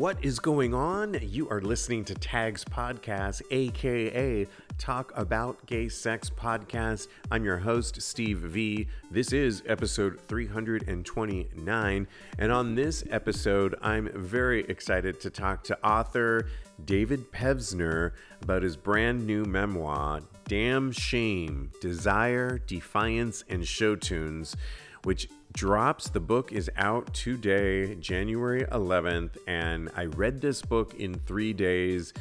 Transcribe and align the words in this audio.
What 0.00 0.24
is 0.24 0.38
going 0.38 0.72
on? 0.72 1.18
You 1.20 1.50
are 1.50 1.60
listening 1.60 2.06
to 2.06 2.14
Tags 2.14 2.64
Podcast, 2.64 3.42
aka 3.50 4.46
Talk 4.78 5.12
About 5.14 5.66
Gay 5.66 5.90
Sex 5.90 6.30
Podcast. 6.30 7.08
I'm 7.30 7.44
your 7.44 7.58
host, 7.58 8.00
Steve 8.00 8.38
V. 8.38 8.86
This 9.10 9.34
is 9.34 9.62
episode 9.66 10.18
329. 10.22 12.08
And 12.38 12.50
on 12.50 12.74
this 12.74 13.04
episode, 13.10 13.74
I'm 13.82 14.08
very 14.14 14.64
excited 14.70 15.20
to 15.20 15.28
talk 15.28 15.64
to 15.64 15.78
author 15.86 16.46
David 16.86 17.30
Pevsner 17.30 18.12
about 18.40 18.62
his 18.62 18.78
brand 18.78 19.26
new 19.26 19.44
memoir, 19.44 20.22
Damn 20.48 20.92
Shame 20.92 21.72
Desire, 21.82 22.56
Defiance, 22.66 23.44
and 23.50 23.68
Show 23.68 23.96
Tunes, 23.96 24.56
which 25.04 25.28
drops. 25.52 26.08
The 26.08 26.20
book 26.20 26.52
is 26.52 26.70
out 26.76 27.12
today, 27.14 27.94
January 27.96 28.64
11th, 28.64 29.36
and 29.46 29.90
I 29.96 30.06
read 30.06 30.40
this 30.40 30.62
book 30.62 30.94
in 30.94 31.14
three 31.26 31.52
days. 31.52 32.12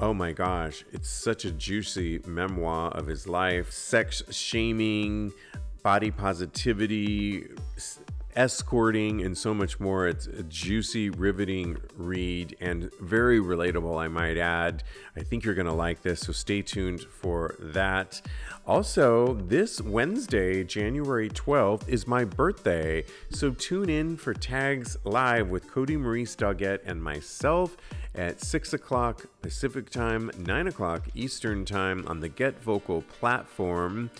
Oh 0.00 0.14
my 0.14 0.32
gosh, 0.32 0.84
it's 0.92 1.08
such 1.08 1.44
a 1.44 1.50
juicy 1.50 2.20
memoir 2.26 2.90
of 2.92 3.06
his 3.06 3.26
life, 3.26 3.72
sex 3.72 4.22
shaming, 4.30 5.32
body 5.82 6.10
positivity, 6.10 7.48
escorting, 8.38 9.20
and 9.20 9.36
so 9.36 9.52
much 9.52 9.80
more. 9.80 10.06
It's 10.06 10.28
a 10.28 10.44
juicy, 10.44 11.10
riveting 11.10 11.76
read 11.96 12.56
and 12.60 12.88
very 13.00 13.40
relatable, 13.40 14.00
I 14.00 14.06
might 14.06 14.36
add. 14.38 14.84
I 15.16 15.22
think 15.24 15.44
you're 15.44 15.56
going 15.56 15.66
to 15.66 15.72
like 15.72 16.02
this, 16.02 16.20
so 16.20 16.32
stay 16.32 16.62
tuned 16.62 17.00
for 17.00 17.56
that. 17.58 18.22
Also, 18.64 19.34
this 19.34 19.80
Wednesday, 19.80 20.62
January 20.62 21.28
12th, 21.28 21.88
is 21.88 22.06
my 22.06 22.24
birthday, 22.24 23.04
so 23.28 23.50
tune 23.50 23.90
in 23.90 24.16
for 24.16 24.32
Tags 24.32 24.96
Live 25.02 25.48
with 25.48 25.68
Cody 25.68 25.96
Maurice 25.96 26.36
Doggett 26.36 26.78
and 26.86 27.02
myself 27.02 27.76
at 28.14 28.40
6 28.40 28.72
o'clock 28.72 29.26
Pacific 29.42 29.90
Time, 29.90 30.30
9 30.38 30.68
o'clock 30.68 31.08
Eastern 31.14 31.64
Time 31.64 32.04
on 32.06 32.20
the 32.20 32.28
Get 32.28 32.62
Vocal 32.62 33.02
platform. 33.02 34.10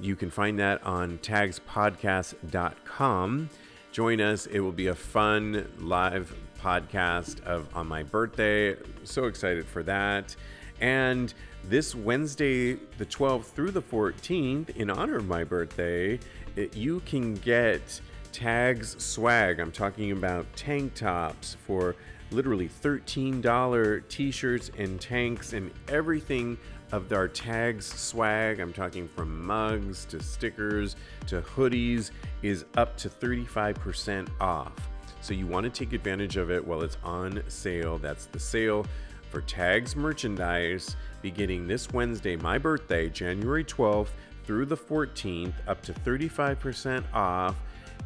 You 0.00 0.16
can 0.16 0.30
find 0.30 0.58
that 0.58 0.82
on 0.84 1.18
tagspodcast.com. 1.18 3.50
Join 3.92 4.20
us. 4.20 4.46
It 4.46 4.60
will 4.60 4.72
be 4.72 4.86
a 4.88 4.94
fun 4.94 5.70
live 5.78 6.34
podcast 6.60 7.42
of 7.44 7.68
on 7.74 7.86
my 7.86 8.02
birthday. 8.02 8.76
So 9.04 9.26
excited 9.26 9.66
for 9.66 9.82
that. 9.84 10.34
And 10.80 11.32
this 11.68 11.94
Wednesday, 11.94 12.74
the 12.98 13.06
12th 13.06 13.44
through 13.44 13.70
the 13.70 13.82
14th, 13.82 14.76
in 14.76 14.90
honor 14.90 15.16
of 15.16 15.26
my 15.26 15.44
birthday, 15.44 16.18
it, 16.56 16.76
you 16.76 17.00
can 17.00 17.34
get 17.34 18.00
tags 18.32 19.02
swag. 19.02 19.60
I'm 19.60 19.72
talking 19.72 20.12
about 20.12 20.46
tank 20.56 20.94
tops 20.94 21.56
for 21.66 21.94
literally 22.30 22.68
$13 22.68 24.02
t 24.08 24.30
shirts 24.30 24.70
and 24.76 25.00
tanks 25.00 25.52
and 25.52 25.70
everything 25.88 26.58
of 26.94 27.12
our 27.12 27.26
tags 27.26 27.86
swag. 27.86 28.60
I'm 28.60 28.72
talking 28.72 29.08
from 29.08 29.44
mugs 29.44 30.04
to 30.06 30.22
stickers 30.22 30.94
to 31.26 31.42
hoodies 31.42 32.12
is 32.42 32.64
up 32.76 32.96
to 32.98 33.08
35% 33.08 34.28
off. 34.40 34.72
So 35.20 35.34
you 35.34 35.48
want 35.48 35.64
to 35.64 35.70
take 35.70 35.92
advantage 35.92 36.36
of 36.36 36.52
it 36.52 36.64
while 36.64 36.82
it's 36.82 36.96
on 37.02 37.42
sale. 37.48 37.98
That's 37.98 38.26
the 38.26 38.38
sale 38.38 38.86
for 39.30 39.40
Tags 39.40 39.96
merchandise 39.96 40.94
beginning 41.20 41.66
this 41.66 41.90
Wednesday, 41.90 42.36
my 42.36 42.58
birthday, 42.58 43.08
January 43.08 43.64
12th 43.64 44.10
through 44.44 44.66
the 44.66 44.76
14th, 44.76 45.54
up 45.66 45.82
to 45.82 45.92
35% 45.92 47.02
off. 47.12 47.56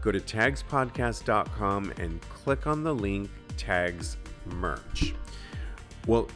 Go 0.00 0.12
to 0.12 0.20
tagspodcast.com 0.20 1.92
and 1.98 2.20
click 2.31 2.66
on 2.66 2.84
the 2.84 2.94
link 2.94 3.28
Tags 3.59 4.16
Merch. 4.47 5.14
Well, 6.06 6.28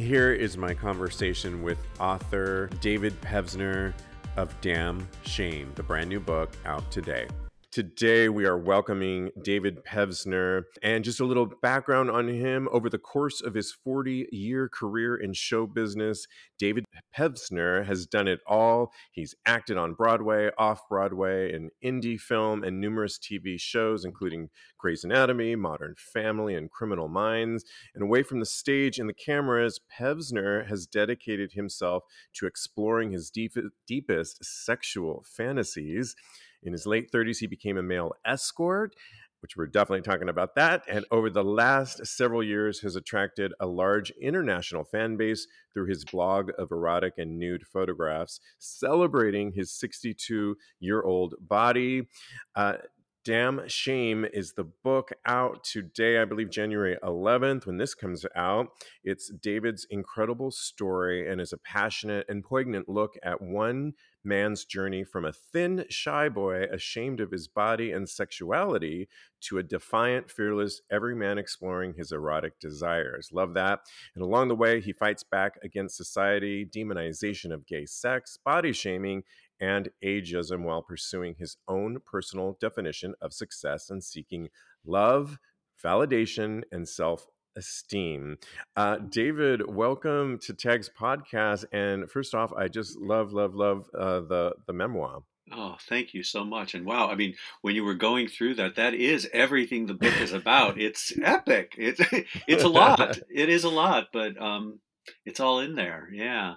here 0.00 0.32
is 0.32 0.56
my 0.56 0.74
conversation 0.74 1.62
with 1.62 1.78
author 1.98 2.68
David 2.80 3.20
Pevsner 3.20 3.92
of 4.36 4.58
Damn 4.60 5.06
Shame, 5.22 5.72
the 5.74 5.82
brand 5.82 6.08
new 6.08 6.20
book 6.20 6.50
out 6.64 6.90
today. 6.90 7.28
Today, 7.72 8.28
we 8.28 8.46
are 8.46 8.58
welcoming 8.58 9.30
David 9.44 9.84
Pevsner. 9.84 10.64
And 10.82 11.04
just 11.04 11.20
a 11.20 11.24
little 11.24 11.46
background 11.46 12.10
on 12.10 12.26
him 12.26 12.68
over 12.72 12.90
the 12.90 12.98
course 12.98 13.40
of 13.40 13.54
his 13.54 13.70
40 13.70 14.26
year 14.32 14.68
career 14.68 15.14
in 15.14 15.34
show 15.34 15.68
business, 15.68 16.26
David 16.58 16.84
Pevsner 17.16 17.86
has 17.86 18.08
done 18.08 18.26
it 18.26 18.40
all. 18.44 18.90
He's 19.12 19.36
acted 19.46 19.76
on 19.76 19.94
Broadway, 19.94 20.50
off 20.58 20.80
Broadway, 20.88 21.54
in 21.54 21.70
indie 21.80 22.18
film, 22.18 22.64
and 22.64 22.80
numerous 22.80 23.20
TV 23.20 23.54
shows, 23.60 24.04
including 24.04 24.48
Grey's 24.76 25.04
Anatomy, 25.04 25.54
Modern 25.54 25.94
Family, 25.96 26.56
and 26.56 26.72
Criminal 26.72 27.06
Minds. 27.06 27.64
And 27.94 28.02
away 28.02 28.24
from 28.24 28.40
the 28.40 28.46
stage 28.46 28.98
and 28.98 29.08
the 29.08 29.14
cameras, 29.14 29.78
Pevsner 29.96 30.66
has 30.66 30.88
dedicated 30.88 31.52
himself 31.52 32.02
to 32.34 32.46
exploring 32.46 33.12
his 33.12 33.30
deep, 33.30 33.52
deepest 33.86 34.44
sexual 34.44 35.24
fantasies. 35.24 36.16
In 36.62 36.72
his 36.72 36.86
late 36.86 37.10
30s, 37.10 37.38
he 37.38 37.46
became 37.46 37.78
a 37.78 37.82
male 37.82 38.12
escort, 38.24 38.94
which 39.40 39.56
we're 39.56 39.66
definitely 39.66 40.02
talking 40.02 40.28
about 40.28 40.54
that. 40.56 40.82
And 40.88 41.04
over 41.10 41.30
the 41.30 41.44
last 41.44 42.06
several 42.06 42.42
years, 42.42 42.80
has 42.80 42.96
attracted 42.96 43.52
a 43.58 43.66
large 43.66 44.10
international 44.20 44.84
fan 44.84 45.16
base 45.16 45.46
through 45.72 45.86
his 45.86 46.04
blog 46.04 46.50
of 46.58 46.70
erotic 46.70 47.14
and 47.16 47.38
nude 47.38 47.64
photographs, 47.72 48.40
celebrating 48.58 49.52
his 49.52 49.72
62 49.72 50.56
year 50.80 51.02
old 51.02 51.34
body. 51.40 52.08
Uh, 52.54 52.74
Damn 53.22 53.68
Shame 53.68 54.24
is 54.32 54.54
the 54.54 54.64
book 54.64 55.12
out 55.26 55.62
today, 55.62 56.18
I 56.18 56.24
believe 56.24 56.48
January 56.48 56.96
11th 57.04 57.66
when 57.66 57.76
this 57.76 57.94
comes 57.94 58.24
out. 58.34 58.68
It's 59.04 59.30
David's 59.42 59.86
incredible 59.90 60.50
story 60.50 61.30
and 61.30 61.38
is 61.38 61.52
a 61.52 61.58
passionate 61.58 62.24
and 62.30 62.42
poignant 62.42 62.88
look 62.88 63.16
at 63.22 63.42
one 63.42 63.92
man's 64.24 64.64
journey 64.64 65.04
from 65.04 65.24
a 65.24 65.32
thin, 65.32 65.84
shy 65.88 66.28
boy 66.28 66.64
ashamed 66.64 67.20
of 67.20 67.30
his 67.30 67.48
body 67.48 67.90
and 67.92 68.08
sexuality 68.08 69.08
to 69.42 69.58
a 69.58 69.62
defiant, 69.62 70.30
fearless, 70.30 70.82
every 70.90 71.14
man 71.14 71.38
exploring 71.38 71.94
his 71.94 72.12
erotic 72.12 72.58
desires. 72.60 73.30
Love 73.32 73.54
that. 73.54 73.80
And 74.14 74.22
along 74.22 74.48
the 74.48 74.56
way, 74.56 74.80
he 74.80 74.92
fights 74.92 75.22
back 75.22 75.58
against 75.62 75.96
society, 75.96 76.66
demonization 76.66 77.52
of 77.52 77.66
gay 77.66 77.86
sex, 77.86 78.38
body 78.44 78.72
shaming, 78.72 79.22
and 79.60 79.90
ageism 80.04 80.62
while 80.62 80.82
pursuing 80.82 81.34
his 81.38 81.56
own 81.68 81.98
personal 82.04 82.56
definition 82.60 83.14
of 83.20 83.32
success 83.32 83.90
and 83.90 84.02
seeking 84.02 84.48
love, 84.84 85.38
validation, 85.82 86.62
and 86.72 86.88
self 86.88 87.26
esteem. 87.56 88.38
Uh, 88.76 88.96
David, 88.96 89.62
welcome 89.68 90.38
to 90.40 90.54
Tags 90.54 90.88
podcast. 90.88 91.64
And 91.72 92.10
first 92.10 92.34
off, 92.34 92.52
I 92.52 92.68
just 92.68 92.98
love, 92.98 93.32
love, 93.32 93.54
love 93.54 93.88
uh, 93.98 94.20
the 94.20 94.52
the 94.66 94.72
memoir. 94.72 95.22
Oh, 95.52 95.76
thank 95.88 96.14
you 96.14 96.22
so 96.22 96.44
much. 96.44 96.74
And 96.74 96.86
wow, 96.86 97.08
I 97.08 97.16
mean, 97.16 97.34
when 97.62 97.74
you 97.74 97.84
were 97.84 97.94
going 97.94 98.28
through 98.28 98.54
that, 98.54 98.76
that 98.76 98.94
is 98.94 99.28
everything 99.32 99.86
the 99.86 99.94
book 99.94 100.20
is 100.20 100.32
about. 100.32 100.80
It's 100.80 101.12
epic. 101.22 101.74
It's 101.76 102.00
it's 102.46 102.64
a 102.64 102.68
lot. 102.80 103.18
It 103.28 103.48
is 103.48 103.64
a 103.64 103.68
lot, 103.68 104.08
but 104.12 104.40
um, 104.40 104.80
it's 105.24 105.40
all 105.40 105.60
in 105.60 105.74
there. 105.74 106.08
Yeah. 106.12 106.54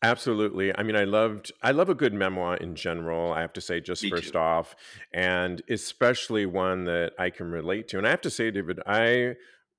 Absolutely. 0.00 0.76
I 0.78 0.84
mean, 0.84 0.94
I 0.94 1.02
loved 1.02 1.50
I 1.60 1.72
love 1.72 1.88
a 1.88 1.94
good 1.94 2.14
memoir 2.14 2.56
in 2.56 2.76
general, 2.76 3.32
I 3.32 3.40
have 3.40 3.52
to 3.54 3.60
say 3.60 3.80
just 3.80 4.04
Me 4.04 4.10
first 4.10 4.34
too. 4.34 4.38
off, 4.38 4.76
and 5.12 5.60
especially 5.68 6.46
one 6.46 6.84
that 6.84 7.14
I 7.18 7.30
can 7.30 7.50
relate 7.50 7.88
to. 7.88 7.98
And 7.98 8.06
I 8.06 8.10
have 8.10 8.20
to 8.20 8.30
say, 8.30 8.52
David, 8.52 8.78
I 8.86 9.34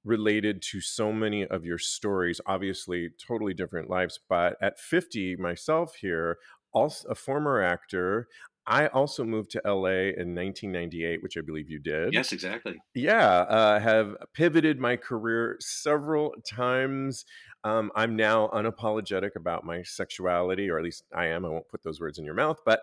related 0.10 0.62
to 0.72 0.82
so 0.82 1.14
many 1.14 1.46
of 1.46 1.64
your 1.64 1.78
stories, 1.78 2.42
obviously 2.46 3.10
totally 3.26 3.54
different 3.54 3.90
lives, 3.90 4.20
but 4.28 4.58
at 4.62 4.80
50 4.80 5.36
myself 5.38 5.96
here, 5.96 6.38
also 6.74 7.08
a 7.10 7.16
former 7.16 7.62
actor, 7.62 8.28
I 8.70 8.86
also 8.88 9.24
moved 9.24 9.50
to 9.52 9.62
LA 9.66 10.14
in 10.16 10.36
1998, 10.36 11.24
which 11.24 11.38
I 11.38 11.42
believe 11.42 11.72
you 11.72 11.80
did. 11.80 12.14
Yes, 12.14 12.32
exactly. 12.32 12.76
Yeah, 12.94 13.28
uh, 13.28 13.80
have 13.80 14.16
pivoted 14.36 14.80
my 14.80 14.96
career 14.96 15.58
several 15.60 16.36
times. 16.48 17.26
Um, 17.64 17.92
I'm 17.96 18.16
now 18.16 18.48
unapologetic 18.54 19.32
about 19.36 19.66
my 19.66 19.82
sexuality, 19.82 20.70
or 20.70 20.78
at 20.78 20.84
least 20.84 21.04
I 21.14 21.26
am. 21.28 21.46
I 21.46 21.50
won't 21.50 21.68
put 21.68 21.82
those 21.82 22.00
words 22.00 22.20
in 22.20 22.26
your 22.26 22.36
mouth, 22.36 22.60
but 22.64 22.82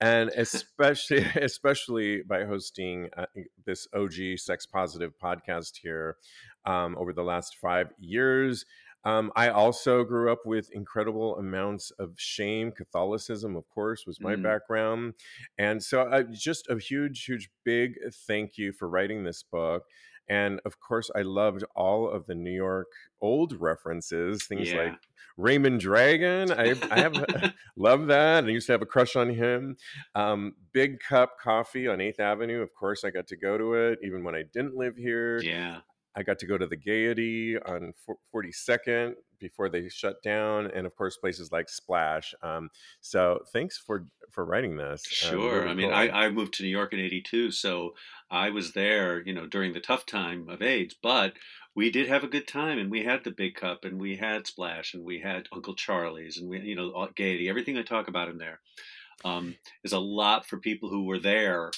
and 0.00 0.28
especially 0.36 1.24
especially 1.36 2.22
by 2.22 2.44
hosting 2.44 3.08
uh, 3.16 3.26
this 3.64 3.86
OG 3.94 4.38
sex 4.38 4.66
positive 4.66 5.12
podcast 5.22 5.76
here 5.80 6.16
um, 6.64 6.96
over 6.98 7.12
the 7.12 7.22
last 7.22 7.56
five 7.56 7.92
years. 7.98 8.64
Um, 9.04 9.30
I 9.36 9.48
also 9.48 10.02
grew 10.04 10.30
up 10.30 10.40
with 10.44 10.70
incredible 10.72 11.38
amounts 11.38 11.90
of 11.92 12.14
shame. 12.18 12.72
Catholicism, 12.72 13.56
of 13.56 13.66
course, 13.68 14.04
was 14.06 14.20
my 14.20 14.34
Mm. 14.36 14.42
background. 14.42 15.14
And 15.56 15.82
so, 15.82 16.02
uh, 16.02 16.24
just 16.24 16.68
a 16.68 16.78
huge, 16.78 17.24
huge, 17.24 17.48
big 17.64 17.94
thank 18.26 18.58
you 18.58 18.72
for 18.72 18.88
writing 18.88 19.22
this 19.24 19.42
book. 19.42 19.84
And 20.28 20.60
of 20.66 20.78
course, 20.80 21.10
I 21.14 21.22
loved 21.22 21.64
all 21.74 22.10
of 22.10 22.26
the 22.26 22.34
New 22.34 22.50
York 22.52 22.88
old 23.20 23.58
references, 23.58 24.46
things 24.46 24.72
Yeah. 24.72 24.82
like 24.82 25.08
Raymond 25.38 25.80
Dragon. 25.80 26.50
I, 26.52 26.74
I 26.90 26.98
have 27.00 27.14
love 27.76 28.08
that. 28.08 28.44
I 28.44 28.48
used 28.48 28.66
to 28.66 28.72
have 28.72 28.82
a 28.82 28.86
crush 28.86 29.16
on 29.16 29.30
him. 29.30 29.76
Um, 30.16 30.54
Big 30.72 30.98
Cup 31.00 31.38
Coffee 31.38 31.86
on 31.86 32.00
Eighth 32.00 32.20
Avenue. 32.20 32.60
Of 32.60 32.74
course, 32.74 33.04
I 33.04 33.10
got 33.10 33.28
to 33.28 33.36
go 33.36 33.56
to 33.56 33.74
it 33.74 34.00
even 34.02 34.22
when 34.24 34.34
I 34.34 34.42
didn't 34.42 34.74
live 34.74 34.96
here 34.96 35.40
Yeah. 35.40 35.80
I 36.16 36.22
got 36.22 36.38
to 36.40 36.46
go 36.46 36.58
to 36.58 36.66
the 36.66 36.76
Gaiety 36.76 37.56
on 37.58 37.92
42nd 38.34 39.14
before 39.38 39.68
they 39.68 39.88
shut 39.88 40.22
down, 40.22 40.66
and 40.66 40.86
of 40.86 40.96
course 40.96 41.16
places 41.16 41.52
like 41.52 41.68
Splash. 41.68 42.34
Um, 42.42 42.70
so 43.00 43.40
thanks 43.52 43.78
for 43.78 44.06
for 44.30 44.44
writing 44.44 44.76
this. 44.76 45.04
Um, 45.24 45.30
sure. 45.30 45.60
Really 45.60 45.70
I 45.70 45.74
mean, 45.74 45.90
cool. 45.90 45.98
I, 45.98 46.08
I 46.08 46.30
moved 46.30 46.54
to 46.54 46.62
New 46.62 46.70
York 46.70 46.92
in 46.92 47.00
'82, 47.00 47.52
so 47.52 47.94
I 48.30 48.50
was 48.50 48.72
there, 48.72 49.22
you 49.24 49.32
know, 49.32 49.46
during 49.46 49.72
the 49.72 49.80
tough 49.80 50.06
time 50.06 50.48
of 50.48 50.62
AIDS, 50.62 50.94
but 51.00 51.34
we 51.74 51.90
did 51.90 52.08
have 52.08 52.24
a 52.24 52.28
good 52.28 52.48
time, 52.48 52.78
and 52.78 52.90
we 52.90 53.04
had 53.04 53.22
the 53.22 53.30
Big 53.30 53.54
Cup, 53.54 53.84
and 53.84 54.00
we 54.00 54.16
had 54.16 54.46
Splash, 54.46 54.94
and 54.94 55.04
we 55.04 55.20
had 55.20 55.46
Uncle 55.52 55.74
Charlie's, 55.74 56.36
and 56.36 56.48
we, 56.48 56.60
you 56.60 56.74
know, 56.74 57.08
Gaiety. 57.14 57.48
Everything 57.48 57.78
I 57.78 57.82
talk 57.82 58.08
about 58.08 58.28
in 58.28 58.38
there 58.38 58.60
um, 59.24 59.54
is 59.84 59.92
a 59.92 59.98
lot 59.98 60.46
for 60.46 60.58
people 60.58 60.88
who 60.88 61.04
were 61.04 61.20
there, 61.20 61.70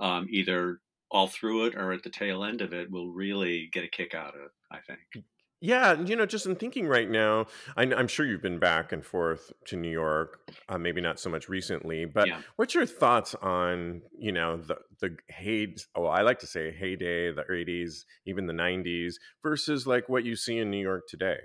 um, 0.00 0.26
either 0.30 0.80
all 1.10 1.28
through 1.28 1.66
it 1.66 1.74
or 1.74 1.92
at 1.92 2.02
the 2.02 2.10
tail 2.10 2.44
end 2.44 2.60
of 2.60 2.72
it 2.72 2.90
will 2.90 3.10
really 3.10 3.68
get 3.72 3.84
a 3.84 3.88
kick 3.88 4.14
out 4.14 4.34
of 4.34 4.40
it, 4.42 4.50
I 4.70 4.78
think. 4.80 5.24
Yeah, 5.60 5.98
you 6.02 6.16
know, 6.16 6.26
just 6.26 6.44
in 6.44 6.56
thinking 6.56 6.86
right 6.86 7.08
now, 7.08 7.46
I, 7.78 7.84
am 7.84 8.08
sure 8.08 8.26
you've 8.26 8.42
been 8.42 8.58
back 8.58 8.92
and 8.92 9.04
forth 9.04 9.52
to 9.66 9.76
New 9.76 9.90
York, 9.90 10.40
uh, 10.68 10.76
maybe 10.76 11.00
not 11.00 11.18
so 11.18 11.30
much 11.30 11.48
recently, 11.48 12.04
but 12.04 12.28
yeah. 12.28 12.40
what's 12.56 12.74
your 12.74 12.84
thoughts 12.84 13.34
on, 13.36 14.02
you 14.18 14.32
know, 14.32 14.58
the 14.58 14.76
the 15.00 15.16
hey, 15.28 15.74
oh, 15.94 16.04
I 16.04 16.22
like 16.22 16.40
to 16.40 16.46
say 16.46 16.72
heyday, 16.72 17.32
the 17.32 17.44
80s, 17.50 18.04
even 18.26 18.46
the 18.46 18.52
90s, 18.52 19.14
versus 19.42 19.86
like 19.86 20.10
what 20.10 20.24
you 20.24 20.36
see 20.36 20.58
in 20.58 20.70
New 20.70 20.80
York 20.80 21.04
today? 21.08 21.38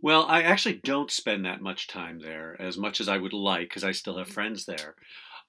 Well, 0.00 0.24
I 0.26 0.42
actually 0.42 0.80
don't 0.82 1.10
spend 1.10 1.44
that 1.44 1.60
much 1.60 1.88
time 1.88 2.20
there 2.20 2.56
as 2.60 2.78
much 2.78 3.00
as 3.00 3.08
I 3.08 3.18
would 3.18 3.32
like 3.32 3.68
because 3.68 3.84
I 3.84 3.92
still 3.92 4.18
have 4.18 4.28
friends 4.28 4.64
there. 4.64 4.94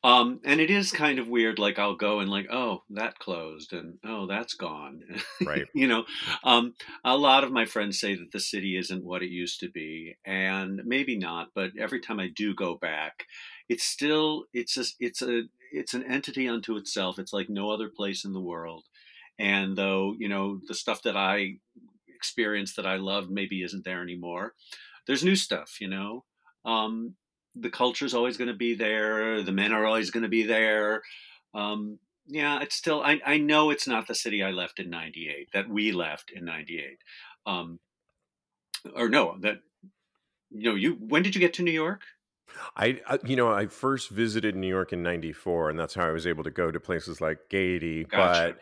Um, 0.04 0.42
and 0.46 0.62
it 0.62 0.70
is 0.70 0.92
kind 0.92 1.18
of 1.18 1.28
weird. 1.28 1.58
Like 1.58 1.80
I'll 1.80 1.96
go 1.96 2.20
and 2.20 2.30
like, 2.30 2.48
oh, 2.52 2.84
that 2.92 3.18
closed, 3.18 3.74
and 3.74 3.98
oh, 4.06 4.28
that's 4.28 4.54
gone. 4.54 5.02
Right. 5.44 5.66
you 5.74 5.88
know, 5.88 6.06
um, 6.44 6.76
a 7.04 7.18
lot 7.18 7.44
of 7.44 7.52
my 7.52 7.66
friends 7.66 8.00
say 8.00 8.16
that 8.16 8.32
the 8.32 8.40
city 8.40 8.78
isn't 8.78 9.04
what 9.04 9.24
it 9.24 9.30
used 9.30 9.60
to 9.62 9.70
be, 9.70 10.16
and 10.24 10.82
maybe 10.86 11.18
not. 11.18 11.50
But 11.56 11.72
every 11.80 12.00
time 12.00 12.20
I 12.20 12.28
do 12.28 12.54
go 12.54 12.76
back, 12.76 13.26
it's 13.70 13.84
still 13.84 14.46
it's 14.54 14.78
a 14.78 14.84
it's 15.00 15.22
a 15.22 15.44
it's 15.74 15.94
an 15.96 16.04
entity 16.04 16.48
unto 16.48 16.78
itself. 16.78 17.18
It's 17.18 17.34
like 17.34 17.50
no 17.50 17.72
other 17.72 17.90
place 17.90 18.24
in 18.24 18.34
the 18.34 18.40
world. 18.40 18.86
And 19.40 19.76
though 19.76 20.16
you 20.20 20.30
know 20.30 20.60
the 20.68 20.76
stuff 20.76 21.02
that 21.04 21.18
I 21.18 21.56
experienced 22.16 22.76
that 22.76 22.88
I 22.88 22.98
loved 22.98 23.32
maybe 23.32 23.64
isn't 23.64 23.84
there 23.84 24.04
anymore, 24.04 24.54
there's 25.08 25.24
new 25.24 25.36
stuff. 25.36 25.82
You 25.82 25.90
know. 25.90 26.24
Um, 26.66 27.16
the 27.60 27.70
culture 27.70 28.06
is 28.06 28.14
always 28.14 28.38
going 28.38 28.50
to 28.50 28.56
be 28.56 28.76
there. 28.76 29.42
The 29.44 29.52
men 29.52 29.74
are 29.74 29.86
always 29.86 30.12
going 30.12 30.24
to 30.24 30.30
be 30.30 30.44
there. 30.44 31.04
Um, 31.54 32.00
yeah, 32.28 32.60
it's 32.62 32.76
still. 32.76 33.02
I, 33.02 33.20
I 33.26 33.38
know 33.38 33.70
it's 33.70 33.88
not 33.88 34.08
the 34.08 34.16
city 34.16 34.44
I 34.44 34.52
left 34.52 34.80
in 34.80 34.90
'98. 34.90 35.50
That 35.54 35.70
we 35.70 35.92
left 35.92 36.32
in 36.32 36.46
'98. 36.46 37.00
Um, 37.46 37.80
or 38.96 39.10
no, 39.10 39.38
that 39.42 39.60
you 40.52 40.70
know, 40.70 40.76
you. 40.76 40.98
When 41.00 41.24
did 41.24 41.36
you 41.36 41.42
get 41.42 41.54
to 41.56 41.64
New 41.64 41.72
York? 41.72 42.02
I, 42.76 43.00
you 43.26 43.36
know, 43.36 43.52
I 43.52 43.68
first 43.68 44.10
visited 44.10 44.56
New 44.56 44.68
York 44.68 44.94
in 44.94 45.04
'94, 45.04 45.70
and 45.70 45.80
that's 45.80 45.94
how 45.94 46.08
I 46.08 46.12
was 46.12 46.28
able 46.28 46.44
to 46.44 46.52
go 46.52 46.72
to 46.72 46.80
places 46.80 47.22
like 47.22 47.50
Gaiety. 47.50 48.04
Gotcha. 48.04 48.56
But 48.56 48.60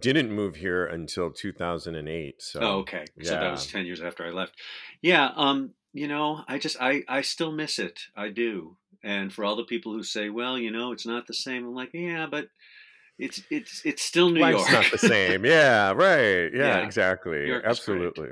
didn't 0.00 0.32
move 0.32 0.56
here 0.56 0.86
until 0.86 1.30
2008. 1.30 2.42
So, 2.42 2.60
oh, 2.60 2.78
okay. 2.78 3.04
Yeah. 3.16 3.28
So 3.28 3.34
that 3.34 3.50
was 3.50 3.66
10 3.66 3.84
years 3.84 4.00
after 4.00 4.26
I 4.26 4.30
left. 4.30 4.54
Yeah. 5.02 5.30
Um, 5.36 5.72
you 5.92 6.08
know, 6.08 6.44
I 6.48 6.58
just 6.58 6.76
I 6.80 7.02
I 7.08 7.22
still 7.22 7.52
miss 7.52 7.78
it. 7.78 8.00
I 8.16 8.28
do. 8.28 8.76
And 9.04 9.32
for 9.32 9.44
all 9.44 9.56
the 9.56 9.64
people 9.64 9.92
who 9.92 10.02
say, 10.02 10.30
"Well, 10.30 10.58
you 10.58 10.70
know, 10.70 10.92
it's 10.92 11.06
not 11.06 11.26
the 11.26 11.34
same," 11.34 11.64
I'm 11.66 11.74
like, 11.74 11.90
"Yeah, 11.92 12.26
but 12.30 12.48
it's 13.18 13.42
it's 13.50 13.82
it's 13.84 14.02
still 14.02 14.30
New 14.30 14.40
Life's 14.40 14.70
York. 14.70 14.72
not 14.72 14.90
the 14.90 14.98
same. 14.98 15.44
Yeah, 15.44 15.92
right. 15.92 16.52
Yeah, 16.54 16.78
yeah. 16.78 16.84
exactly. 16.84 17.52
Absolutely. 17.64 18.30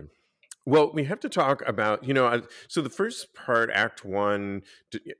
Well, 0.66 0.92
we 0.92 1.04
have 1.04 1.20
to 1.20 1.28
talk 1.28 1.66
about, 1.66 2.04
you 2.04 2.12
know, 2.12 2.42
so 2.68 2.82
the 2.82 2.90
first 2.90 3.34
part, 3.34 3.70
Act 3.72 4.04
One 4.04 4.62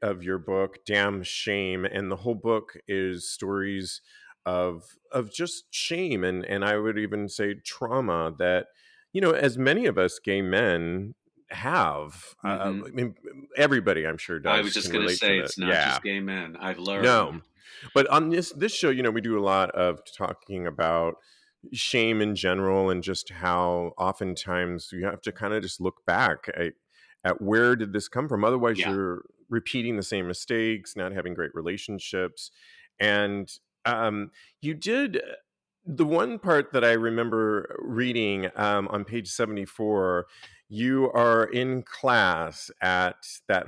of 0.02 0.22
your 0.22 0.38
book, 0.38 0.78
Damn 0.86 1.22
Shame, 1.22 1.84
and 1.84 2.10
the 2.10 2.16
whole 2.16 2.34
book 2.34 2.75
is 2.86 3.31
stories 3.31 4.00
of 4.46 4.84
of 5.12 5.32
just 5.32 5.64
shame 5.70 6.25
and 6.25 6.44
and 6.44 6.64
I 6.64 6.76
would 6.76 6.98
even 6.98 7.28
say 7.28 7.54
trauma 7.54 8.34
that, 8.38 8.66
you 9.12 9.20
know, 9.20 9.32
as 9.32 9.58
many 9.58 9.86
of 9.86 9.98
us 9.98 10.19
gay 10.19 10.43
men 10.43 11.14
have. 11.50 12.35
Uh, 12.44 12.49
mm-hmm. 12.58 12.82
Uh, 12.82 12.87
I 12.87 12.91
mean, 12.91 13.14
everybody, 13.56 14.06
I'm 14.06 14.19
sure, 14.19 14.38
does. 14.38 14.58
I 14.58 14.62
was 14.62 14.75
just 14.75 14.93
going 14.93 15.06
to 15.06 15.14
say 15.14 15.38
it's 15.38 15.58
not 15.58 15.70
yeah. 15.70 15.88
just 15.91 16.02
gay 16.02 16.20
men. 16.20 16.56
I've 16.58 16.79
learned. 16.79 17.05
No, 17.05 17.41
but 17.94 18.06
on 18.08 18.31
this 18.31 18.52
this 18.52 18.75
show, 18.75 18.91
you 18.91 19.02
know, 19.02 19.11
we 19.11 19.20
do 19.20 19.38
a 19.38 19.43
lot 19.43 19.70
of 19.70 20.00
talking 20.17 20.67
about 20.67 21.17
shame 21.73 22.20
in 22.20 22.35
general 22.35 22.91
and 22.91 23.02
just 23.02 23.31
how 23.31 23.93
oftentimes 23.99 24.91
you 24.93 25.05
have 25.05 25.20
to 25.20 25.32
kind 25.32 25.52
of 25.52 25.62
just 25.62 25.81
look 25.81 26.06
back 26.06 26.49
at, 26.56 26.73
at 27.23 27.43
where 27.43 27.76
did 27.76 27.93
this 27.93 28.08
come 28.08 28.29
from. 28.29 28.44
Otherwise, 28.44 28.79
yeah. 28.79 28.91
you're 28.91 29.23
repeating 29.50 29.96
the 29.96 30.03
same 30.03 30.26
mistakes, 30.26 30.96
not 30.96 31.12
having 31.12 31.35
great 31.35 31.55
relationships, 31.55 32.50
and 32.99 33.50
um, 33.85 34.31
you 34.61 34.75
did 34.75 35.20
the 35.87 36.05
one 36.05 36.38
part 36.38 36.73
that 36.73 36.85
I 36.85 36.93
remember 36.93 37.76
reading 37.82 38.50
um, 38.55 38.88
on 38.88 39.05
page 39.05 39.29
74 39.29 40.26
you 40.70 41.11
are 41.12 41.44
in 41.44 41.82
class 41.82 42.70
at 42.81 43.17
that 43.49 43.67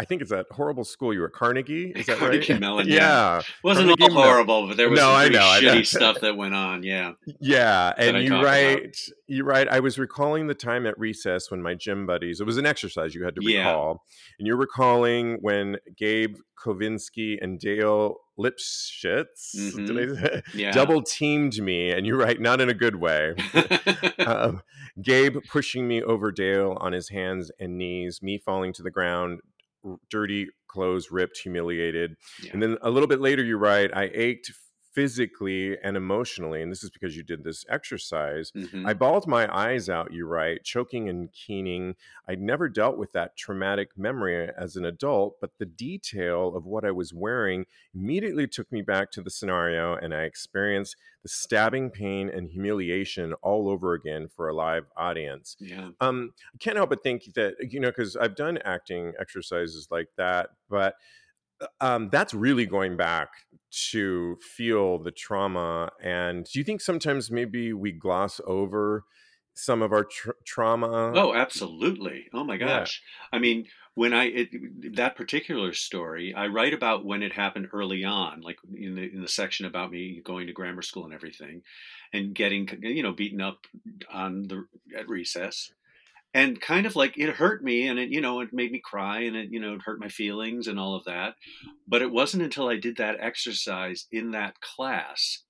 I 0.00 0.06
think 0.06 0.22
it's 0.22 0.30
that 0.30 0.46
horrible 0.50 0.84
school 0.84 1.12
you 1.12 1.20
were 1.20 1.26
at 1.26 1.34
Carnegie. 1.34 1.92
Is 1.94 2.06
that 2.06 2.16
Carnegie 2.16 2.54
right? 2.54 2.60
Mellon. 2.60 2.88
Yeah, 2.88 2.94
yeah. 2.94 3.42
wasn't 3.62 3.88
Carnegie 3.88 4.16
all 4.16 4.22
horrible, 4.22 4.66
but 4.66 4.78
there 4.78 4.88
was 4.88 4.98
no, 4.98 5.12
I 5.12 5.28
know, 5.28 5.40
shitty 5.40 5.70
I 5.70 5.74
know. 5.74 5.82
stuff 5.82 6.20
that 6.20 6.38
went 6.38 6.54
on. 6.54 6.82
Yeah, 6.82 7.12
yeah, 7.40 7.92
and 7.98 8.24
you 8.24 8.42
write, 8.42 8.96
you 9.26 9.44
write. 9.44 9.68
I 9.68 9.80
was 9.80 9.98
recalling 9.98 10.46
the 10.46 10.54
time 10.54 10.86
at 10.86 10.98
recess 10.98 11.50
when 11.50 11.60
my 11.60 11.74
gym 11.74 12.06
buddies. 12.06 12.40
It 12.40 12.46
was 12.46 12.56
an 12.56 12.64
exercise 12.64 13.14
you 13.14 13.24
had 13.24 13.34
to 13.34 13.42
recall, 13.44 14.02
yeah. 14.08 14.34
and 14.38 14.46
you're 14.48 14.56
recalling 14.56 15.36
when 15.42 15.76
Gabe 15.98 16.36
Kovinsky 16.58 17.36
and 17.38 17.60
Dale 17.60 18.16
Lipschitz 18.38 19.54
mm-hmm. 19.54 20.58
yeah. 20.58 20.72
double 20.72 21.02
teamed 21.02 21.60
me, 21.60 21.90
and 21.90 22.06
you're 22.06 22.16
right, 22.16 22.40
not 22.40 22.62
in 22.62 22.70
a 22.70 22.74
good 22.74 22.96
way. 22.96 23.34
um, 24.26 24.62
Gabe 25.02 25.38
pushing 25.48 25.86
me 25.88 26.02
over 26.02 26.32
Dale 26.32 26.76
on 26.80 26.92
his 26.92 27.08
hands 27.10 27.50
and 27.58 27.76
knees, 27.78 28.20
me 28.22 28.38
falling 28.38 28.72
to 28.74 28.82
the 28.82 28.90
ground, 28.90 29.40
dirty 30.10 30.46
clothes 30.68 31.10
ripped, 31.10 31.38
humiliated. 31.38 32.14
Yeah. 32.42 32.52
And 32.52 32.62
then 32.62 32.76
a 32.82 32.90
little 32.90 33.08
bit 33.08 33.20
later, 33.20 33.42
you 33.42 33.56
write, 33.56 33.90
I 33.94 34.10
ached 34.12 34.52
physically 34.92 35.78
and 35.82 35.96
emotionally, 35.96 36.62
and 36.62 36.70
this 36.70 36.82
is 36.82 36.90
because 36.90 37.16
you 37.16 37.22
did 37.22 37.44
this 37.44 37.64
exercise, 37.68 38.50
mm-hmm. 38.52 38.86
I 38.86 38.92
bawled 38.92 39.26
my 39.26 39.48
eyes 39.54 39.88
out, 39.88 40.12
you 40.12 40.26
write, 40.26 40.64
choking 40.64 41.08
and 41.08 41.32
keening. 41.32 41.94
I'd 42.28 42.40
never 42.40 42.68
dealt 42.68 42.98
with 42.98 43.12
that 43.12 43.36
traumatic 43.36 43.90
memory 43.96 44.50
as 44.56 44.76
an 44.76 44.84
adult, 44.84 45.36
but 45.40 45.50
the 45.58 45.66
detail 45.66 46.56
of 46.56 46.66
what 46.66 46.84
I 46.84 46.90
was 46.90 47.14
wearing 47.14 47.66
immediately 47.94 48.46
took 48.46 48.70
me 48.72 48.82
back 48.82 49.10
to 49.12 49.22
the 49.22 49.30
scenario, 49.30 49.94
and 49.94 50.14
I 50.14 50.22
experienced 50.22 50.96
the 51.22 51.28
stabbing 51.28 51.90
pain 51.90 52.30
and 52.30 52.48
humiliation 52.50 53.34
all 53.42 53.68
over 53.68 53.92
again 53.92 54.26
for 54.34 54.48
a 54.48 54.54
live 54.54 54.86
audience. 54.96 55.56
Yeah. 55.60 55.90
Um, 56.00 56.32
I 56.54 56.58
can't 56.58 56.76
help 56.76 56.90
but 56.90 57.02
think 57.02 57.34
that, 57.34 57.54
you 57.60 57.78
know, 57.78 57.88
because 57.88 58.16
I've 58.16 58.34
done 58.34 58.58
acting 58.64 59.12
exercises 59.20 59.88
like 59.90 60.08
that, 60.16 60.50
but 60.68 60.94
um, 61.80 62.08
that's 62.10 62.34
really 62.34 62.66
going 62.66 62.96
back 62.96 63.28
to 63.90 64.36
feel 64.36 64.98
the 64.98 65.10
trauma. 65.12 65.90
And 66.02 66.44
do 66.44 66.58
you 66.58 66.64
think 66.64 66.80
sometimes 66.80 67.30
maybe 67.30 67.72
we 67.72 67.92
gloss 67.92 68.40
over 68.46 69.04
some 69.54 69.82
of 69.82 69.92
our 69.92 70.04
tra- 70.04 70.34
trauma? 70.44 71.12
Oh, 71.14 71.34
absolutely. 71.34 72.28
Oh 72.32 72.44
my 72.44 72.56
gosh. 72.56 73.02
Yeah. 73.02 73.36
I 73.36 73.40
mean, 73.40 73.66
when 73.94 74.12
I 74.12 74.24
it, 74.26 74.94
that 74.94 75.16
particular 75.16 75.72
story, 75.72 76.32
I 76.34 76.46
write 76.46 76.72
about 76.72 77.04
when 77.04 77.22
it 77.22 77.32
happened 77.32 77.68
early 77.72 78.04
on, 78.04 78.42
like 78.42 78.58
in 78.72 78.94
the 78.94 79.12
in 79.12 79.20
the 79.20 79.28
section 79.28 79.66
about 79.66 79.90
me 79.90 80.20
going 80.24 80.46
to 80.46 80.52
grammar 80.52 80.82
school 80.82 81.04
and 81.04 81.12
everything, 81.12 81.62
and 82.12 82.34
getting 82.34 82.68
you 82.82 83.02
know 83.02 83.12
beaten 83.12 83.40
up 83.40 83.66
on 84.10 84.42
the 84.44 84.66
at 84.96 85.08
recess 85.08 85.72
and 86.32 86.60
kind 86.60 86.86
of 86.86 86.94
like 86.96 87.18
it 87.18 87.36
hurt 87.36 87.62
me 87.62 87.86
and 87.86 87.98
it 87.98 88.10
you 88.10 88.20
know 88.20 88.40
it 88.40 88.52
made 88.52 88.70
me 88.70 88.80
cry 88.82 89.20
and 89.20 89.36
it 89.36 89.48
you 89.50 89.60
know 89.60 89.74
it 89.74 89.82
hurt 89.82 90.00
my 90.00 90.08
feelings 90.08 90.66
and 90.66 90.78
all 90.78 90.94
of 90.94 91.04
that 91.04 91.34
but 91.88 92.02
it 92.02 92.10
wasn't 92.10 92.42
until 92.42 92.68
i 92.68 92.76
did 92.76 92.96
that 92.96 93.16
exercise 93.20 94.06
in 94.12 94.30
that 94.30 94.60
class 94.60 95.42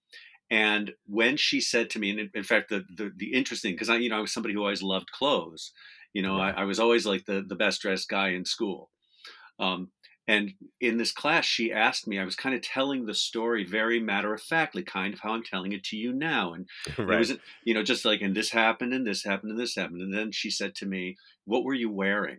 and 0.50 0.92
when 1.06 1.36
she 1.36 1.60
said 1.60 1.90
to 1.90 1.98
me 1.98 2.10
and 2.10 2.30
in 2.34 2.42
fact 2.42 2.68
the 2.68 2.84
the, 2.96 3.10
the 3.16 3.32
interesting 3.32 3.74
because 3.74 3.90
i 3.90 3.96
you 3.96 4.08
know 4.08 4.18
i 4.18 4.20
was 4.20 4.32
somebody 4.32 4.54
who 4.54 4.60
always 4.60 4.82
loved 4.82 5.10
clothes 5.12 5.72
you 6.12 6.22
know 6.22 6.38
I, 6.38 6.50
I, 6.50 6.64
was 6.64 6.80
always 6.80 7.06
like 7.06 7.26
the 7.26 7.44
the 7.46 7.54
best 7.54 7.82
dressed 7.82 8.08
guy 8.08 8.30
in 8.30 8.44
school 8.44 8.90
um, 9.60 9.90
and 10.30 10.54
in 10.80 10.96
this 10.96 11.10
class, 11.10 11.44
she 11.44 11.72
asked 11.72 12.06
me, 12.06 12.16
I 12.16 12.24
was 12.24 12.36
kind 12.36 12.54
of 12.54 12.62
telling 12.62 13.04
the 13.04 13.14
story 13.14 13.64
very 13.64 13.98
matter 13.98 14.32
of 14.32 14.40
factly, 14.40 14.84
kind 14.84 15.12
of 15.12 15.18
how 15.18 15.32
I'm 15.32 15.42
telling 15.42 15.72
it 15.72 15.82
to 15.86 15.96
you 15.96 16.12
now. 16.12 16.52
And 16.52 16.68
right. 16.98 17.16
it 17.16 17.18
was, 17.18 17.32
you 17.64 17.74
know, 17.74 17.82
just 17.82 18.04
like, 18.04 18.20
and 18.20 18.32
this 18.32 18.50
happened, 18.50 18.94
and 18.94 19.04
this 19.04 19.24
happened, 19.24 19.50
and 19.50 19.60
this 19.60 19.74
happened. 19.74 20.02
And 20.02 20.14
then 20.14 20.30
she 20.30 20.48
said 20.48 20.76
to 20.76 20.86
me, 20.86 21.16
What 21.46 21.64
were 21.64 21.74
you 21.74 21.90
wearing? 21.90 22.38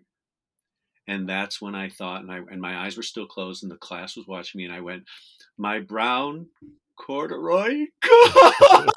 And 1.05 1.27
that's 1.27 1.62
when 1.62 1.75
I 1.75 1.89
thought, 1.89 2.21
and 2.21 2.31
I 2.31 2.38
and 2.38 2.62
my 2.62 2.77
eyes 2.86 2.95
were 2.95 3.03
still 3.03 3.27
closed, 3.27 3.62
and 3.62 3.69
the 3.69 3.75
class 3.75 4.15
was 4.15 4.25
watching 4.25 4.60
me, 4.60 4.63
and 4.63 4.74
I 4.74 4.79
went, 4.79 5.03
My 5.57 5.79
brown 5.79 6.48
corduroy 7.01 7.88
coat. 8.01 8.91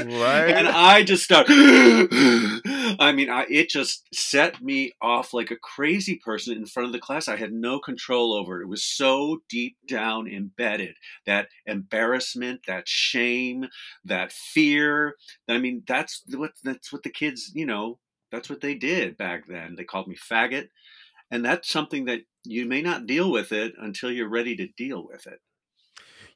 Right. 0.00 0.50
And 0.60 0.68
I 0.68 1.02
just 1.02 1.24
start. 1.24 1.46
I 1.50 3.12
mean, 3.14 3.30
I, 3.30 3.46
it 3.48 3.68
just 3.68 4.06
set 4.14 4.62
me 4.62 4.92
off 5.00 5.32
like 5.32 5.50
a 5.50 5.56
crazy 5.56 6.16
person 6.16 6.56
in 6.56 6.66
front 6.66 6.86
of 6.86 6.92
the 6.92 6.98
class. 6.98 7.28
I 7.28 7.36
had 7.36 7.52
no 7.52 7.78
control 7.78 8.34
over 8.34 8.60
it. 8.60 8.64
It 8.64 8.68
was 8.68 8.84
so 8.84 9.42
deep 9.48 9.76
down 9.88 10.28
embedded 10.28 10.96
that 11.26 11.48
embarrassment, 11.66 12.60
that 12.66 12.86
shame, 12.86 13.66
that 14.04 14.32
fear. 14.32 15.16
I 15.48 15.58
mean, 15.58 15.82
that's 15.86 16.22
what 16.32 16.52
that's 16.62 16.92
what 16.92 17.02
the 17.02 17.10
kids, 17.10 17.52
you 17.54 17.66
know, 17.66 17.98
that's 18.30 18.50
what 18.50 18.60
they 18.60 18.74
did 18.74 19.16
back 19.16 19.46
then. 19.46 19.74
They 19.76 19.84
called 19.84 20.08
me 20.08 20.16
faggot, 20.16 20.68
and 21.30 21.44
that's 21.44 21.70
something 21.70 22.04
that 22.06 22.20
you 22.44 22.66
may 22.66 22.82
not 22.82 23.06
deal 23.06 23.30
with 23.30 23.52
it 23.52 23.74
until 23.78 24.10
you're 24.10 24.28
ready 24.28 24.56
to 24.56 24.68
deal 24.76 25.06
with 25.06 25.26
it. 25.26 25.40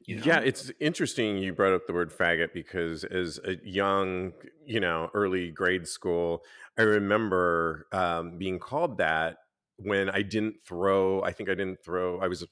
You 0.06 0.16
know? 0.16 0.22
Yeah, 0.24 0.40
it's 0.40 0.70
interesting 0.80 1.38
you 1.38 1.52
brought 1.52 1.72
up 1.72 1.86
the 1.86 1.94
word 1.94 2.12
faggot 2.12 2.52
because 2.52 3.04
as 3.04 3.40
a 3.44 3.56
young, 3.64 4.32
you 4.66 4.80
know, 4.80 5.10
early 5.14 5.50
grade 5.50 5.88
school, 5.88 6.42
I 6.78 6.82
remember 6.82 7.86
um, 7.92 8.36
being 8.36 8.58
called 8.58 8.98
that 8.98 9.38
when 9.76 10.10
I 10.10 10.22
didn't 10.22 10.60
throw. 10.60 11.22
I 11.22 11.32
think 11.32 11.48
I 11.48 11.54
didn't 11.54 11.82
throw. 11.82 12.20
I 12.20 12.28
was 12.28 12.44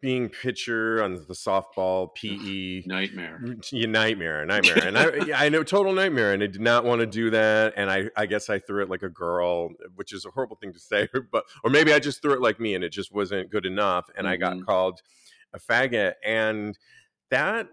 being 0.00 0.28
pitcher 0.28 1.00
on 1.02 1.14
the 1.14 1.32
softball 1.32 2.12
PE 2.16 2.82
nightmare, 2.86 3.40
nightmare, 3.72 4.44
nightmare, 4.44 4.84
and 4.84 4.98
I, 4.98 5.44
I 5.46 5.48
know 5.48 5.62
total 5.62 5.92
nightmare, 5.92 6.32
and 6.32 6.42
I 6.42 6.48
did 6.48 6.60
not 6.60 6.84
want 6.84 7.00
to 7.00 7.06
do 7.06 7.30
that, 7.30 7.74
and 7.76 7.88
I, 7.88 8.10
I 8.16 8.26
guess 8.26 8.50
I 8.50 8.58
threw 8.58 8.82
it 8.82 8.90
like 8.90 9.04
a 9.04 9.08
girl, 9.08 9.70
which 9.94 10.12
is 10.12 10.26
a 10.26 10.30
horrible 10.30 10.56
thing 10.56 10.72
to 10.72 10.80
say, 10.80 11.08
but 11.32 11.44
or 11.62 11.70
maybe 11.70 11.92
I 11.92 12.00
just 12.00 12.20
threw 12.20 12.32
it 12.32 12.40
like 12.40 12.58
me, 12.58 12.74
and 12.74 12.82
it 12.82 12.90
just 12.90 13.12
wasn't 13.12 13.50
good 13.50 13.64
enough, 13.64 14.10
and 14.16 14.24
mm-hmm. 14.24 14.32
I 14.32 14.36
got 14.36 14.54
mm-hmm. 14.54 14.64
called 14.64 15.00
a 15.54 15.58
faggot, 15.58 16.14
and 16.24 16.78
that 17.30 17.68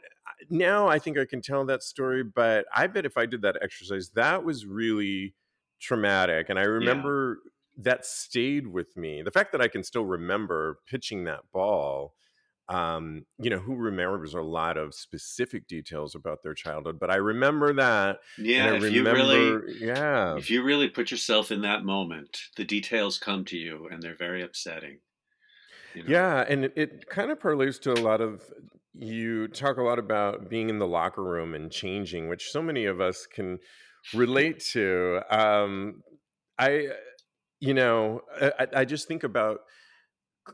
now 0.49 0.87
I 0.87 0.99
think 0.99 1.17
I 1.17 1.25
can 1.25 1.41
tell 1.41 1.65
that 1.65 1.83
story, 1.83 2.23
but 2.23 2.65
I 2.75 2.87
bet 2.87 3.05
if 3.05 3.17
I 3.17 3.25
did 3.25 3.41
that 3.41 3.57
exercise, 3.61 4.11
that 4.15 4.43
was 4.43 4.65
really 4.65 5.35
traumatic, 5.79 6.49
and 6.49 6.59
I 6.59 6.63
remember. 6.63 7.39
Yeah 7.43 7.49
that 7.81 8.05
stayed 8.05 8.67
with 8.67 8.97
me. 8.97 9.21
The 9.21 9.31
fact 9.31 9.53
that 9.53 9.61
I 9.61 9.69
can 9.69 9.85
still 9.85 10.03
remember 10.03 10.79
pitching 10.85 11.23
that 11.23 11.43
ball 11.53 12.13
um, 12.69 13.25
you 13.39 13.49
know, 13.49 13.57
who 13.57 13.75
remembers 13.75 14.35
a 14.35 14.41
lot 14.41 14.77
of 14.77 14.93
specific 14.93 15.67
details 15.67 16.13
about 16.13 16.43
their 16.43 16.53
childhood, 16.53 16.99
but 16.99 17.09
I 17.09 17.15
remember 17.15 17.73
that. 17.73 18.19
Yeah, 18.37 18.75
if 18.75 18.83
remember, 18.83 18.89
you 18.89 19.03
really, 19.03 19.77
yeah, 19.81 20.35
if 20.35 20.51
you 20.51 20.61
really 20.61 20.87
put 20.87 21.09
yourself 21.09 21.51
in 21.51 21.61
that 21.63 21.83
moment, 21.83 22.37
the 22.57 22.63
details 22.63 23.17
come 23.17 23.43
to 23.45 23.57
you, 23.57 23.87
and 23.91 24.03
they're 24.03 24.13
very 24.13 24.43
upsetting. 24.43 24.99
You 25.93 26.03
know? 26.03 26.09
Yeah, 26.09 26.45
and 26.47 26.65
it, 26.65 26.73
it 26.75 27.09
kind 27.09 27.31
of 27.31 27.39
parlays 27.39 27.79
to 27.81 27.93
a 27.93 28.01
lot 28.01 28.21
of 28.21 28.43
you 28.93 29.47
talk 29.47 29.77
a 29.77 29.81
lot 29.81 29.99
about 29.99 30.49
being 30.49 30.69
in 30.69 30.79
the 30.79 30.87
locker 30.87 31.23
room 31.23 31.53
and 31.53 31.71
changing, 31.71 32.27
which 32.27 32.49
so 32.49 32.61
many 32.61 32.85
of 32.85 32.99
us 32.99 33.25
can 33.25 33.59
relate 34.13 34.59
to. 34.71 35.21
Um, 35.29 36.01
I, 36.57 36.89
you 37.59 37.73
know, 37.73 38.21
I, 38.41 38.67
I 38.77 38.85
just 38.85 39.07
think 39.07 39.23
about 39.23 39.61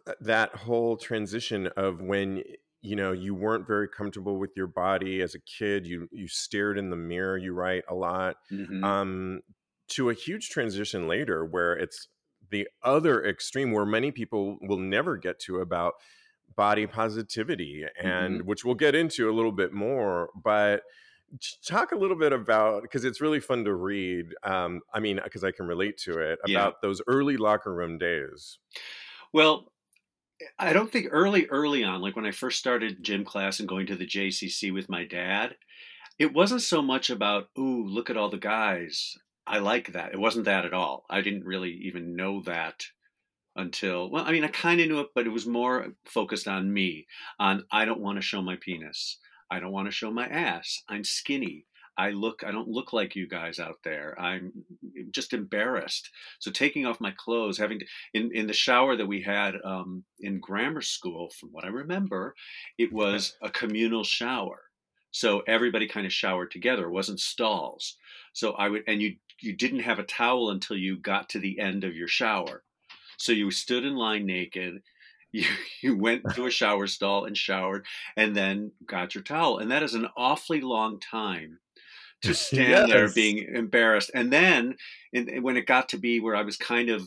uh, 0.07 0.13
that 0.21 0.55
whole 0.55 0.97
transition 0.97 1.67
of 1.77 2.01
when 2.01 2.43
you 2.81 2.95
know 2.95 3.11
you 3.13 3.33
weren't 3.33 3.65
very 3.65 3.87
comfortable 3.87 4.37
with 4.37 4.51
your 4.55 4.67
body 4.67 5.21
as 5.21 5.33
a 5.33 5.39
kid 5.39 5.87
you 5.87 6.07
you 6.11 6.27
stared 6.27 6.77
in 6.77 6.91
the 6.91 6.95
mirror 6.95 7.35
you 7.35 7.51
write 7.51 7.83
a 7.89 7.95
lot 7.95 8.35
mm-hmm. 8.51 8.83
um 8.83 9.41
to 9.87 10.11
a 10.11 10.13
huge 10.13 10.49
transition 10.49 11.07
later 11.07 11.43
where 11.45 11.73
it's 11.73 12.09
the 12.49 12.67
other 12.83 13.23
extreme 13.25 13.71
where 13.71 13.85
many 13.85 14.11
people 14.11 14.57
will 14.61 14.77
never 14.77 15.17
get 15.17 15.39
to 15.39 15.59
about 15.59 15.93
body 16.55 16.87
positivity 16.87 17.85
and 18.01 18.39
mm-hmm. 18.39 18.47
which 18.47 18.63
we'll 18.63 18.75
get 18.75 18.95
into 18.95 19.29
a 19.29 19.33
little 19.33 19.51
bit 19.51 19.73
more 19.73 20.29
but 20.43 20.83
talk 21.65 21.91
a 21.91 21.97
little 21.97 22.15
bit 22.15 22.31
about 22.31 22.83
because 22.83 23.03
it's 23.03 23.19
really 23.19 23.39
fun 23.39 23.65
to 23.65 23.73
read 23.73 24.27
um 24.43 24.79
i 24.93 24.99
mean 24.99 25.19
because 25.23 25.43
i 25.43 25.51
can 25.51 25.65
relate 25.65 25.97
to 25.97 26.19
it 26.19 26.39
about 26.45 26.73
yeah. 26.73 26.87
those 26.87 27.01
early 27.07 27.35
locker 27.35 27.73
room 27.73 27.97
days 27.97 28.59
well 29.33 29.67
I 30.59 30.73
don't 30.73 30.91
think 30.91 31.07
early, 31.11 31.45
early 31.47 31.83
on, 31.83 32.01
like 32.01 32.15
when 32.15 32.25
I 32.25 32.31
first 32.31 32.59
started 32.59 33.03
gym 33.03 33.23
class 33.23 33.59
and 33.59 33.69
going 33.69 33.87
to 33.87 33.95
the 33.95 34.05
JCC 34.05 34.73
with 34.73 34.89
my 34.89 35.05
dad, 35.05 35.55
it 36.19 36.33
wasn't 36.33 36.61
so 36.61 36.81
much 36.81 37.09
about, 37.09 37.49
ooh, 37.57 37.85
look 37.85 38.09
at 38.09 38.17
all 38.17 38.29
the 38.29 38.37
guys. 38.37 39.17
I 39.47 39.59
like 39.59 39.93
that. 39.93 40.13
It 40.13 40.19
wasn't 40.19 40.45
that 40.45 40.65
at 40.65 40.73
all. 40.73 41.05
I 41.09 41.21
didn't 41.21 41.45
really 41.45 41.71
even 41.83 42.15
know 42.15 42.41
that 42.43 42.85
until, 43.55 44.09
well, 44.09 44.25
I 44.25 44.31
mean, 44.31 44.43
I 44.43 44.49
kind 44.49 44.81
of 44.81 44.87
knew 44.87 44.99
it, 44.99 45.09
but 45.15 45.25
it 45.25 45.31
was 45.31 45.45
more 45.45 45.93
focused 46.05 46.47
on 46.47 46.73
me, 46.73 47.07
on 47.39 47.63
I 47.71 47.85
don't 47.85 48.01
want 48.01 48.17
to 48.17 48.21
show 48.21 48.41
my 48.41 48.55
penis. 48.57 49.17
I 49.49 49.59
don't 49.59 49.71
want 49.71 49.87
to 49.87 49.91
show 49.91 50.11
my 50.11 50.27
ass. 50.27 50.81
I'm 50.89 51.03
skinny. 51.03 51.65
I 51.97 52.09
look 52.09 52.43
I 52.45 52.51
don't 52.51 52.67
look 52.67 52.91
like 52.91 53.15
you 53.15 53.27
guys 53.27 53.57
out 53.59 53.77
there. 53.83 54.19
I'm 54.19 54.51
just 55.11 55.33
embarrassed. 55.33 56.09
So 56.39 56.51
taking 56.51 56.85
off 56.85 56.99
my 56.99 57.13
clothes, 57.15 57.57
having 57.57 57.79
to 57.79 57.85
in 58.13 58.31
in 58.33 58.47
the 58.47 58.53
shower 58.53 58.97
that 58.97 59.05
we 59.05 59.21
had 59.21 59.55
um, 59.63 60.03
in 60.19 60.39
grammar 60.39 60.81
school, 60.81 61.29
from 61.29 61.49
what 61.53 61.63
I 61.63 61.69
remember, 61.69 62.35
it 62.77 62.91
was 62.91 63.37
a 63.41 63.49
communal 63.49 64.03
shower. 64.03 64.63
So 65.11 65.43
everybody 65.47 65.87
kind 65.87 66.05
of 66.05 66.11
showered 66.11 66.51
together. 66.51 66.87
It 66.87 66.91
wasn't 66.91 67.21
stalls. 67.21 67.95
So 68.33 68.51
I 68.53 68.67
would 68.67 68.83
and 68.87 69.01
you 69.01 69.15
you 69.39 69.53
didn't 69.53 69.79
have 69.79 69.99
a 69.99 70.03
towel 70.03 70.49
until 70.49 70.77
you 70.77 70.97
got 70.97 71.29
to 71.29 71.39
the 71.39 71.59
end 71.59 71.83
of 71.83 71.95
your 71.95 72.07
shower. 72.07 72.63
So 73.17 73.31
you 73.31 73.51
stood 73.51 73.85
in 73.85 73.95
line 73.95 74.25
naked 74.25 74.81
you, 75.35 75.45
you 75.81 75.97
went 75.97 76.23
to 76.35 76.45
a 76.45 76.51
shower 76.51 76.87
stall 76.87 77.25
and 77.25 77.37
showered 77.37 77.85
and 78.15 78.33
then 78.33 78.71
got 78.85 79.13
your 79.13 79.23
towel 79.23 79.57
and 79.57 79.69
that 79.69 79.83
is 79.83 79.93
an 79.93 80.07
awfully 80.15 80.61
long 80.61 80.97
time 80.99 81.59
to 82.21 82.33
stand 82.33 82.87
yes. 82.87 82.89
there 82.89 83.11
being 83.11 83.39
embarrassed. 83.53 84.11
And 84.13 84.31
then 84.31 84.75
in, 85.13 85.43
when 85.43 85.57
it 85.57 85.65
got 85.65 85.89
to 85.89 85.97
be 85.97 86.19
where 86.19 86.35
I 86.35 86.43
was 86.43 86.57
kind 86.57 86.89
of 86.89 87.03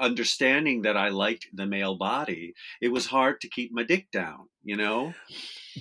understanding 0.00 0.82
that 0.82 0.96
I 0.96 1.08
liked 1.08 1.48
the 1.52 1.66
male 1.66 1.96
body, 1.96 2.54
it 2.80 2.88
was 2.88 3.06
hard 3.06 3.40
to 3.40 3.48
keep 3.48 3.72
my 3.72 3.82
dick 3.82 4.10
down, 4.10 4.48
you 4.62 4.76
know? 4.76 5.14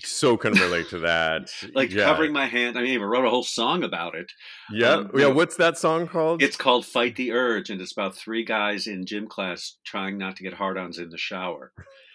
So 0.03 0.38
can 0.38 0.53
relate 0.53 0.89
to 0.89 0.99
that. 0.99 1.51
like 1.73 1.91
yeah. 1.91 2.05
covering 2.05 2.33
my 2.33 2.45
hand. 2.45 2.77
I 2.77 2.81
mean, 2.81 2.91
I 2.91 2.93
even 2.93 3.07
wrote 3.07 3.25
a 3.25 3.29
whole 3.29 3.43
song 3.43 3.83
about 3.83 4.15
it. 4.15 4.31
Yeah. 4.71 4.93
Um, 4.93 5.11
yeah. 5.15 5.27
What's 5.27 5.55
that 5.57 5.77
song 5.77 6.07
called? 6.07 6.41
It's 6.41 6.57
called 6.57 6.85
Fight 6.85 7.15
the 7.15 7.31
Urge. 7.31 7.69
And 7.69 7.81
it's 7.81 7.91
about 7.91 8.15
three 8.15 8.43
guys 8.43 8.88
in 8.88 9.05
gym 9.05 9.27
class 9.27 9.77
trying 9.85 10.17
not 10.17 10.35
to 10.38 10.43
get 10.43 10.53
hard 10.53 10.77
ons 10.77 10.99
in 10.99 11.09
the 11.09 11.17
shower. 11.17 11.71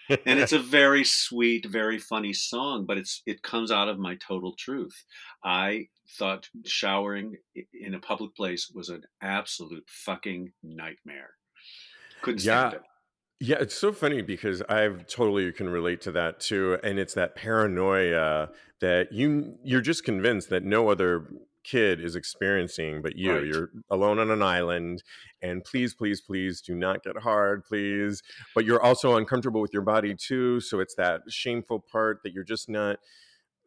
and 0.09 0.39
it's 0.39 0.53
a 0.53 0.59
very 0.79 1.03
sweet, 1.03 1.65
very 1.65 1.97
funny 1.97 2.33
song, 2.33 2.85
but 2.85 2.97
it's 2.97 3.21
it 3.25 3.41
comes 3.41 3.71
out 3.71 3.89
of 3.89 3.99
my 3.99 4.15
total 4.15 4.53
truth. 4.57 5.03
I 5.43 5.87
thought 6.17 6.49
showering 6.65 7.37
in 7.73 7.95
a 7.95 7.99
public 7.99 8.35
place 8.35 8.71
was 8.73 8.89
an 8.89 9.03
absolute 9.21 9.85
fucking 9.87 10.51
nightmare. 10.63 11.31
Couldn't 12.25 12.39
stand 12.39 12.73
yeah. 12.73 12.77
it. 12.77 12.83
Yeah, 13.41 13.57
it's 13.59 13.75
so 13.75 13.91
funny 13.91 14.21
because 14.21 14.61
I've 14.63 15.07
totally 15.07 15.51
can 15.51 15.69
relate 15.69 16.01
to 16.01 16.11
that 16.13 16.39
too, 16.39 16.79
and 16.83 16.97
it's 16.97 17.13
that 17.13 17.35
paranoia 17.35 18.49
that 18.81 19.11
you 19.11 19.57
you're 19.63 19.81
just 19.81 20.03
convinced 20.03 20.49
that 20.49 20.63
no 20.63 20.89
other 20.89 21.27
kid 21.63 21.99
is 21.99 22.15
experiencing 22.15 23.01
but 23.01 23.17
you. 23.17 23.33
Right. 23.33 23.45
You're 23.45 23.69
alone 23.89 24.19
on 24.19 24.31
an 24.31 24.41
island, 24.41 25.03
and 25.41 25.63
please, 25.63 25.93
please, 25.93 26.21
please 26.21 26.61
do 26.61 26.73
not 26.73 27.03
get 27.03 27.17
hard, 27.17 27.65
please. 27.65 28.23
But 28.55 28.65
you're 28.65 28.81
also 28.81 29.17
uncomfortable 29.17 29.61
with 29.61 29.73
your 29.73 29.83
body 29.83 30.15
too, 30.15 30.59
so 30.61 30.79
it's 30.79 30.95
that 30.95 31.21
shameful 31.29 31.83
part 31.91 32.21
that 32.23 32.31
you're 32.33 32.43
just 32.43 32.69
not 32.69 32.99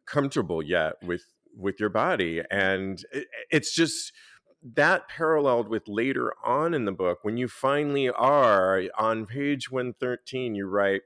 comfortable 0.05 0.63
yet 0.63 0.95
with 1.03 1.23
with 1.55 1.79
your 1.79 1.89
body 1.89 2.41
and 2.51 3.03
it, 3.11 3.27
it's 3.49 3.73
just 3.73 4.13
that 4.61 5.07
paralleled 5.07 5.69
with 5.69 5.87
later 5.87 6.33
on 6.43 6.73
in 6.73 6.85
the 6.85 6.91
book 6.91 7.19
when 7.21 7.37
you 7.37 7.47
finally 7.47 8.09
are 8.09 8.83
on 8.97 9.25
page 9.25 9.71
113 9.71 10.53
you 10.53 10.65
write 10.65 11.01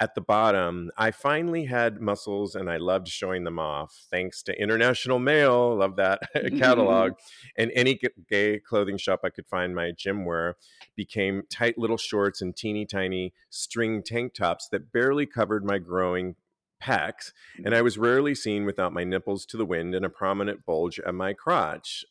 at 0.00 0.14
the 0.14 0.20
bottom 0.20 0.90
i 0.96 1.10
finally 1.10 1.66
had 1.66 2.00
muscles 2.00 2.54
and 2.54 2.70
i 2.70 2.76
loved 2.76 3.06
showing 3.08 3.44
them 3.44 3.58
off 3.58 4.06
thanks 4.10 4.42
to 4.42 4.58
International 4.60 5.18
Male 5.18 5.76
love 5.76 5.96
that 5.96 6.20
catalog 6.58 7.12
and 7.56 7.70
any 7.74 7.98
gay 8.30 8.58
clothing 8.58 8.96
shop 8.96 9.20
i 9.24 9.30
could 9.30 9.46
find 9.46 9.74
my 9.74 9.90
gym 9.90 10.24
wear 10.24 10.56
became 10.94 11.42
tight 11.50 11.76
little 11.76 11.98
shorts 11.98 12.40
and 12.40 12.56
teeny 12.56 12.86
tiny 12.86 13.34
string 13.50 14.02
tank 14.02 14.32
tops 14.32 14.68
that 14.68 14.92
barely 14.92 15.26
covered 15.26 15.64
my 15.64 15.78
growing 15.78 16.34
pecs, 16.82 17.32
and 17.64 17.74
I 17.74 17.82
was 17.82 17.96
rarely 17.96 18.34
seen 18.34 18.64
without 18.64 18.92
my 18.92 19.04
nipples 19.04 19.46
to 19.46 19.56
the 19.56 19.64
wind 19.64 19.94
and 19.94 20.04
a 20.04 20.10
prominent 20.10 20.66
bulge 20.66 21.00
at 21.00 21.14
my 21.14 21.32
crotch. 21.32 22.04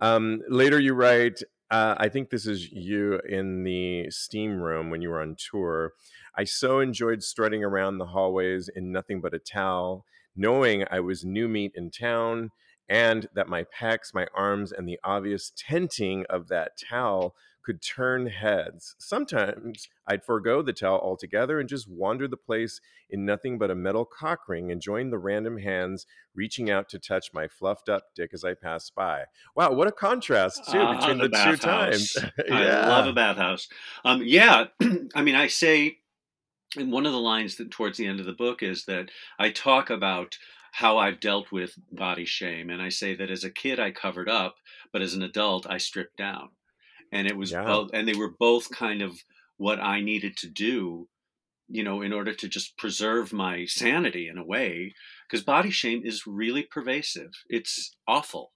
Um, 0.00 0.42
later, 0.48 0.78
you 0.78 0.94
write, 0.94 1.40
uh, 1.70 1.94
I 1.98 2.08
think 2.08 2.30
this 2.30 2.46
is 2.46 2.70
you 2.70 3.20
in 3.28 3.64
the 3.64 4.10
steam 4.10 4.60
room 4.60 4.90
when 4.90 5.02
you 5.02 5.10
were 5.10 5.20
on 5.22 5.36
tour. 5.50 5.92
I 6.36 6.44
so 6.44 6.80
enjoyed 6.80 7.22
strutting 7.22 7.64
around 7.64 7.98
the 7.98 8.06
hallways 8.06 8.68
in 8.68 8.92
nothing 8.92 9.20
but 9.20 9.34
a 9.34 9.38
towel, 9.38 10.04
knowing 10.36 10.84
I 10.90 11.00
was 11.00 11.24
new 11.24 11.48
meat 11.48 11.72
in 11.74 11.90
town 11.90 12.50
and 12.88 13.28
that 13.34 13.48
my 13.48 13.64
pecs, 13.64 14.14
my 14.14 14.26
arms, 14.34 14.70
and 14.70 14.88
the 14.88 15.00
obvious 15.02 15.52
tenting 15.56 16.24
of 16.28 16.48
that 16.48 16.72
towel 16.88 17.34
could 17.66 17.82
turn 17.82 18.28
heads. 18.28 18.94
Sometimes 18.96 19.88
I'd 20.06 20.24
forego 20.24 20.62
the 20.62 20.72
towel 20.72 21.00
altogether 21.00 21.58
and 21.58 21.68
just 21.68 21.88
wander 21.88 22.28
the 22.28 22.36
place 22.36 22.80
in 23.10 23.26
nothing 23.26 23.58
but 23.58 23.72
a 23.72 23.74
metal 23.74 24.04
cock 24.04 24.48
ring 24.48 24.70
and 24.70 24.80
join 24.80 25.10
the 25.10 25.18
random 25.18 25.58
hands 25.58 26.06
reaching 26.32 26.70
out 26.70 26.88
to 26.90 27.00
touch 27.00 27.30
my 27.34 27.48
fluffed 27.48 27.88
up 27.88 28.04
dick 28.14 28.30
as 28.32 28.44
I 28.44 28.54
passed 28.54 28.94
by. 28.94 29.24
Wow, 29.56 29.72
what 29.72 29.88
a 29.88 29.92
contrast 29.92 30.70
too 30.70 30.78
Ah, 30.78 30.96
between 30.96 31.18
the 31.18 31.28
the, 31.28 31.44
two 31.44 31.56
times. 31.56 32.16
I 32.50 32.86
love 32.86 33.08
a 33.08 33.12
bathhouse. 33.12 33.66
Um, 34.04 34.22
yeah, 34.24 34.66
I 35.16 35.22
mean, 35.22 35.34
I 35.34 35.48
say, 35.48 35.98
and 36.76 36.92
one 36.92 37.04
of 37.04 37.12
the 37.12 37.18
lines 37.18 37.56
that 37.56 37.72
towards 37.72 37.98
the 37.98 38.06
end 38.06 38.20
of 38.20 38.26
the 38.26 38.32
book 38.32 38.62
is 38.62 38.84
that 38.84 39.10
I 39.40 39.50
talk 39.50 39.90
about 39.90 40.38
how 40.70 40.98
I've 40.98 41.18
dealt 41.18 41.50
with 41.50 41.74
body 41.90 42.26
shame, 42.26 42.70
and 42.70 42.80
I 42.80 42.90
say 42.90 43.16
that 43.16 43.30
as 43.30 43.42
a 43.42 43.50
kid 43.50 43.80
I 43.80 43.90
covered 43.90 44.28
up, 44.28 44.56
but 44.92 45.02
as 45.02 45.14
an 45.14 45.22
adult 45.22 45.66
I 45.68 45.78
stripped 45.78 46.16
down, 46.16 46.50
and 47.12 47.26
it 47.26 47.36
was 47.36 47.52
Yeah. 47.52 47.64
both, 47.64 47.90
and 47.92 48.06
they 48.06 48.14
were 48.14 48.34
both 48.38 48.70
kind 48.70 49.02
of 49.02 49.22
what 49.56 49.80
I 49.80 50.00
needed 50.00 50.36
to 50.38 50.48
do, 50.48 51.08
you 51.68 51.82
know, 51.82 52.02
in 52.02 52.12
order 52.12 52.34
to 52.34 52.48
just 52.48 52.76
preserve 52.76 53.32
my 53.32 53.64
sanity 53.66 54.28
in 54.28 54.38
a 54.38 54.44
way, 54.44 54.94
because 55.26 55.44
body 55.44 55.70
shame 55.70 56.02
is 56.04 56.26
really 56.26 56.62
pervasive. 56.62 57.32
It's 57.48 57.96
awful. 58.06 58.52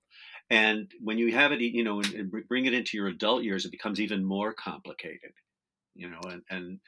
And 0.50 0.90
when 1.00 1.18
you 1.18 1.32
have 1.32 1.52
it, 1.52 1.60
you 1.60 1.84
know, 1.84 2.00
and, 2.00 2.12
and 2.14 2.32
bring 2.48 2.66
it 2.66 2.74
into 2.74 2.96
your 2.96 3.06
adult 3.06 3.44
years, 3.44 3.64
it 3.64 3.70
becomes 3.70 4.00
even 4.00 4.24
more 4.24 4.52
complicated, 4.52 5.32
you 5.94 6.10
know, 6.10 6.20
and, 6.28 6.42
and 6.50 6.80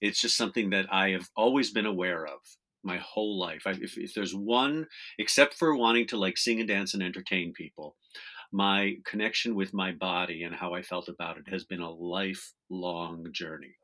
it's 0.00 0.20
just 0.20 0.36
something 0.36 0.70
that 0.70 0.92
I 0.92 1.10
have 1.10 1.28
always 1.34 1.70
been 1.70 1.86
aware 1.86 2.26
of 2.26 2.40
my 2.84 2.98
whole 2.98 3.38
life. 3.38 3.62
I, 3.66 3.70
if, 3.80 3.96
if 3.96 4.14
there's 4.14 4.34
one, 4.34 4.86
except 5.18 5.54
for 5.54 5.74
wanting 5.74 6.06
to 6.08 6.16
like 6.18 6.36
sing 6.36 6.60
and 6.60 6.68
dance 6.68 6.94
and 6.94 7.02
entertain 7.02 7.52
people, 7.52 7.96
my 8.52 8.96
connection 9.04 9.54
with 9.54 9.74
my 9.74 9.92
body 9.92 10.42
and 10.44 10.54
how 10.54 10.74
I 10.74 10.82
felt 10.82 11.08
about 11.08 11.38
it 11.38 11.48
has 11.48 11.64
been 11.64 11.80
a 11.80 11.90
lifelong 11.90 13.26
journey. 13.32 13.74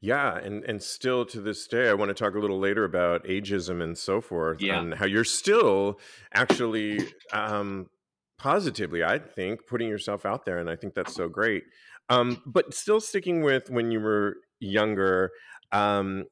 Yeah, 0.00 0.36
and 0.36 0.64
and 0.64 0.82
still 0.82 1.24
to 1.26 1.40
this 1.40 1.66
day, 1.68 1.88
I 1.88 1.94
want 1.94 2.08
to 2.08 2.14
talk 2.14 2.34
a 2.34 2.38
little 2.38 2.58
later 2.58 2.84
about 2.84 3.24
ageism 3.24 3.80
and 3.82 3.96
so 3.96 4.20
forth, 4.20 4.60
Yeah. 4.60 4.80
and 4.80 4.94
how 4.94 5.06
you're 5.06 5.22
still 5.24 6.00
actually 6.34 6.98
um, 7.32 7.88
positively, 8.36 9.04
I 9.04 9.18
think, 9.20 9.66
putting 9.68 9.88
yourself 9.88 10.26
out 10.26 10.44
there, 10.44 10.58
and 10.58 10.68
I 10.68 10.74
think 10.74 10.94
that's 10.94 11.14
so 11.14 11.28
great. 11.28 11.64
Um, 12.08 12.42
but 12.46 12.74
still 12.74 13.00
sticking 13.00 13.42
with 13.42 13.70
when 13.70 13.92
you 13.92 14.00
were 14.00 14.38
younger, 14.58 15.30
um, 15.70 16.24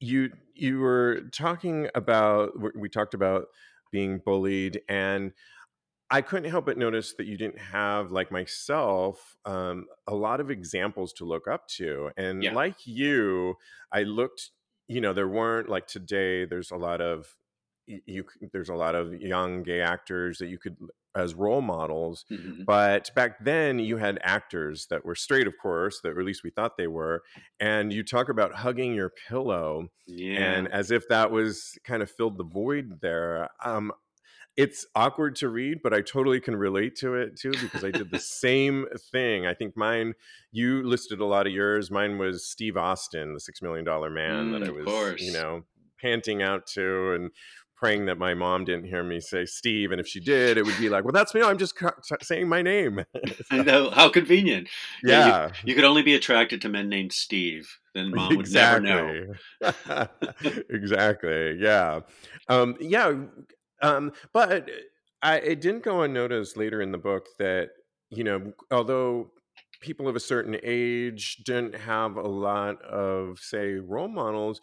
you 0.00 0.30
you 0.54 0.80
were 0.80 1.22
talking 1.32 1.88
about 1.94 2.58
we 2.58 2.70
we 2.76 2.88
talked 2.88 3.14
about 3.14 3.46
being 3.92 4.18
bullied 4.24 4.82
and 4.88 5.32
I 6.10 6.20
couldn't 6.22 6.50
help 6.50 6.66
but 6.66 6.78
notice 6.78 7.14
that 7.14 7.26
you 7.26 7.36
didn't 7.36 7.58
have, 7.58 8.12
like 8.12 8.30
myself, 8.30 9.36
um, 9.44 9.86
a 10.06 10.14
lot 10.14 10.40
of 10.40 10.50
examples 10.50 11.12
to 11.14 11.24
look 11.24 11.48
up 11.48 11.66
to. 11.68 12.10
And 12.16 12.44
Yeah. 12.44 12.52
like 12.52 12.86
you, 12.86 13.56
I 13.90 14.02
looked, 14.02 14.50
you 14.86 15.00
know, 15.00 15.12
there 15.14 15.28
weren't 15.28 15.68
like 15.68 15.86
today, 15.86 16.44
there's 16.44 16.70
a 16.70 16.76
lot 16.76 17.00
of, 17.00 17.34
you, 17.86 18.24
there's 18.52 18.68
a 18.68 18.74
lot 18.74 18.94
of 18.94 19.14
young 19.14 19.62
gay 19.62 19.80
actors 19.80 20.38
that 20.38 20.46
you 20.48 20.58
could, 20.58 20.76
as 21.14 21.34
role 21.34 21.62
models. 21.62 22.26
Mhm. 22.30 22.66
But 22.66 23.10
back 23.14 23.42
then, 23.44 23.78
you 23.78 23.96
had 23.96 24.18
actors 24.22 24.86
that 24.88 25.04
were 25.04 25.14
straight, 25.14 25.46
of 25.46 25.54
course, 25.58 26.00
that 26.02 26.16
at 26.18 26.24
least 26.24 26.42
we 26.44 26.50
thought 26.50 26.76
they 26.76 26.86
were. 26.88 27.22
And 27.60 27.92
you 27.92 28.02
talk 28.04 28.28
about 28.28 28.54
hugging 28.54 28.94
your 28.94 29.10
pillow 29.28 29.88
Yeah. 30.06 30.62
and 30.62 30.68
as 30.68 30.90
if 30.90 31.08
that 31.08 31.30
was 31.30 31.78
kind 31.84 32.02
of 32.02 32.10
filled 32.10 32.38
the 32.38 32.44
void 32.44 33.00
there. 33.00 33.48
Um, 33.64 33.92
it's 34.56 34.86
awkward 34.94 35.36
to 35.36 35.48
read, 35.48 35.78
but 35.82 35.92
I 35.92 36.00
totally 36.00 36.40
can 36.40 36.54
relate 36.56 36.96
to 36.96 37.14
it 37.14 37.36
too 37.38 37.56
because 37.60 37.82
I 37.82 37.90
did 37.90 38.10
the 38.10 38.18
same 38.20 38.86
thing. 39.12 39.46
I 39.46 39.54
think 39.54 39.76
mine, 39.76 40.14
you 40.52 40.82
listed 40.82 41.20
a 41.20 41.24
lot 41.24 41.46
of 41.46 41.52
yours. 41.52 41.90
Mine 41.90 42.18
was 42.18 42.46
Steve 42.48 42.76
Austin, 42.76 43.34
the 43.34 43.40
Six 43.40 43.62
Million 43.62 43.84
Dollar 43.84 44.10
Man, 44.10 44.52
that 44.52 44.62
Mm, 44.62 44.68
I 44.68 44.70
was, 44.70 45.20
you 45.20 45.32
know, 45.32 45.62
panting 46.00 46.42
out 46.42 46.66
to 46.68 47.12
and 47.14 47.30
praying 47.76 48.06
that 48.06 48.18
my 48.18 48.34
mom 48.34 48.64
didn't 48.64 48.84
hear 48.84 49.02
me 49.02 49.20
say 49.20 49.44
Steve. 49.44 49.90
And 49.90 50.00
if 50.00 50.06
she 50.06 50.20
did, 50.20 50.56
it 50.56 50.64
would 50.64 50.78
be 50.78 50.88
like, 50.88 51.04
well, 51.04 51.12
that's 51.12 51.34
me. 51.34 51.42
I'm 51.42 51.58
just 51.58 51.76
ca- 51.76 51.92
saying 52.22 52.48
my 52.48 52.62
name. 52.62 53.04
I 53.50 53.62
know 53.62 53.90
how 53.90 54.08
convenient. 54.08 54.68
Yeah, 55.02 55.26
yeah. 55.26 55.50
You 55.64 55.74
could 55.74 55.84
only 55.84 56.02
be 56.02 56.14
attracted 56.14 56.62
to 56.62 56.68
men 56.68 56.88
named 56.88 57.12
Steve. 57.12 57.78
Then 57.94 58.14
mom 58.14 58.36
would 58.36 58.50
never 58.50 58.80
know. 58.80 59.12
exactly. 59.60 60.64
exactly. 60.70 61.56
Yeah. 61.60 62.00
Um, 62.48 62.76
yeah. 62.80 63.12
Um, 63.84 64.12
but 64.32 64.70
I, 65.22 65.36
it 65.38 65.60
didn't 65.60 65.82
go 65.84 66.02
unnoticed 66.02 66.56
later 66.56 66.80
in 66.80 66.92
the 66.92 66.98
book 66.98 67.26
that, 67.38 67.70
you 68.10 68.24
know, 68.24 68.52
although 68.70 69.30
people 69.80 70.08
of 70.08 70.16
a 70.16 70.20
certain 70.20 70.56
age 70.62 71.42
didn't 71.44 71.74
have 71.74 72.16
a 72.16 72.22
lot 72.28 72.80
of, 72.82 73.38
say, 73.38 73.74
role 73.74 74.08
models, 74.08 74.60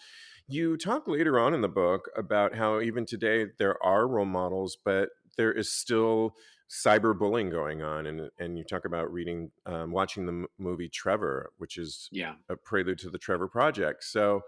you 0.47 0.77
talk 0.77 1.07
later 1.07 1.39
on 1.39 1.53
in 1.53 1.61
the 1.61 1.69
book 1.69 2.09
about 2.15 2.55
how 2.55 2.81
even 2.81 3.05
today 3.05 3.47
there 3.57 3.81
are 3.83 4.07
role 4.07 4.25
models, 4.25 4.77
but 4.83 5.09
there 5.37 5.51
is 5.51 5.71
still 5.71 6.35
cyberbullying 6.69 7.51
going 7.51 7.81
on. 7.81 8.05
And, 8.07 8.29
and 8.39 8.57
you 8.57 8.63
talk 8.63 8.85
about 8.85 9.11
reading, 9.11 9.51
um, 9.65 9.91
watching 9.91 10.25
the 10.25 10.31
m- 10.33 10.47
movie 10.57 10.89
Trevor, 10.89 11.51
which 11.57 11.77
is 11.77 12.11
Yeah. 12.11 12.35
a 12.49 12.55
prelude 12.55 12.99
to 12.99 13.09
the 13.09 13.17
Trevor 13.17 13.47
Project. 13.47 14.03
So, 14.03 14.41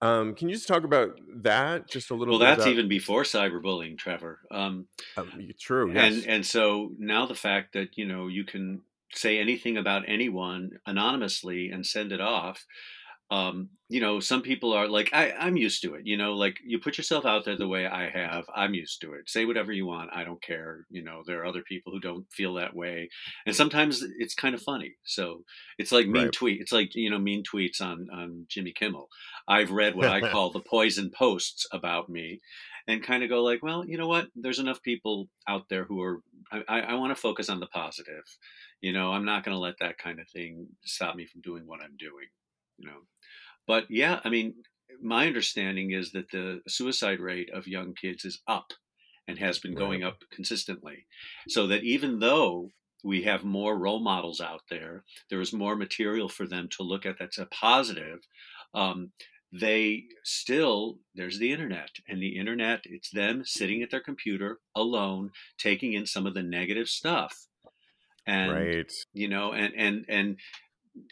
um, 0.00 0.34
can 0.34 0.48
you 0.48 0.54
just 0.54 0.68
talk 0.68 0.84
about 0.84 1.18
that 1.42 1.88
just 1.88 2.10
a 2.10 2.14
little 2.14 2.34
bit? 2.34 2.40
Well, 2.40 2.50
that's 2.50 2.62
about- 2.62 2.72
even 2.72 2.88
before 2.88 3.22
cyberbullying, 3.24 3.98
Trevor. 3.98 4.40
Um, 4.50 4.86
um, 5.16 5.48
true. 5.58 5.92
Yes. 5.92 6.14
and 6.14 6.26
and 6.26 6.46
so 6.46 6.92
now 6.98 7.26
the 7.26 7.34
fact 7.34 7.72
that 7.72 7.96
you 7.98 8.06
know 8.06 8.28
you 8.28 8.44
can 8.44 8.82
say 9.12 9.38
anything 9.38 9.76
about 9.78 10.04
anyone 10.06 10.70
anonymously 10.86 11.70
and 11.70 11.84
send 11.86 12.12
it 12.12 12.20
off 12.20 12.66
um, 13.30 13.70
you 13.88 14.00
know 14.00 14.20
some 14.20 14.42
people 14.42 14.72
are 14.72 14.86
like 14.86 15.10
I, 15.12 15.32
i'm 15.32 15.56
used 15.56 15.82
to 15.82 15.94
it 15.94 16.06
you 16.06 16.16
know 16.16 16.34
like 16.34 16.58
you 16.62 16.78
put 16.78 16.98
yourself 16.98 17.24
out 17.24 17.44
there 17.44 17.56
the 17.56 17.68
way 17.68 17.86
i 17.86 18.08
have 18.10 18.44
i'm 18.54 18.74
used 18.74 19.00
to 19.00 19.14
it 19.14 19.28
say 19.28 19.46
whatever 19.46 19.72
you 19.72 19.86
want 19.86 20.10
i 20.12 20.24
don't 20.24 20.42
care 20.42 20.86
you 20.90 21.02
know 21.02 21.22
there 21.26 21.40
are 21.40 21.46
other 21.46 21.62
people 21.62 21.92
who 21.92 22.00
don't 22.00 22.26
feel 22.30 22.54
that 22.54 22.74
way 22.74 23.08
and 23.46 23.56
sometimes 23.56 24.04
it's 24.18 24.34
kind 24.34 24.54
of 24.54 24.62
funny 24.62 24.94
so 25.04 25.42
it's 25.78 25.92
like 25.92 26.06
mean 26.06 26.24
Right. 26.24 26.32
tweet 26.32 26.60
it's 26.60 26.72
like 26.72 26.94
you 26.94 27.10
know 27.10 27.18
mean 27.18 27.42
tweets 27.42 27.80
on 27.80 28.08
on 28.12 28.44
jimmy 28.48 28.72
kimmel 28.72 29.08
i've 29.48 29.70
read 29.70 29.94
what 29.94 30.08
i 30.08 30.20
call 30.30 30.50
the 30.50 30.60
poison 30.60 31.10
posts 31.10 31.66
about 31.72 32.08
me 32.10 32.40
and 32.86 33.02
kind 33.02 33.22
of 33.22 33.28
go 33.28 33.42
like, 33.42 33.62
well, 33.62 33.84
you 33.86 33.98
know 33.98 34.08
what? 34.08 34.28
There's 34.34 34.58
enough 34.58 34.82
people 34.82 35.28
out 35.46 35.68
there 35.68 35.84
who 35.84 36.00
are. 36.02 36.22
I, 36.50 36.62
I, 36.66 36.80
I 36.80 36.94
want 36.94 37.14
to 37.14 37.20
focus 37.20 37.50
on 37.50 37.60
the 37.60 37.66
positive. 37.66 38.24
You 38.80 38.94
know, 38.94 39.12
I'm 39.12 39.26
not 39.26 39.44
going 39.44 39.54
to 39.54 39.60
let 39.60 39.78
that 39.80 39.98
kind 39.98 40.18
of 40.18 40.28
thing 40.28 40.66
stop 40.84 41.14
me 41.14 41.26
from 41.26 41.42
doing 41.42 41.66
what 41.66 41.82
I'm 41.82 41.96
doing. 41.98 42.28
You 42.78 42.86
know, 42.86 43.00
but 43.66 43.86
yeah, 43.90 44.20
I 44.24 44.30
mean, 44.30 44.54
my 45.02 45.26
understanding 45.26 45.92
is 45.92 46.12
that 46.12 46.30
the 46.30 46.62
suicide 46.68 47.20
rate 47.20 47.50
of 47.50 47.66
young 47.68 47.94
kids 47.94 48.24
is 48.24 48.40
up 48.46 48.72
and 49.26 49.38
has 49.38 49.58
been 49.58 49.74
going 49.74 50.02
Right. 50.02 50.08
up 50.08 50.22
consistently. 50.30 51.06
So 51.48 51.66
that 51.66 51.84
even 51.84 52.18
though 52.20 52.70
we 53.04 53.22
have 53.22 53.44
more 53.44 53.78
role 53.78 54.00
models 54.00 54.40
out 54.40 54.62
there, 54.70 55.04
there 55.30 55.40
is 55.40 55.52
more 55.52 55.76
material 55.76 56.28
for 56.28 56.46
them 56.46 56.68
to 56.70 56.82
look 56.82 57.06
at 57.06 57.18
that's 57.18 57.38
a 57.38 57.46
positive. 57.46 58.26
Um, 58.74 59.12
they 59.52 60.04
still 60.24 60.98
there's 61.14 61.38
the 61.38 61.52
internet 61.52 61.88
and 62.06 62.22
the 62.22 62.36
internet 62.36 62.80
it's 62.84 63.10
them 63.10 63.42
sitting 63.46 63.82
at 63.82 63.90
their 63.90 64.00
computer 64.00 64.60
alone 64.76 65.30
taking 65.56 65.94
in 65.94 66.04
some 66.04 66.26
of 66.26 66.34
the 66.34 66.42
negative 66.42 66.86
stuff 66.86 67.46
and 68.26 68.52
right. 68.52 68.92
you 69.14 69.28
know 69.28 69.52
and 69.52 69.74
and 69.74 70.04
and 70.08 70.38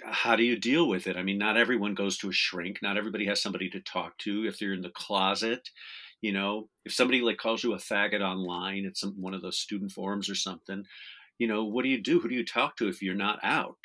how 0.05 0.37
do 0.37 0.43
you 0.43 0.59
deal 0.59 0.89
with 0.89 1.07
it 1.07 1.17
i 1.17 1.23
mean 1.23 1.39
not 1.39 1.57
everyone 1.57 1.95
goes 1.95 2.17
to 2.17 2.29
a 2.29 2.33
shrink 2.33 2.79
not 2.83 2.97
everybody 2.97 3.27
has 3.27 3.41
somebody 3.41 3.69
to 3.69 3.81
talk 3.81 4.17
to 4.19 4.47
if 4.47 4.59
they're 4.59 4.73
in 4.73 4.83
the 4.83 4.91
closet 4.91 5.69
you 6.21 6.33
know 6.33 6.69
if 6.85 6.93
somebody 6.93 7.21
like 7.21 7.37
calls 7.37 7.63
you 7.63 7.73
a 7.73 7.79
faggot 7.79 8.21
online 8.21 8.87
at 8.87 8.97
some 8.97 9.15
one 9.21 9.35
of 9.35 9.43
those 9.43 9.59
student 9.59 9.93
forums 9.93 10.29
or 10.29 10.35
something 10.35 10.85
you 11.39 11.47
know 11.47 11.65
what 11.65 11.83
do 11.83 11.89
you 11.89 12.03
do 12.03 12.21
who 12.21 12.29
do 12.29 12.35
you 12.35 12.45
talk 12.45 12.77
to 12.77 12.89
if 12.89 13.03
you're 13.03 13.15
not 13.15 13.39
out 13.43 13.79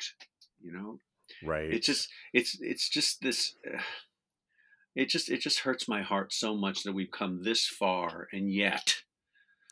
you 0.60 0.72
know 0.72 0.98
Right. 1.44 1.72
it's 1.72 1.86
just 1.86 2.08
it's 2.32 2.58
it's 2.60 2.88
just 2.88 3.20
this 3.22 3.54
uh, 3.66 3.80
it 4.94 5.08
just 5.08 5.30
it 5.30 5.40
just 5.40 5.60
hurts 5.60 5.88
my 5.88 6.02
heart 6.02 6.32
so 6.32 6.54
much 6.54 6.82
that 6.82 6.92
we've 6.92 7.10
come 7.10 7.42
this 7.42 7.66
far 7.66 8.28
and 8.32 8.52
yet 8.52 8.96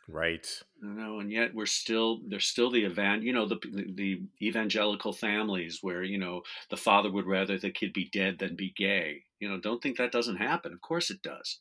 right. 0.08 0.46
You 0.82 0.88
know 0.88 1.20
and 1.20 1.30
yet 1.30 1.54
we're 1.54 1.66
still 1.66 2.20
there's 2.28 2.46
still 2.46 2.70
the 2.70 2.84
evan 2.84 3.22
you 3.22 3.32
know 3.32 3.46
the 3.46 3.58
the 3.94 4.22
evangelical 4.42 5.12
families 5.12 5.78
where 5.82 6.02
you 6.02 6.18
know 6.18 6.42
the 6.70 6.76
father 6.76 7.10
would 7.10 7.26
rather 7.26 7.58
the 7.58 7.70
kid 7.70 7.92
be 7.92 8.08
dead 8.12 8.38
than 8.38 8.56
be 8.56 8.72
gay 8.76 9.22
you 9.38 9.48
know 9.48 9.58
don't 9.58 9.82
think 9.82 9.96
that 9.96 10.12
doesn't 10.12 10.36
happen 10.36 10.72
of 10.72 10.80
course 10.80 11.10
it 11.10 11.22
does 11.22 11.60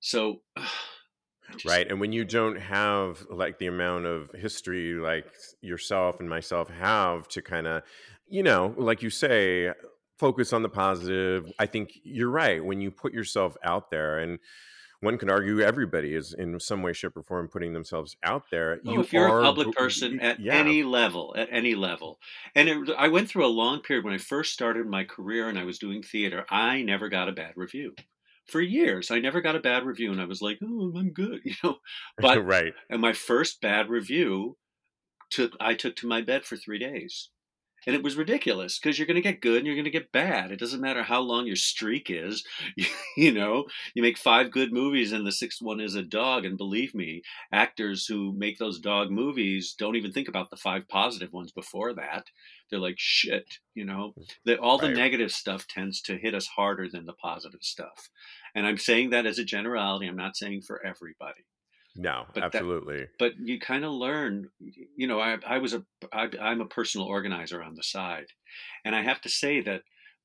so 0.00 0.42
just- 1.52 1.64
right. 1.64 1.88
And 1.88 2.00
when 2.00 2.12
you 2.12 2.24
don't 2.24 2.60
have 2.60 3.24
like 3.30 3.58
the 3.58 3.66
amount 3.66 4.06
of 4.06 4.30
history 4.32 4.94
like 4.94 5.26
yourself 5.60 6.20
and 6.20 6.28
myself 6.28 6.68
have 6.70 7.28
to 7.28 7.42
kind 7.42 7.66
of, 7.66 7.82
you 8.28 8.42
know, 8.42 8.74
like 8.76 9.02
you 9.02 9.10
say, 9.10 9.72
focus 10.18 10.52
on 10.52 10.62
the 10.62 10.68
positive. 10.68 11.50
I 11.58 11.66
think 11.66 11.92
you're 12.02 12.30
right. 12.30 12.64
When 12.64 12.80
you 12.80 12.90
put 12.90 13.12
yourself 13.12 13.56
out 13.62 13.90
there 13.90 14.18
and 14.18 14.38
one 15.00 15.18
could 15.18 15.30
argue 15.30 15.60
everybody 15.60 16.14
is 16.14 16.34
in 16.34 16.58
some 16.60 16.82
way, 16.82 16.92
shape, 16.92 17.16
or 17.16 17.22
form 17.22 17.48
putting 17.48 17.72
themselves 17.72 18.16
out 18.22 18.44
there. 18.50 18.80
Oh, 18.86 18.92
you 18.92 19.00
if 19.00 19.12
you're 19.12 19.40
a 19.40 19.42
public 19.42 19.72
person 19.72 20.20
at 20.20 20.40
yeah. 20.40 20.54
any 20.54 20.82
level, 20.82 21.34
at 21.36 21.48
any 21.50 21.74
level, 21.74 22.18
and 22.54 22.68
it, 22.68 22.90
I 22.96 23.08
went 23.08 23.28
through 23.28 23.46
a 23.46 23.48
long 23.48 23.80
period 23.80 24.04
when 24.04 24.14
I 24.14 24.18
first 24.18 24.52
started 24.52 24.86
my 24.86 25.04
career 25.04 25.48
and 25.48 25.58
I 25.58 25.64
was 25.64 25.78
doing 25.78 26.02
theater. 26.02 26.46
I 26.50 26.82
never 26.82 27.08
got 27.08 27.28
a 27.28 27.32
bad 27.32 27.52
review 27.56 27.94
for 28.46 28.60
years. 28.60 29.10
I 29.10 29.18
never 29.18 29.40
got 29.40 29.56
a 29.56 29.60
bad 29.60 29.84
review, 29.84 30.12
and 30.12 30.20
I 30.20 30.26
was 30.26 30.42
like, 30.42 30.58
"Oh, 30.62 30.92
I'm 30.96 31.10
good," 31.10 31.40
you 31.44 31.54
know. 31.62 31.78
But 32.18 32.44
right, 32.44 32.74
and 32.88 33.00
my 33.00 33.12
first 33.12 33.60
bad 33.60 33.88
review 33.88 34.56
took 35.30 35.52
I 35.60 35.74
took 35.74 35.96
to 35.96 36.06
my 36.06 36.22
bed 36.22 36.44
for 36.44 36.56
three 36.56 36.78
days 36.78 37.30
and 37.86 37.94
it 37.94 38.02
was 38.02 38.16
ridiculous 38.16 38.78
because 38.78 38.98
you're 38.98 39.06
going 39.06 39.14
to 39.14 39.20
get 39.20 39.40
good 39.40 39.58
and 39.58 39.66
you're 39.66 39.76
going 39.76 39.84
to 39.84 39.90
get 39.90 40.10
bad. 40.10 40.50
It 40.50 40.58
doesn't 40.58 40.80
matter 40.80 41.04
how 41.04 41.20
long 41.20 41.46
your 41.46 41.56
streak 41.56 42.10
is. 42.10 42.44
you 43.16 43.32
know, 43.32 43.66
you 43.94 44.02
make 44.02 44.18
five 44.18 44.50
good 44.50 44.72
movies 44.72 45.12
and 45.12 45.24
the 45.24 45.32
sixth 45.32 45.62
one 45.62 45.80
is 45.80 45.94
a 45.94 46.02
dog. 46.02 46.44
And 46.44 46.58
believe 46.58 46.94
me, 46.94 47.22
actors 47.52 48.06
who 48.06 48.32
make 48.32 48.58
those 48.58 48.80
dog 48.80 49.10
movies 49.10 49.74
don't 49.78 49.96
even 49.96 50.12
think 50.12 50.28
about 50.28 50.50
the 50.50 50.56
five 50.56 50.88
positive 50.88 51.32
ones 51.32 51.52
before 51.52 51.94
that. 51.94 52.26
They're 52.70 52.80
like, 52.80 52.98
shit, 52.98 53.58
you 53.74 53.84
know, 53.84 54.12
hmm. 54.16 54.22
the, 54.44 54.58
all 54.58 54.78
the 54.78 54.88
right. 54.88 54.96
negative 54.96 55.30
stuff 55.30 55.68
tends 55.68 56.00
to 56.02 56.18
hit 56.18 56.34
us 56.34 56.46
harder 56.46 56.88
than 56.88 57.06
the 57.06 57.12
positive 57.12 57.62
stuff. 57.62 58.10
And 58.54 58.66
I'm 58.66 58.78
saying 58.78 59.10
that 59.10 59.26
as 59.26 59.38
a 59.38 59.44
generality. 59.44 60.08
I'm 60.08 60.16
not 60.16 60.36
saying 60.36 60.62
for 60.62 60.84
everybody. 60.84 61.44
No, 61.96 62.26
but 62.34 62.42
absolutely. 62.42 63.00
That, 63.00 63.18
but 63.18 63.32
you 63.38 63.58
kind 63.58 63.84
of 63.84 63.92
learn, 63.92 64.50
you 64.96 65.06
know, 65.06 65.20
I, 65.20 65.38
I 65.46 65.58
was 65.58 65.74
a, 65.74 65.84
I, 66.12 66.28
I'm 66.40 66.60
a 66.60 66.66
personal 66.66 67.06
organizer 67.06 67.62
on 67.62 67.74
the 67.74 67.82
side. 67.82 68.26
And 68.84 68.94
I 68.94 69.02
have 69.02 69.20
to 69.22 69.28
say 69.28 69.60
that 69.62 69.82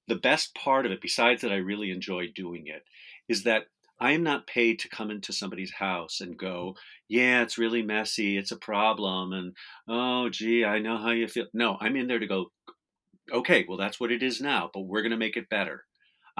the 0.07 0.15
best 0.15 0.53
part 0.55 0.85
of 0.85 0.91
it, 0.91 1.01
besides 1.01 1.41
that 1.41 1.51
I 1.51 1.57
really 1.57 1.91
enjoy 1.91 2.27
doing 2.33 2.67
it, 2.67 2.83
is 3.29 3.43
that 3.43 3.67
I 3.99 4.11
am 4.13 4.23
not 4.23 4.47
paid 4.47 4.79
to 4.79 4.89
come 4.89 5.11
into 5.11 5.31
somebody's 5.31 5.73
house 5.73 6.21
and 6.21 6.37
go, 6.37 6.75
yeah, 7.07 7.43
it's 7.43 7.59
really 7.59 7.83
messy. 7.83 8.37
It's 8.37 8.51
a 8.51 8.57
problem. 8.57 9.31
And, 9.31 9.55
oh, 9.87 10.29
gee, 10.29 10.65
I 10.65 10.79
know 10.79 10.97
how 10.97 11.11
you 11.11 11.27
feel. 11.27 11.45
No, 11.53 11.77
I'm 11.79 11.95
in 11.95 12.07
there 12.07 12.19
to 12.19 12.27
go, 12.27 12.51
okay, 13.31 13.63
well, 13.67 13.77
that's 13.77 13.99
what 13.99 14.11
it 14.11 14.23
is 14.23 14.41
now, 14.41 14.71
but 14.73 14.81
we're 14.81 15.03
going 15.03 15.11
to 15.11 15.17
make 15.17 15.37
it 15.37 15.49
better. 15.49 15.85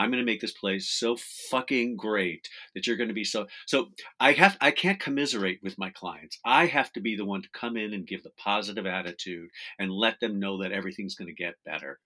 I'm 0.02 0.10
going 0.10 0.20
to 0.20 0.26
make 0.26 0.42
this 0.42 0.52
place 0.52 0.90
so 0.90 1.16
fucking 1.16 1.96
great 1.96 2.50
that 2.74 2.88
you're 2.88 2.98
going 2.98 3.10
to 3.10 3.14
be 3.14 3.24
so 3.24 3.46
so 3.68 3.90
I 4.20 4.32
have 4.32 4.58
I 4.60 4.72
can't 4.72 5.00
commiserate 5.00 5.60
with 5.62 5.78
my 5.78 5.92
clients. 5.92 6.40
I 6.44 6.66
have 6.66 6.92
to 6.94 7.02
be 7.02 7.16
the 7.16 7.26
one 7.26 7.44
to 7.44 7.50
come 7.54 7.78
in 7.78 7.94
and 7.94 8.08
give 8.08 8.24
the 8.24 8.32
positive 8.32 8.88
attitude 8.88 9.50
and 9.78 9.92
let 9.92 10.20
them 10.20 10.40
know 10.40 10.62
that 10.64 10.72
everything's 10.72 11.14
going 11.14 11.28
to 11.28 11.44
get 11.44 11.64
better. 11.66 12.00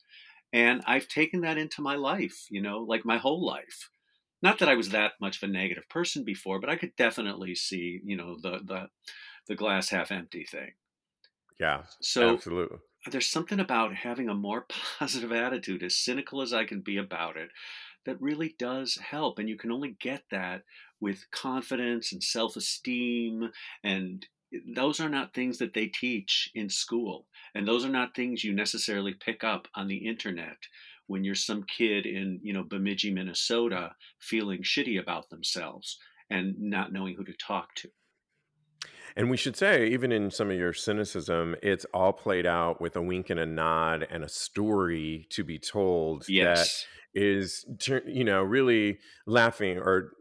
And 0.52 0.82
I've 0.86 1.08
taken 1.08 1.42
that 1.42 1.58
into 1.58 1.82
my 1.82 1.96
life, 1.96 2.48
you 2.50 2.62
know, 2.62 2.80
like 2.80 3.06
my 3.06 3.18
whole 3.18 3.46
life. 3.46 3.90
Not 4.42 4.60
that 4.60 4.70
I 4.70 4.76
was 4.76 4.90
that 4.90 5.14
much 5.22 5.38
of 5.38 5.50
a 5.50 5.52
negative 5.52 5.88
person 5.88 6.26
before, 6.26 6.60
but 6.60 6.70
I 6.70 6.76
could 6.76 6.98
definitely 6.98 7.56
see, 7.56 8.02
you 8.04 8.18
know, 8.18 8.36
the 8.42 8.60
the 8.62 8.88
the 9.48 9.56
glass 9.56 9.90
half 9.90 10.12
empty 10.12 10.44
thing. 10.44 10.74
Yeah. 11.62 11.84
So 12.02 12.34
absolutely 12.34 12.80
there's 13.12 13.28
something 13.28 13.60
about 13.60 13.94
having 13.94 14.30
a 14.30 14.36
more 14.36 14.66
positive 15.00 15.32
attitude, 15.32 15.84
as 15.84 15.96
cynical 15.96 16.42
as 16.42 16.54
I 16.54 16.66
can 16.66 16.82
be 16.82 16.98
about 16.98 17.38
it, 17.38 17.50
that 18.06 18.22
really 18.22 18.56
does 18.58 18.98
help. 18.98 19.40
And 19.40 19.50
you 19.50 19.58
can 19.58 19.72
only 19.72 19.96
get 20.00 20.24
that 20.32 20.64
with 21.00 21.30
confidence 21.32 22.12
and 22.12 22.24
self 22.24 22.56
esteem. 22.56 23.52
And 23.84 24.26
those 24.76 25.00
are 25.00 25.10
not 25.10 25.34
things 25.34 25.58
that 25.58 25.74
they 25.74 25.88
teach 25.88 26.50
in 26.56 26.70
school. 26.70 27.26
And 27.54 27.68
those 27.68 27.86
are 27.86 27.90
not 27.90 28.16
things 28.16 28.44
you 28.44 28.54
necessarily 28.54 29.14
pick 29.14 29.44
up 29.44 29.68
on 29.76 29.88
the 29.88 29.98
internet 29.98 30.58
when 31.08 31.24
you're 31.24 31.36
some 31.36 31.64
kid 31.64 32.06
in, 32.06 32.40
you 32.42 32.54
know, 32.54 32.64
Bemidji, 32.64 33.12
Minnesota, 33.12 33.92
feeling 34.20 34.64
shitty 34.64 35.00
about 35.00 35.30
themselves 35.30 36.00
and 36.30 36.56
not 36.60 36.92
knowing 36.92 37.16
who 37.16 37.24
to 37.24 37.34
talk 37.34 37.76
to. 37.76 37.90
And 39.18 39.30
we 39.30 39.38
should 39.38 39.56
say, 39.56 39.88
even 39.88 40.12
in 40.12 40.30
some 40.30 40.52
of 40.52 40.58
your 40.58 40.74
cynicism, 40.74 41.56
it's 41.64 41.86
all 41.94 42.12
played 42.12 42.46
out 42.46 42.82
with 42.82 42.98
a 42.98 43.02
wink 43.02 43.30
and 43.30 43.40
a 43.40 43.46
nod 43.46 44.06
and 44.10 44.24
a 44.24 44.30
story 44.30 45.26
to 45.30 45.44
be 45.44 45.58
told 45.58 46.28
yes. 46.28 46.86
Is, 47.16 47.66
you 48.06 48.24
know, 48.24 48.44
really 48.44 49.00
laughing 49.26 49.78
or 49.78 50.12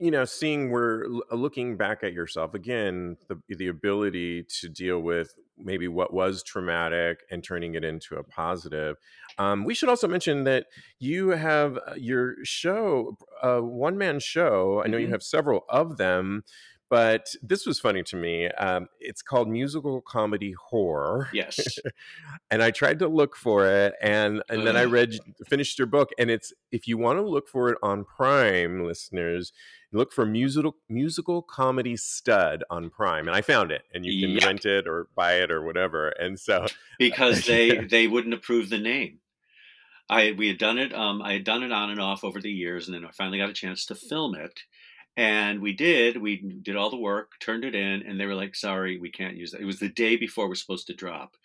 you 0.00 0.10
know 0.10 0.24
seeing 0.24 0.72
where 0.72 1.04
looking 1.30 1.76
back 1.76 2.02
at 2.02 2.12
yourself 2.12 2.54
again 2.54 3.16
the 3.28 3.38
the 3.56 3.68
ability 3.68 4.44
to 4.44 4.68
deal 4.68 4.98
with 4.98 5.34
maybe 5.58 5.86
what 5.86 6.12
was 6.12 6.42
traumatic 6.42 7.20
and 7.30 7.44
turning 7.44 7.74
it 7.74 7.84
into 7.84 8.16
a 8.16 8.24
positive 8.24 8.96
um, 9.38 9.64
we 9.64 9.74
should 9.74 9.90
also 9.90 10.08
mention 10.08 10.44
that 10.44 10.66
you 10.98 11.28
have 11.28 11.76
uh, 11.76 11.94
your 11.96 12.34
show 12.42 13.16
a 13.42 13.58
uh, 13.58 13.60
one 13.60 13.98
man 13.98 14.18
show 14.18 14.82
i 14.82 14.88
know 14.88 14.96
mm-hmm. 14.96 15.06
you 15.06 15.12
have 15.12 15.22
several 15.22 15.64
of 15.68 15.98
them 15.98 16.42
but 16.90 17.36
this 17.40 17.66
was 17.66 17.78
funny 17.78 18.02
to 18.02 18.16
me. 18.16 18.48
Um, 18.48 18.88
it's 18.98 19.22
called 19.22 19.48
musical 19.48 20.00
comedy 20.00 20.54
horror. 20.70 21.28
Yes, 21.32 21.78
and 22.50 22.62
I 22.62 22.72
tried 22.72 22.98
to 22.98 23.08
look 23.08 23.36
for 23.36 23.64
it, 23.64 23.94
and 24.02 24.42
and 24.50 24.66
then 24.66 24.76
I 24.76 24.84
read 24.84 25.14
finished 25.48 25.78
your 25.78 25.86
book, 25.86 26.10
and 26.18 26.30
it's 26.30 26.52
if 26.72 26.88
you 26.88 26.98
want 26.98 27.18
to 27.18 27.22
look 27.22 27.48
for 27.48 27.70
it 27.70 27.78
on 27.80 28.04
Prime, 28.04 28.84
listeners, 28.84 29.52
look 29.92 30.12
for 30.12 30.26
musical 30.26 30.74
musical 30.88 31.42
comedy 31.42 31.96
stud 31.96 32.64
on 32.70 32.90
Prime, 32.90 33.28
and 33.28 33.36
I 33.36 33.40
found 33.40 33.70
it, 33.70 33.82
and 33.94 34.04
you 34.04 34.26
can 34.26 34.34
yep. 34.34 34.44
rent 34.44 34.64
it 34.66 34.88
or 34.88 35.06
buy 35.14 35.34
it 35.34 35.52
or 35.52 35.64
whatever. 35.64 36.08
And 36.08 36.40
so 36.40 36.66
because 36.98 37.46
they 37.46 37.84
they 37.84 38.08
wouldn't 38.08 38.34
approve 38.34 38.68
the 38.68 38.78
name. 38.78 39.20
I 40.08 40.34
we 40.36 40.48
had 40.48 40.58
done 40.58 40.78
it. 40.78 40.92
Um, 40.92 41.22
I 41.22 41.34
had 41.34 41.44
done 41.44 41.62
it 41.62 41.70
on 41.70 41.90
and 41.90 42.00
off 42.00 42.24
over 42.24 42.40
the 42.40 42.50
years, 42.50 42.88
and 42.88 42.96
then 42.96 43.04
I 43.04 43.12
finally 43.12 43.38
got 43.38 43.48
a 43.48 43.54
chance 43.54 43.86
to 43.86 43.94
film 43.94 44.34
it 44.34 44.64
and 45.20 45.60
we 45.60 45.74
did. 45.74 46.16
We 46.16 46.38
did 46.62 46.76
all 46.76 46.88
the 46.88 46.96
work, 46.96 47.32
turned 47.40 47.62
it 47.62 47.74
in, 47.74 48.02
and 48.06 48.18
they 48.18 48.24
were 48.24 48.34
like, 48.34 48.56
"Sorry, 48.56 48.98
we 48.98 49.10
can't 49.10 49.36
use 49.36 49.50
that." 49.50 49.60
It 49.60 49.66
was 49.66 49.78
the 49.78 49.90
day 49.90 50.16
before 50.16 50.48
we're 50.48 50.54
supposed 50.54 50.86
to 50.88 50.94
drop. 50.94 51.36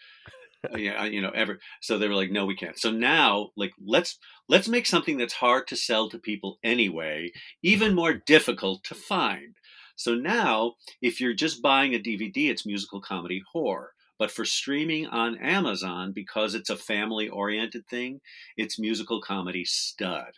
Yeah, 0.75 1.03
you 1.05 1.21
know, 1.21 1.29
ever. 1.29 1.59
So 1.79 1.99
they 1.99 2.07
were 2.07 2.15
like, 2.15 2.31
"No, 2.31 2.47
we 2.47 2.55
can't." 2.55 2.79
So 2.79 2.89
now, 2.89 3.51
like, 3.55 3.73
let's 3.85 4.17
let's 4.49 4.67
make 4.67 4.87
something 4.87 5.17
that's 5.17 5.33
hard 5.33 5.67
to 5.67 5.75
sell 5.75 6.09
to 6.09 6.17
people 6.17 6.57
anyway, 6.63 7.31
even 7.61 7.93
more 7.93 8.15
difficult 8.15 8.83
to 8.85 8.95
find. 8.95 9.57
So 9.95 10.15
now, 10.15 10.73
if 11.03 11.21
you're 11.21 11.35
just 11.35 11.61
buying 11.61 11.93
a 11.93 11.99
DVD, 11.99 12.49
it's 12.49 12.65
musical 12.65 12.99
comedy 12.99 13.43
horror. 13.51 13.91
But 14.17 14.31
for 14.31 14.43
streaming 14.43 15.05
on 15.05 15.37
Amazon, 15.37 16.13
because 16.13 16.55
it's 16.55 16.71
a 16.71 16.77
family 16.77 17.29
oriented 17.29 17.87
thing, 17.87 18.21
it's 18.57 18.79
musical 18.79 19.21
comedy 19.21 19.65
stud. 19.65 20.33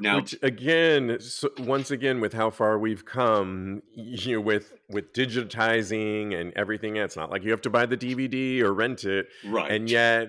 Now, 0.00 0.16
which 0.16 0.34
again, 0.42 1.18
so 1.20 1.50
once 1.58 1.90
again, 1.90 2.20
with 2.20 2.32
how 2.32 2.50
far 2.50 2.78
we've 2.78 3.04
come, 3.04 3.82
you 3.94 4.34
know, 4.34 4.40
with 4.40 4.72
with 4.88 5.12
digitizing 5.12 6.34
and 6.34 6.52
everything, 6.56 6.96
it's 6.96 7.16
not 7.16 7.30
like 7.30 7.44
you 7.44 7.50
have 7.50 7.62
to 7.62 7.70
buy 7.70 7.86
the 7.86 7.96
DVD 7.96 8.60
or 8.60 8.72
rent 8.72 9.04
it, 9.04 9.28
right? 9.44 9.70
And 9.70 9.90
yet, 9.90 10.28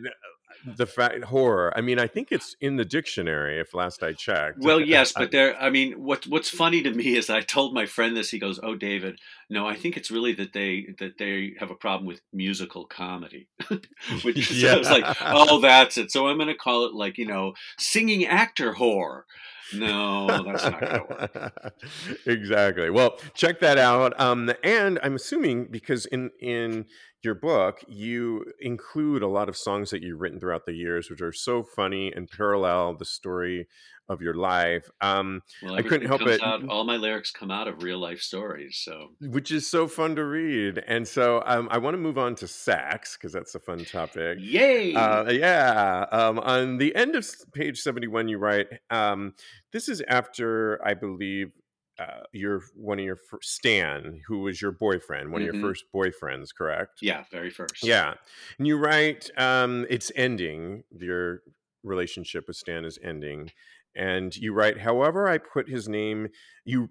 the 0.66 0.86
fact 0.86 1.24
horror. 1.26 1.74
I 1.76 1.82
mean, 1.82 2.00
I 2.00 2.08
think 2.08 2.32
it's 2.32 2.56
in 2.62 2.76
the 2.76 2.86
dictionary. 2.86 3.60
If 3.60 3.74
last 3.74 4.04
I 4.04 4.14
checked. 4.14 4.60
Well, 4.60 4.80
yes, 4.80 5.14
but 5.14 5.32
there. 5.32 5.60
I 5.62 5.70
mean, 5.70 6.04
what 6.04 6.26
what's 6.28 6.50
funny 6.50 6.82
to 6.84 6.92
me 6.92 7.16
is 7.18 7.30
I 7.30 7.42
told 7.42 7.74
my 7.74 7.86
friend 7.86 8.16
this. 8.16 8.30
He 8.30 8.40
goes, 8.40 8.60
"Oh, 8.62 8.76
David, 8.76 9.20
no, 9.50 9.68
I 9.68 9.76
think 9.76 9.98
it's 9.98 10.12
really 10.12 10.34
that 10.34 10.54
they 10.54 10.88
that 11.00 11.18
they 11.18 11.54
have 11.60 11.72
a 11.72 11.76
problem 11.76 12.06
with 12.06 12.22
musical 12.34 12.86
comedy." 12.86 13.48
Which 14.24 14.52
yeah. 14.54 14.78
was 14.78 14.90
like, 14.90 15.06
"Oh, 15.22 15.60
that's 15.60 15.98
it." 15.98 16.12
So 16.12 16.28
I'm 16.28 16.38
going 16.38 16.48
to 16.48 16.56
call 16.56 16.86
it 16.86 16.94
like 16.94 17.18
you 17.18 17.26
know, 17.26 17.54
singing 17.78 18.26
actor 18.26 18.74
horror. 18.74 19.26
No, 19.74 20.44
that's 20.44 20.64
not 20.64 20.80
going 20.80 20.94
to 20.94 21.06
work. 21.10 21.74
exactly. 22.26 22.90
Well, 22.90 23.18
check 23.34 23.60
that 23.62 23.78
out. 23.78 24.20
Um, 24.20 24.52
and 24.64 25.00
I'm 25.04 25.16
assuming 25.16 25.66
because 25.66 26.06
in 26.08 26.32
in 26.40 26.86
your 27.24 27.36
book 27.36 27.84
you 27.88 28.46
include 28.60 29.22
a 29.22 29.28
lot 29.28 29.50
of 29.50 29.58
songs 29.58 29.90
that 29.92 30.02
you've 30.02 30.20
written 30.20 30.40
throughout 30.40 30.66
the 30.66 30.74
years, 30.74 31.10
which 31.10 31.22
are 31.22 31.32
so 31.32 31.64
funny 31.64 32.12
and 32.12 32.30
parallel 32.30 32.96
the 32.96 33.06
story 33.06 33.68
of 34.10 34.22
your 34.22 34.34
life. 34.34 34.90
Um, 35.00 35.42
well, 35.64 35.76
I 35.76 35.82
couldn't 35.82 36.08
help 36.08 36.22
it. 36.24 36.42
Out, 36.44 36.68
all 36.68 36.84
my 36.84 36.98
lyrics 36.98 37.32
come 37.32 37.50
out 37.50 37.68
of 37.68 37.82
real 37.82 37.98
life 37.98 38.20
stories, 38.20 38.82
so 38.84 39.12
which 39.22 39.52
is 39.52 39.68
so 39.68 39.88
fun 39.88 40.16
to 40.18 40.26
read. 40.26 40.84
And 40.88 41.08
so 41.08 41.42
um, 41.46 41.70
I 41.72 41.78
want 41.78 41.94
to 41.94 41.98
move 41.98 42.18
on 42.18 42.36
to 42.36 42.48
sax 42.48 43.16
because 43.16 43.32
that's 43.32 43.56
a 43.56 43.60
fun 43.60 43.86
topic. 43.86 44.38
Yay! 44.42 44.94
Uh, 44.94 45.32
yeah. 45.32 46.06
Um, 46.12 46.40
on 46.40 46.78
the 46.78 46.94
end 46.96 47.16
of 47.16 47.26
page 47.54 47.80
seventy-one, 47.80 48.28
you 48.28 48.38
write, 48.38 48.68
um, 48.90 49.34
"This 49.72 49.88
is 49.88 50.02
after 50.08 50.80
I 50.86 50.94
believe." 50.94 51.52
Uh, 52.00 52.24
your 52.32 52.62
one 52.76 52.98
of 53.00 53.06
your 53.06 53.18
first, 53.18 53.54
Stan, 53.54 54.22
who 54.28 54.40
was 54.40 54.62
your 54.62 54.72
boyfriend, 54.72 55.32
one 55.32 55.42
mm-hmm. 55.42 55.50
of 55.50 55.56
your 55.56 55.64
mm-hmm. 55.64 55.70
first 55.70 55.86
boyfriends, 55.94 56.48
correct? 56.56 57.00
Yeah, 57.02 57.26
very 57.32 57.52
first. 57.52 57.84
Yeah, 57.84 58.16
and 58.58 58.66
you 58.66 58.78
write, 58.78 59.30
um, 59.38 59.86
it's 59.90 60.12
ending. 60.16 60.84
Your 60.98 61.42
relationship 61.84 62.48
with 62.48 62.56
Stan 62.56 62.86
is 62.86 62.98
ending, 63.04 63.52
and 63.96 64.36
you 64.38 64.54
write 64.54 64.80
however 64.80 65.28
i 65.28 65.38
put 65.38 65.68
his 65.68 65.90
name 65.90 66.30
you 66.64 66.90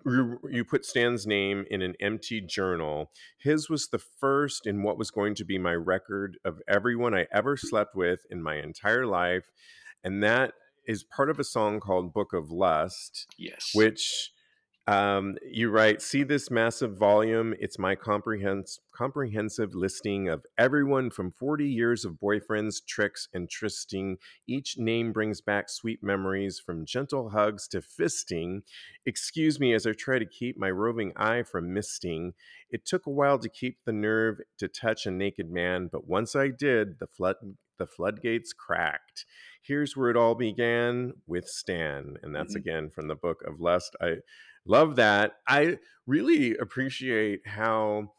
you 0.51 0.65
put 0.65 0.85
stan's 0.85 1.27
name 1.27 1.65
in 1.71 1.83
an 1.83 1.95
empty 2.01 2.41
journal 2.41 3.11
his 3.39 3.71
was 3.71 3.89
the 3.89 3.99
first 3.99 4.67
in 4.67 4.83
what 4.83 4.99
was 4.99 5.11
going 5.11 5.35
to 5.35 5.45
be 5.45 5.59
my 5.59 5.75
record 5.75 6.37
of 6.45 6.61
everyone 6.69 7.15
i 7.15 7.27
ever 7.33 7.57
slept 7.57 7.95
with 7.95 8.21
in 8.31 8.43
my 8.43 8.57
entire 8.57 9.07
life 9.07 9.51
and 10.05 10.23
that 10.23 10.53
is 10.87 11.03
part 11.05 11.31
of 11.31 11.39
a 11.39 11.45
song 11.45 11.81
called 11.81 12.13
book 12.13 12.33
of 12.33 12.51
lust 12.51 13.27
yes 13.39 13.71
which 13.75 14.31
Um, 14.90 15.37
you 15.48 15.70
write, 15.70 16.03
see 16.03 16.24
this 16.24 16.50
massive 16.50 16.96
volume. 16.96 17.55
It's 17.61 17.79
my 17.79 17.94
comprehensive 17.94 18.83
comprehensive 18.92 19.72
listing 19.72 20.29
of 20.29 20.44
everyone 20.59 21.11
from 21.11 21.31
40 21.31 21.64
years 21.64 22.05
of 22.05 22.18
boyfriends, 22.20 22.85
tricks, 22.87 23.29
and 23.33 23.48
trysting. 23.48 24.16
Each 24.48 24.76
name 24.76 25.12
brings 25.12 25.40
back 25.40 25.70
sweet 25.70 26.03
memories 26.03 26.59
from 26.59 26.85
gentle 26.85 27.31
hugs 27.31 27.68
to 27.68 27.81
fisting. 27.81 28.62
Excuse 29.07 29.61
me 29.61 29.74
as 29.74 29.87
I 29.87 29.92
try 29.92 30.18
to 30.18 30.26
keep 30.26 30.59
my 30.59 30.70
roving 30.70 31.12
eye 31.14 31.44
from 31.44 31.72
misting. 31.72 32.33
It 32.68 32.85
took 32.85 33.07
a 33.07 33.11
while 33.11 33.38
to 33.38 33.48
keep 33.48 33.79
the 33.87 33.92
nerve 33.92 34.38
to 34.59 34.66
touch 34.66 35.07
a 35.07 35.12
naked 35.12 35.50
man, 35.53 35.88
but 35.90 36.09
once 36.09 36.35
I 36.35 36.48
did, 36.48 36.98
the 36.98 37.07
flood 37.07 37.37
the 37.79 37.87
floodgates 37.87 38.53
cracked. 38.53 39.24
Here's 39.62 39.96
where 39.96 40.11
it 40.11 40.16
all 40.16 40.35
began 40.35 41.12
with 41.26 41.46
Stan, 41.46 42.16
and 42.22 42.35
that's 42.35 42.55
mm-hmm. 42.55 42.68
again 42.68 42.90
from 42.90 43.09
the 43.09 43.14
book 43.14 43.38
of 43.46 43.59
Lust. 43.59 43.96
I 44.03 44.16
love 44.66 44.96
that. 44.96 45.35
I 45.46 45.79
really 46.07 46.57
appreciate 46.57 47.40
how 47.46 48.12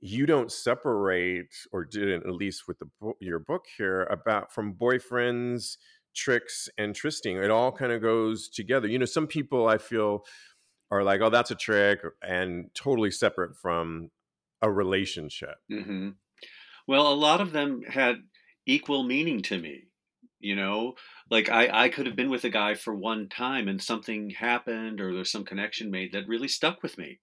you 0.00 0.26
don't 0.26 0.52
separate 0.52 1.54
or 1.72 1.82
didn't 1.82 2.26
at 2.26 2.34
least 2.34 2.64
with 2.68 2.78
the 2.78 3.12
your 3.20 3.38
book 3.38 3.64
here 3.78 4.02
about 4.04 4.52
from 4.52 4.74
boyfriends 4.74 5.78
tricks 6.14 6.68
and 6.76 6.94
trysting 6.94 7.38
it 7.38 7.50
all 7.50 7.72
kind 7.72 7.90
of 7.90 8.02
goes 8.02 8.50
together 8.50 8.86
you 8.86 8.98
know 8.98 9.06
some 9.06 9.26
people 9.26 9.66
i 9.66 9.78
feel 9.78 10.22
are 10.90 11.02
like 11.02 11.22
oh 11.22 11.30
that's 11.30 11.50
a 11.50 11.54
trick 11.54 12.00
and 12.22 12.66
totally 12.74 13.10
separate 13.10 13.56
from 13.56 14.10
a 14.60 14.70
relationship 14.70 15.56
mm-hmm. 15.72 16.10
well 16.86 17.10
a 17.10 17.14
lot 17.14 17.40
of 17.40 17.52
them 17.52 17.80
had 17.88 18.16
equal 18.66 19.04
meaning 19.04 19.40
to 19.40 19.58
me 19.58 19.84
you 20.44 20.56
know? 20.56 20.94
Like 21.30 21.48
I, 21.48 21.84
I 21.84 21.88
could 21.88 22.06
have 22.06 22.16
been 22.16 22.30
with 22.30 22.44
a 22.44 22.50
guy 22.50 22.74
for 22.74 22.94
one 22.94 23.28
time 23.28 23.68
and 23.68 23.82
something 23.82 24.30
happened 24.30 25.00
or 25.00 25.12
there's 25.12 25.32
some 25.32 25.44
connection 25.44 25.90
made 25.90 26.12
that 26.12 26.28
really 26.28 26.48
stuck 26.48 26.82
with 26.82 26.98
me 26.98 27.20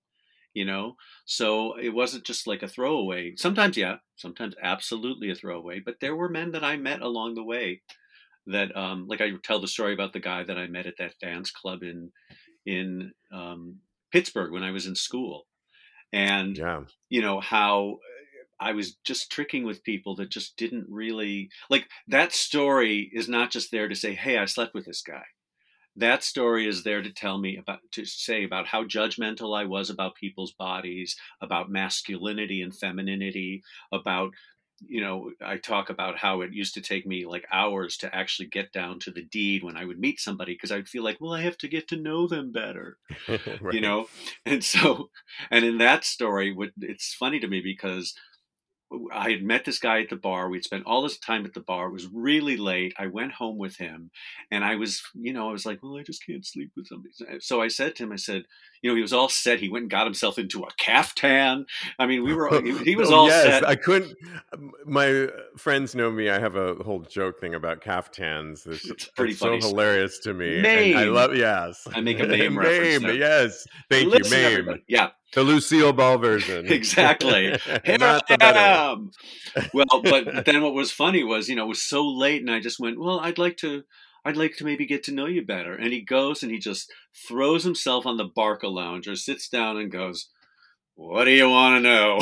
you 0.53 0.65
know? 0.65 0.97
So 1.23 1.77
it 1.77 1.91
wasn't 1.91 2.25
just 2.25 2.45
like 2.45 2.61
a 2.61 2.67
throwaway. 2.67 3.35
Sometimes 3.37 3.77
yeah 3.77 3.97
sometimes 4.21 4.55
absolutely 4.61 5.29
a 5.31 5.35
throwaway 5.35 5.79
but 5.83 5.95
there 5.99 6.15
were 6.15 6.29
men 6.29 6.51
that 6.51 6.63
i 6.63 6.77
met 6.77 7.01
along 7.01 7.33
the 7.33 7.43
way 7.43 7.81
that 8.45 8.75
um 8.77 9.07
like 9.07 9.21
i 9.21 9.29
tell 9.43 9.59
the 9.59 9.67
story 9.67 9.93
about 9.93 10.13
the 10.13 10.19
guy 10.19 10.43
that 10.43 10.57
i 10.57 10.67
met 10.67 10.85
at 10.85 10.97
that 10.97 11.15
dance 11.19 11.51
club 11.51 11.83
in 11.83 12.11
in 12.65 13.11
um 13.33 13.77
pittsburgh 14.11 14.51
when 14.51 14.63
i 14.63 14.71
was 14.71 14.85
in 14.85 14.95
school. 14.95 15.47
And 16.13 16.57
yeah. 16.57 16.81
you 17.07 17.21
know 17.21 17.39
how 17.39 17.99
I 18.61 18.73
was 18.73 18.95
just 19.03 19.31
tricking 19.31 19.65
with 19.65 19.83
people 19.83 20.15
that 20.17 20.29
just 20.29 20.55
didn't 20.55 20.85
really 20.87 21.49
like 21.69 21.89
that 22.07 22.31
story 22.31 23.09
is 23.11 23.27
not 23.27 23.51
just 23.51 23.71
there 23.71 23.89
to 23.89 23.95
say, 23.95 24.13
"Hey, 24.13 24.37
I 24.37 24.45
slept 24.45 24.73
with 24.75 24.85
this 24.85 25.01
guy." 25.01 25.23
That 25.95 26.23
story 26.23 26.67
is 26.67 26.83
there 26.83 27.01
to 27.01 27.11
tell 27.11 27.37
me 27.37 27.57
about 27.57 27.79
to 27.93 28.05
say 28.05 28.45
about 28.45 28.67
how 28.67 28.85
judgmental 28.85 29.57
I 29.57 29.65
was 29.65 29.89
about 29.89 30.15
people's 30.15 30.53
bodies, 30.53 31.17
about 31.41 31.69
masculinity 31.69 32.61
and 32.61 32.73
femininity, 32.73 33.63
about 33.91 34.31
you 34.87 35.01
know, 35.01 35.31
I 35.45 35.57
talk 35.57 35.89
about 35.89 36.17
how 36.17 36.41
it 36.41 36.53
used 36.53 36.73
to 36.73 36.81
take 36.81 37.05
me 37.05 37.25
like 37.25 37.45
hours 37.51 37.97
to 37.97 38.15
actually 38.15 38.47
get 38.47 38.71
down 38.71 38.99
to 38.99 39.11
the 39.11 39.23
deed 39.23 39.63
when 39.63 39.77
I 39.77 39.85
would 39.85 39.99
meet 39.99 40.19
somebody 40.19 40.53
because 40.53 40.71
I'd 40.71 40.87
feel 40.87 41.03
like, 41.03 41.17
well, 41.19 41.33
I 41.33 41.41
have 41.41 41.57
to 41.59 41.67
get 41.67 41.87
to 41.89 41.97
know 41.97 42.27
them 42.27 42.51
better, 42.51 42.97
right. 43.27 43.73
you 43.73 43.81
know? 43.81 44.07
And 44.45 44.63
so, 44.63 45.09
and 45.51 45.63
in 45.63 45.77
that 45.77 46.03
story, 46.03 46.55
it's 46.79 47.13
funny 47.13 47.39
to 47.39 47.47
me 47.47 47.61
because 47.61 48.15
I 49.13 49.31
had 49.31 49.43
met 49.43 49.65
this 49.65 49.79
guy 49.79 50.01
at 50.01 50.09
the 50.09 50.15
bar. 50.15 50.49
We'd 50.49 50.63
spent 50.63 50.85
all 50.85 51.01
this 51.01 51.17
time 51.17 51.45
at 51.45 51.53
the 51.53 51.61
bar. 51.61 51.87
It 51.87 51.93
was 51.93 52.09
really 52.11 52.57
late. 52.57 52.93
I 52.97 53.07
went 53.07 53.33
home 53.33 53.57
with 53.57 53.77
him 53.77 54.11
and 54.49 54.63
I 54.63 54.75
was, 54.75 55.01
you 55.13 55.33
know, 55.33 55.49
I 55.49 55.51
was 55.51 55.65
like, 55.65 55.81
well, 55.81 55.97
I 55.97 56.03
just 56.03 56.25
can't 56.25 56.45
sleep 56.45 56.71
with 56.75 56.87
somebody. 56.87 57.13
So 57.39 57.61
I 57.61 57.67
said 57.69 57.95
to 57.95 58.03
him, 58.03 58.11
I 58.11 58.17
said, 58.17 58.43
you 58.81 58.89
know, 58.89 58.95
he 58.95 59.01
was 59.01 59.13
all 59.13 59.29
set. 59.29 59.59
He 59.59 59.69
went 59.69 59.83
and 59.83 59.91
got 59.91 60.05
himself 60.05 60.39
into 60.39 60.63
a 60.63 60.71
caftan. 60.77 61.65
I 61.99 62.07
mean, 62.07 62.23
we 62.23 62.33
were, 62.33 62.61
he 62.61 62.95
was 62.95 63.11
oh, 63.11 63.15
all 63.15 63.27
yes, 63.27 63.43
set. 63.43 63.67
I 63.67 63.75
couldn't, 63.75 64.15
my 64.85 65.27
friends 65.57 65.93
know 65.93 66.11
me. 66.11 66.29
I 66.29 66.39
have 66.39 66.55
a 66.55 66.75
whole 66.75 67.01
joke 67.01 67.39
thing 67.39 67.55
about 67.55 67.81
caftans. 67.81 68.67
It's, 68.71 68.89
it's 68.89 69.05
pretty 69.09 69.33
it's 69.33 69.41
so 69.41 69.57
hilarious 69.57 70.19
to 70.19 70.33
me. 70.33 70.61
Mame. 70.61 70.97
I 70.97 71.03
love, 71.03 71.35
yes. 71.35 71.87
I 71.93 71.99
make 71.99 72.19
a 72.19 72.23
Mame, 72.27 72.55
Mame 72.55 72.57
reference. 72.57 73.19
Yes. 73.19 73.67
Thank 73.89 74.11
Listen, 74.11 74.37
you, 74.37 74.43
Mame. 74.43 74.51
Everybody. 74.51 74.83
Yeah. 74.87 75.09
The 75.33 75.43
Lucille 75.43 75.93
Ball 75.93 76.17
version. 76.17 76.65
exactly. 76.67 77.57
Not 77.87 78.23
am. 78.29 79.11
well, 79.73 80.01
but 80.03 80.45
then 80.45 80.61
what 80.63 80.73
was 80.73 80.91
funny 80.91 81.23
was, 81.23 81.49
you 81.49 81.55
know, 81.55 81.65
it 81.65 81.69
was 81.69 81.83
so 81.83 82.07
late 82.07 82.41
and 82.41 82.49
I 82.49 82.59
just 82.59 82.79
went, 82.79 82.99
well, 82.99 83.19
I'd 83.19 83.37
like 83.37 83.57
to, 83.57 83.83
I'd 84.23 84.37
like 84.37 84.55
to 84.57 84.65
maybe 84.65 84.85
get 84.85 85.03
to 85.05 85.13
know 85.13 85.25
you 85.25 85.43
better. 85.43 85.73
And 85.73 85.91
he 85.91 86.01
goes 86.01 86.43
and 86.43 86.51
he 86.51 86.59
just 86.59 86.91
throws 87.27 87.63
himself 87.63 88.05
on 88.05 88.17
the 88.17 88.29
Barcalounger 88.29 89.17
sits 89.17 89.49
down 89.49 89.77
and 89.77 89.91
goes, 89.91 90.29
what 90.95 91.25
do 91.25 91.31
you 91.31 91.49
want 91.49 91.83
to 91.83 91.89
know? 91.89 92.19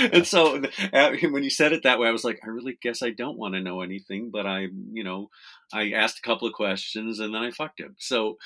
and 0.12 0.26
so 0.26 0.62
uh, 0.92 1.12
when 1.30 1.42
he 1.42 1.48
said 1.48 1.72
it 1.72 1.84
that 1.84 1.98
way, 1.98 2.08
I 2.08 2.12
was 2.12 2.24
like, 2.24 2.40
I 2.44 2.48
really 2.48 2.76
guess 2.82 3.02
I 3.02 3.10
don't 3.10 3.38
want 3.38 3.54
to 3.54 3.62
know 3.62 3.80
anything, 3.80 4.30
but 4.30 4.44
I, 4.46 4.68
you 4.92 5.02
know, 5.02 5.30
I 5.72 5.92
asked 5.92 6.18
a 6.18 6.22
couple 6.22 6.46
of 6.46 6.52
questions 6.52 7.20
and 7.20 7.34
then 7.34 7.42
I 7.42 7.52
fucked 7.52 7.80
him. 7.80 7.96
So 7.98 8.36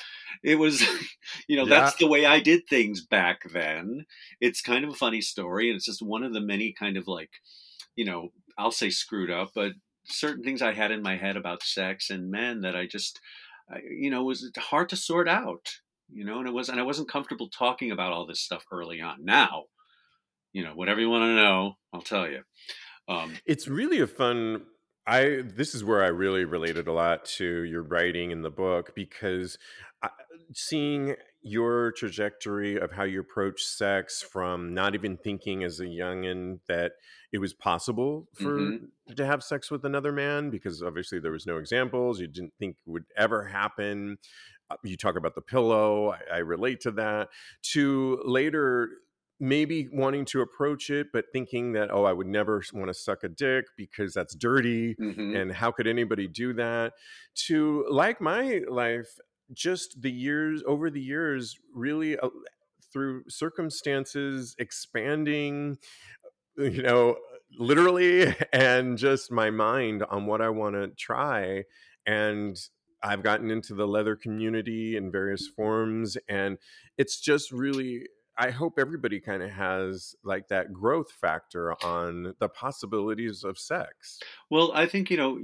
it 0.44 0.56
was, 0.56 0.82
you 1.48 1.56
know, 1.56 1.64
yeah. 1.64 1.80
that's 1.80 1.96
the 1.96 2.06
way 2.06 2.26
I 2.26 2.38
did 2.38 2.68
things 2.68 3.04
back 3.04 3.40
then. 3.52 4.06
It's 4.40 4.60
kind 4.60 4.84
of 4.84 4.90
a 4.90 4.96
funny 4.96 5.20
story. 5.20 5.68
And 5.68 5.76
it's 5.76 5.86
just 5.86 6.02
one 6.02 6.22
of 6.22 6.32
the 6.32 6.40
many 6.40 6.72
kind 6.72 6.96
of 6.96 7.08
like, 7.08 7.30
you 7.96 8.04
know, 8.04 8.28
I'll 8.56 8.70
say 8.70 8.90
screwed 8.90 9.30
up, 9.30 9.50
but 9.54 9.72
certain 10.10 10.42
things 10.42 10.62
I 10.62 10.72
had 10.72 10.90
in 10.90 11.02
my 11.02 11.16
head 11.16 11.36
about 11.36 11.62
sex 11.62 12.10
and 12.10 12.30
men 12.30 12.62
that 12.62 12.76
I 12.76 12.86
just, 12.86 13.20
you 13.90 14.10
know, 14.10 14.24
was 14.24 14.50
hard 14.58 14.88
to 14.90 14.96
sort 14.96 15.28
out 15.28 15.68
you 16.10 16.24
know, 16.24 16.38
and 16.38 16.48
it 16.48 16.54
was, 16.54 16.68
and 16.68 16.80
I 16.80 16.84
wasn't 16.84 17.10
comfortable 17.10 17.48
talking 17.48 17.90
about 17.90 18.12
all 18.12 18.26
this 18.26 18.40
stuff 18.40 18.64
early 18.72 19.00
on. 19.00 19.24
Now, 19.24 19.64
you 20.52 20.64
know, 20.64 20.72
whatever 20.72 21.00
you 21.00 21.10
want 21.10 21.22
to 21.22 21.36
know, 21.36 21.74
I'll 21.92 22.00
tell 22.00 22.28
you. 22.28 22.42
Um, 23.08 23.36
it's 23.46 23.68
really 23.68 24.00
a 24.00 24.06
fun. 24.06 24.62
I 25.06 25.42
this 25.42 25.74
is 25.74 25.84
where 25.84 26.02
I 26.02 26.08
really 26.08 26.44
related 26.44 26.88
a 26.88 26.92
lot 26.92 27.24
to 27.36 27.62
your 27.62 27.82
writing 27.82 28.30
in 28.30 28.42
the 28.42 28.50
book 28.50 28.94
because 28.94 29.58
I, 30.02 30.10
seeing 30.54 31.14
your 31.42 31.92
trajectory 31.92 32.78
of 32.78 32.92
how 32.92 33.04
you 33.04 33.20
approach 33.20 33.62
sex 33.62 34.22
from 34.22 34.74
not 34.74 34.94
even 34.94 35.16
thinking 35.16 35.62
as 35.62 35.78
a 35.78 35.84
youngin 35.84 36.58
that 36.66 36.92
it 37.32 37.38
was 37.38 37.54
possible 37.54 38.26
for 38.34 38.58
mm-hmm. 38.58 39.14
to 39.14 39.24
have 39.24 39.42
sex 39.42 39.70
with 39.70 39.84
another 39.84 40.12
man 40.12 40.50
because 40.50 40.82
obviously 40.82 41.20
there 41.20 41.32
was 41.32 41.46
no 41.46 41.58
examples 41.58 42.20
you 42.20 42.26
didn't 42.26 42.54
think 42.58 42.76
would 42.86 43.04
ever 43.16 43.44
happen 43.44 44.18
uh, 44.70 44.76
you 44.82 44.96
talk 44.96 45.16
about 45.16 45.34
the 45.34 45.40
pillow 45.40 46.12
I, 46.12 46.36
I 46.36 46.38
relate 46.38 46.80
to 46.82 46.90
that 46.92 47.28
to 47.72 48.20
later 48.24 48.88
maybe 49.40 49.88
wanting 49.92 50.24
to 50.24 50.40
approach 50.40 50.90
it 50.90 51.08
but 51.12 51.26
thinking 51.32 51.72
that 51.74 51.92
oh 51.92 52.04
i 52.04 52.12
would 52.12 52.26
never 52.26 52.60
want 52.74 52.88
to 52.88 52.94
suck 52.94 53.22
a 53.22 53.28
dick 53.28 53.66
because 53.76 54.12
that's 54.12 54.34
dirty 54.34 54.96
mm-hmm. 54.96 55.36
and 55.36 55.52
how 55.52 55.70
could 55.70 55.86
anybody 55.86 56.26
do 56.26 56.52
that 56.54 56.94
to 57.34 57.86
like 57.88 58.20
my 58.20 58.62
life 58.68 59.16
just 59.52 60.00
the 60.02 60.10
years 60.10 60.62
over 60.66 60.90
the 60.90 61.00
years 61.00 61.58
really 61.74 62.18
uh, 62.18 62.28
through 62.92 63.22
circumstances 63.28 64.54
expanding 64.58 65.78
uh, 66.58 66.64
you 66.64 66.82
know 66.82 67.16
literally 67.58 68.34
and 68.52 68.98
just 68.98 69.30
my 69.32 69.50
mind 69.50 70.04
on 70.10 70.26
what 70.26 70.40
i 70.40 70.48
want 70.48 70.74
to 70.74 70.88
try 70.88 71.64
and 72.06 72.58
I've 73.02 73.22
gotten 73.22 73.50
into 73.50 73.74
the 73.74 73.86
leather 73.86 74.16
community 74.16 74.96
in 74.96 75.10
various 75.10 75.46
forms, 75.46 76.16
and 76.28 76.58
it's 76.96 77.20
just 77.20 77.52
really. 77.52 78.06
I 78.40 78.50
hope 78.50 78.78
everybody 78.78 79.18
kind 79.18 79.42
of 79.42 79.50
has 79.50 80.14
like 80.22 80.46
that 80.48 80.72
growth 80.72 81.10
factor 81.10 81.74
on 81.84 82.34
the 82.38 82.48
possibilities 82.48 83.42
of 83.42 83.58
sex. 83.58 84.20
Well, 84.48 84.70
I 84.72 84.86
think 84.86 85.10
you 85.10 85.16
know 85.16 85.40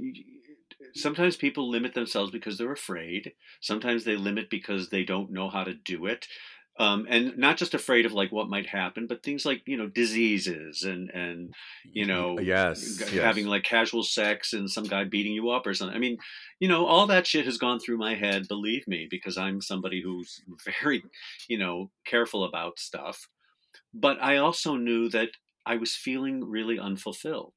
sometimes 0.93 1.35
people 1.35 1.69
limit 1.69 1.93
themselves 1.93 2.31
because 2.31 2.57
they're 2.57 2.71
afraid. 2.71 3.33
Sometimes 3.61 4.03
they 4.03 4.15
limit 4.15 4.49
because 4.49 4.89
they 4.89 5.03
don't 5.03 5.31
know 5.31 5.49
how 5.49 5.63
to 5.63 5.73
do 5.73 6.05
it 6.05 6.27
um, 6.77 7.05
and 7.09 7.37
not 7.37 7.55
just 7.55 7.73
afraid 7.73 8.05
of 8.05 8.11
like 8.11 8.33
what 8.33 8.49
might 8.49 8.67
happen, 8.67 9.07
but 9.07 9.23
things 9.23 9.45
like 9.45 9.61
you 9.65 9.77
know 9.77 9.87
diseases 9.87 10.83
and 10.83 11.09
and 11.11 11.53
you 11.85 12.05
know 12.05 12.37
yes, 12.37 12.99
having 13.11 13.45
yes. 13.45 13.49
like 13.49 13.63
casual 13.63 14.03
sex 14.03 14.51
and 14.51 14.69
some 14.69 14.83
guy 14.83 15.05
beating 15.05 15.31
you 15.31 15.49
up 15.51 15.65
or 15.65 15.73
something. 15.73 15.95
I 15.95 15.99
mean, 15.99 16.17
you 16.59 16.67
know, 16.67 16.85
all 16.85 17.07
that 17.07 17.27
shit 17.27 17.45
has 17.45 17.57
gone 17.57 17.79
through 17.79 17.97
my 17.97 18.15
head. 18.15 18.49
Believe 18.49 18.87
me, 18.87 19.07
because 19.09 19.37
I'm 19.37 19.61
somebody 19.61 20.01
who's 20.01 20.41
very 20.81 21.03
you 21.47 21.57
know 21.57 21.91
careful 22.05 22.43
about 22.43 22.77
stuff. 22.77 23.29
But 23.93 24.21
I 24.21 24.37
also 24.37 24.75
knew 24.75 25.07
that 25.09 25.29
I 25.65 25.77
was 25.77 25.95
feeling 25.95 26.43
really 26.43 26.77
unfulfilled 26.77 27.53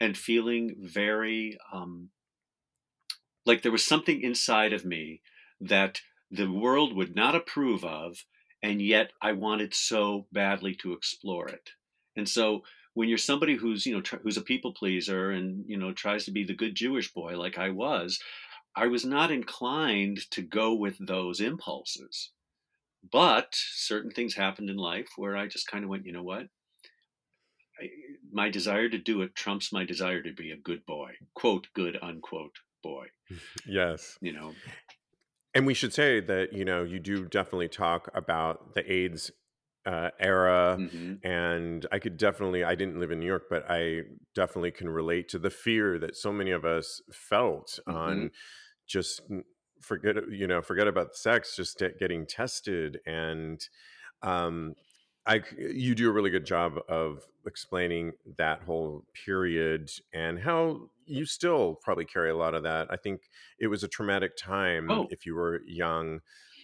and 0.00 0.16
feeling 0.16 0.76
very 0.80 1.58
um, 1.70 2.08
like 3.48 3.62
there 3.62 3.72
was 3.72 3.84
something 3.84 4.20
inside 4.22 4.72
of 4.72 4.84
me 4.84 5.22
that 5.60 6.00
the 6.30 6.50
world 6.50 6.94
would 6.94 7.16
not 7.16 7.34
approve 7.34 7.84
of 7.84 8.24
and 8.62 8.82
yet 8.82 9.12
I 9.22 9.32
wanted 9.32 9.74
so 9.74 10.26
badly 10.32 10.74
to 10.76 10.92
explore 10.92 11.48
it. 11.48 11.70
And 12.16 12.28
so 12.28 12.62
when 12.94 13.08
you're 13.08 13.18
somebody 13.18 13.56
who's 13.56 13.86
you 13.86 13.94
know 13.94 14.00
tr- 14.00 14.16
who's 14.22 14.36
a 14.36 14.42
people 14.42 14.72
pleaser 14.72 15.30
and 15.30 15.64
you 15.68 15.76
know 15.76 15.92
tries 15.92 16.24
to 16.24 16.32
be 16.32 16.44
the 16.44 16.54
good 16.54 16.74
Jewish 16.74 17.12
boy 17.12 17.38
like 17.38 17.58
I 17.58 17.70
was, 17.70 18.18
I 18.76 18.86
was 18.88 19.04
not 19.04 19.30
inclined 19.30 20.30
to 20.32 20.42
go 20.42 20.74
with 20.74 20.96
those 21.00 21.40
impulses. 21.40 22.30
but 23.10 23.48
certain 23.52 24.10
things 24.10 24.34
happened 24.34 24.68
in 24.70 24.76
life 24.76 25.10
where 25.16 25.36
I 25.36 25.46
just 25.46 25.68
kind 25.68 25.84
of 25.84 25.90
went, 25.90 26.06
you 26.06 26.12
know 26.12 26.22
what? 26.22 26.48
I, 27.80 27.88
my 28.32 28.50
desire 28.50 28.88
to 28.88 28.98
do 28.98 29.22
it 29.22 29.34
trumps 29.34 29.72
my 29.72 29.84
desire 29.84 30.22
to 30.22 30.32
be 30.32 30.50
a 30.50 30.56
good 30.56 30.84
boy, 30.84 31.12
quote, 31.34 31.68
good, 31.74 31.98
unquote, 32.02 32.56
boy. 32.82 33.06
Yes. 33.66 34.18
You 34.20 34.32
know, 34.32 34.54
And 35.54 35.66
we 35.66 35.74
should 35.74 35.92
say 35.92 36.20
that, 36.20 36.52
you 36.52 36.64
know, 36.64 36.84
you 36.84 36.98
do 37.00 37.24
definitely 37.24 37.68
talk 37.68 38.10
about 38.14 38.74
the 38.74 38.90
AIDS 38.90 39.30
uh, 39.86 40.10
era. 40.20 40.82
hmm 40.82 41.14
And 41.22 41.86
I 41.90 41.98
could 41.98 42.16
definitely, 42.16 42.64
I 42.64 42.74
didn't 42.74 43.00
live 43.00 43.10
in 43.10 43.18
New 43.20 43.26
York, 43.26 43.44
but 43.50 43.64
I 43.68 44.02
definitely 44.34 44.70
can 44.70 44.88
relate 44.88 45.28
to 45.30 45.38
the 45.38 45.50
fear 45.50 45.98
that 45.98 46.16
so 46.16 46.32
many 46.32 46.50
of 46.50 46.64
us 46.64 47.00
felt 47.12 47.78
hmm 47.86 47.94
on 47.94 48.30
just 48.86 49.22
forget, 49.80 50.16
you 50.30 50.46
know, 50.46 50.62
forget 50.62 50.86
about 50.86 51.14
sex, 51.14 51.56
just 51.56 51.82
getting 51.98 52.26
tested. 52.26 53.00
And 53.06 53.60
um, 54.22 54.74
I, 55.28 55.42
you 55.58 55.94
do 55.94 56.08
a 56.08 56.12
really 56.12 56.30
good 56.30 56.46
job 56.46 56.78
of 56.88 57.22
explaining 57.46 58.12
that 58.38 58.62
whole 58.62 59.04
period 59.26 59.90
and 60.12 60.38
how 60.38 60.88
you 61.06 61.26
still 61.26 61.76
probably 61.82 62.04
carry 62.06 62.30
a 62.30 62.36
lot 62.36 62.54
of 62.54 62.62
that. 62.62 62.88
I 62.90 62.96
think 62.96 63.20
it 63.58 63.66
was 63.68 63.82
a 63.84 63.88
traumatic 63.88 64.36
time 64.36 64.90
Oh, 64.90 65.06
if 65.10 65.26
you 65.26 65.34
were 65.34 65.60
young, 65.66 66.20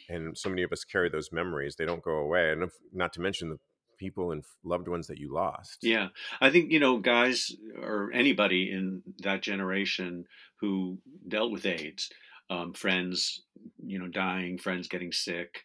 and 0.09 0.37
so 0.37 0.49
many 0.49 0.63
of 0.63 0.73
us 0.73 0.85
carry 0.85 1.09
those 1.09 1.31
memories. 1.33 1.77
They 1.77 1.87
don't 1.87 2.03
go 2.03 2.17
away, 2.17 2.53
and 2.53 2.63
if, 2.63 2.73
not 2.93 3.13
to 3.15 3.21
mention 3.21 3.51
the 3.51 3.59
people 3.99 4.33
and 4.33 4.45
loved 4.65 4.89
ones 4.89 5.07
that 5.07 5.19
you 5.19 5.33
lost. 5.33 5.79
yeah. 5.83 6.09
I 6.41 6.51
think, 6.51 6.73
you 6.73 6.81
know, 6.81 6.99
guys 6.99 7.53
or 7.81 8.11
anybody 8.13 8.71
in 8.73 9.03
that 9.19 9.41
generation 9.43 10.25
who 10.61 10.99
dealt 11.29 11.53
with 11.53 11.65
AIDS, 11.65 12.11
um, 12.51 12.73
friends, 12.75 13.43
you 13.85 13.99
know, 13.99 14.09
dying, 14.09 14.59
friends 14.59 14.89
getting 14.89 15.13
sick, 15.13 15.63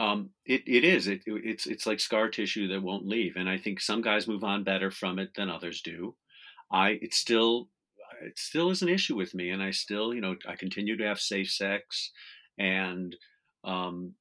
um, 0.00 0.30
it, 0.46 0.62
it 0.66 0.82
is. 0.82 1.08
It, 1.08 1.20
it's 1.26 1.66
it's 1.66 1.86
like 1.86 2.00
scar 2.00 2.30
tissue 2.30 2.66
that 2.68 2.82
won't 2.82 3.06
leave. 3.06 3.36
And 3.36 3.50
I 3.50 3.58
think 3.58 3.80
some 3.80 4.00
guys 4.00 4.26
move 4.26 4.42
on 4.42 4.64
better 4.64 4.90
from 4.90 5.18
it 5.18 5.34
than 5.36 5.50
others 5.50 5.82
do. 5.82 6.14
I 6.72 6.98
it 7.02 7.12
still 7.12 7.68
it 8.22 8.38
still 8.38 8.70
is 8.70 8.80
an 8.80 8.88
issue 8.88 9.14
with 9.14 9.34
me, 9.34 9.50
and 9.50 9.62
I 9.62 9.72
still 9.72 10.14
you 10.14 10.22
know 10.22 10.36
I 10.48 10.56
continue 10.56 10.96
to 10.96 11.06
have 11.06 11.20
safe 11.20 11.50
sex, 11.50 12.12
and 12.58 13.14
um, 13.62 14.14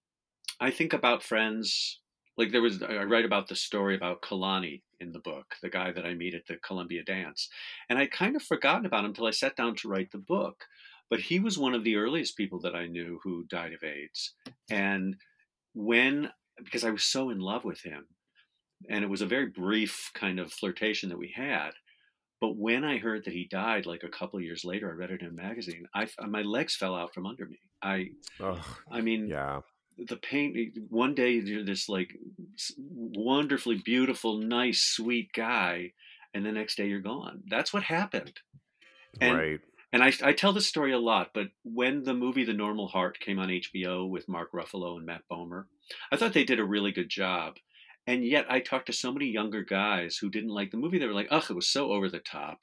I 0.59 0.69
think 0.69 0.91
about 0.91 1.23
friends. 1.23 2.01
Like 2.37 2.51
there 2.51 2.61
was, 2.61 2.81
I 2.81 3.03
write 3.03 3.25
about 3.25 3.49
the 3.49 3.55
story 3.55 3.95
about 3.97 4.21
Kalani 4.21 4.81
in 5.01 5.11
the 5.11 5.19
book, 5.19 5.55
the 5.61 5.69
guy 5.69 5.91
that 5.91 6.05
I 6.05 6.13
meet 6.13 6.33
at 6.33 6.45
the 6.47 6.55
Columbia 6.55 7.03
dance, 7.03 7.49
and 7.89 7.97
I'd 7.99 8.11
kind 8.11 8.35
of 8.35 8.43
forgotten 8.43 8.85
about 8.85 9.03
him 9.03 9.11
until 9.11 9.27
I 9.27 9.31
sat 9.31 9.55
down 9.55 9.75
to 9.77 9.89
write 9.89 10.11
the 10.11 10.19
book. 10.19 10.65
But 11.09 11.21
he 11.21 11.39
was 11.39 11.57
one 11.57 11.73
of 11.73 11.83
the 11.83 11.95
earliest 11.95 12.37
people 12.37 12.59
that 12.61 12.75
I 12.75 12.85
knew 12.85 13.19
who 13.23 13.45
died 13.49 13.73
of 13.73 13.83
AIDS, 13.83 14.35
and 14.69 15.15
when 15.73 16.31
because 16.63 16.83
I 16.83 16.91
was 16.91 17.03
so 17.03 17.29
in 17.29 17.39
love 17.39 17.63
with 17.63 17.81
him, 17.81 18.05
and 18.89 19.03
it 19.03 19.09
was 19.09 19.21
a 19.21 19.25
very 19.27 19.47
brief 19.47 20.11
kind 20.13 20.39
of 20.39 20.51
flirtation 20.51 21.09
that 21.09 21.17
we 21.17 21.33
had. 21.35 21.71
But 22.41 22.55
when 22.55 22.85
I 22.85 22.97
heard 22.97 23.25
that 23.25 23.33
he 23.33 23.47
died, 23.49 23.85
like 23.85 24.03
a 24.03 24.09
couple 24.09 24.39
of 24.39 24.45
years 24.45 24.63
later, 24.63 24.89
I 24.89 24.93
read 24.93 25.11
it 25.11 25.21
in 25.21 25.27
a 25.27 25.31
magazine. 25.31 25.87
I 25.93 26.07
my 26.27 26.41
legs 26.41 26.75
fell 26.75 26.95
out 26.95 27.13
from 27.13 27.25
under 27.25 27.45
me. 27.45 27.59
I 27.81 28.09
Oh, 28.39 28.63
I 28.91 29.01
mean, 29.01 29.27
yeah. 29.27 29.61
the 29.97 30.17
pain. 30.17 30.55
Eh, 30.57 30.79
one 30.89 31.13
day 31.15 31.31
you're 31.33 31.63
this 31.65 31.89
like 31.89 32.17
wonderfully 32.77 33.81
beautiful, 33.83 34.37
nice, 34.37 34.81
sweet 34.81 35.31
guy, 35.33 35.93
and 36.33 36.45
the 36.45 36.51
next 36.51 36.75
day 36.77 36.87
you're 36.87 37.01
gone. 37.01 37.43
That's 37.49 37.73
what 37.73 37.83
happened. 37.83 38.39
And 39.21 39.37
Right. 39.37 39.61
And 39.91 40.03
I, 40.03 40.11
I 40.23 40.33
tell 40.33 40.53
this 40.53 40.67
story 40.67 40.91
a 40.93 40.99
lot, 40.99 41.29
but 41.33 41.47
when 41.63 42.03
the 42.03 42.13
movie 42.13 42.43
The 42.43 42.53
Normal 42.53 42.87
Heart 42.87 43.19
came 43.19 43.39
on 43.39 43.49
HBO 43.49 44.09
with 44.09 44.27
Mark 44.29 44.51
Ruffalo 44.53 44.97
and 44.97 45.05
Matt 45.05 45.21
Bomer, 45.31 45.65
I 46.11 46.15
thought 46.17 46.33
they 46.33 46.43
did 46.43 46.59
a 46.59 46.65
really 46.65 46.91
good 46.91 47.09
job. 47.09 47.55
And 48.07 48.25
yet 48.25 48.45
I 48.49 48.59
talked 48.59 48.87
to 48.87 48.93
so 48.93 49.11
many 49.11 49.27
younger 49.27 49.63
guys 49.63 50.17
who 50.17 50.29
didn't 50.29 50.49
like 50.49 50.71
the 50.71 50.77
movie. 50.77 50.97
They 50.99 51.05
were 51.05 51.13
like, 51.13 51.27
ugh, 51.31 51.45
it 51.49 51.53
was 51.53 51.67
so 51.67 51.91
over 51.91 52.09
the 52.09 52.19
top. 52.19 52.59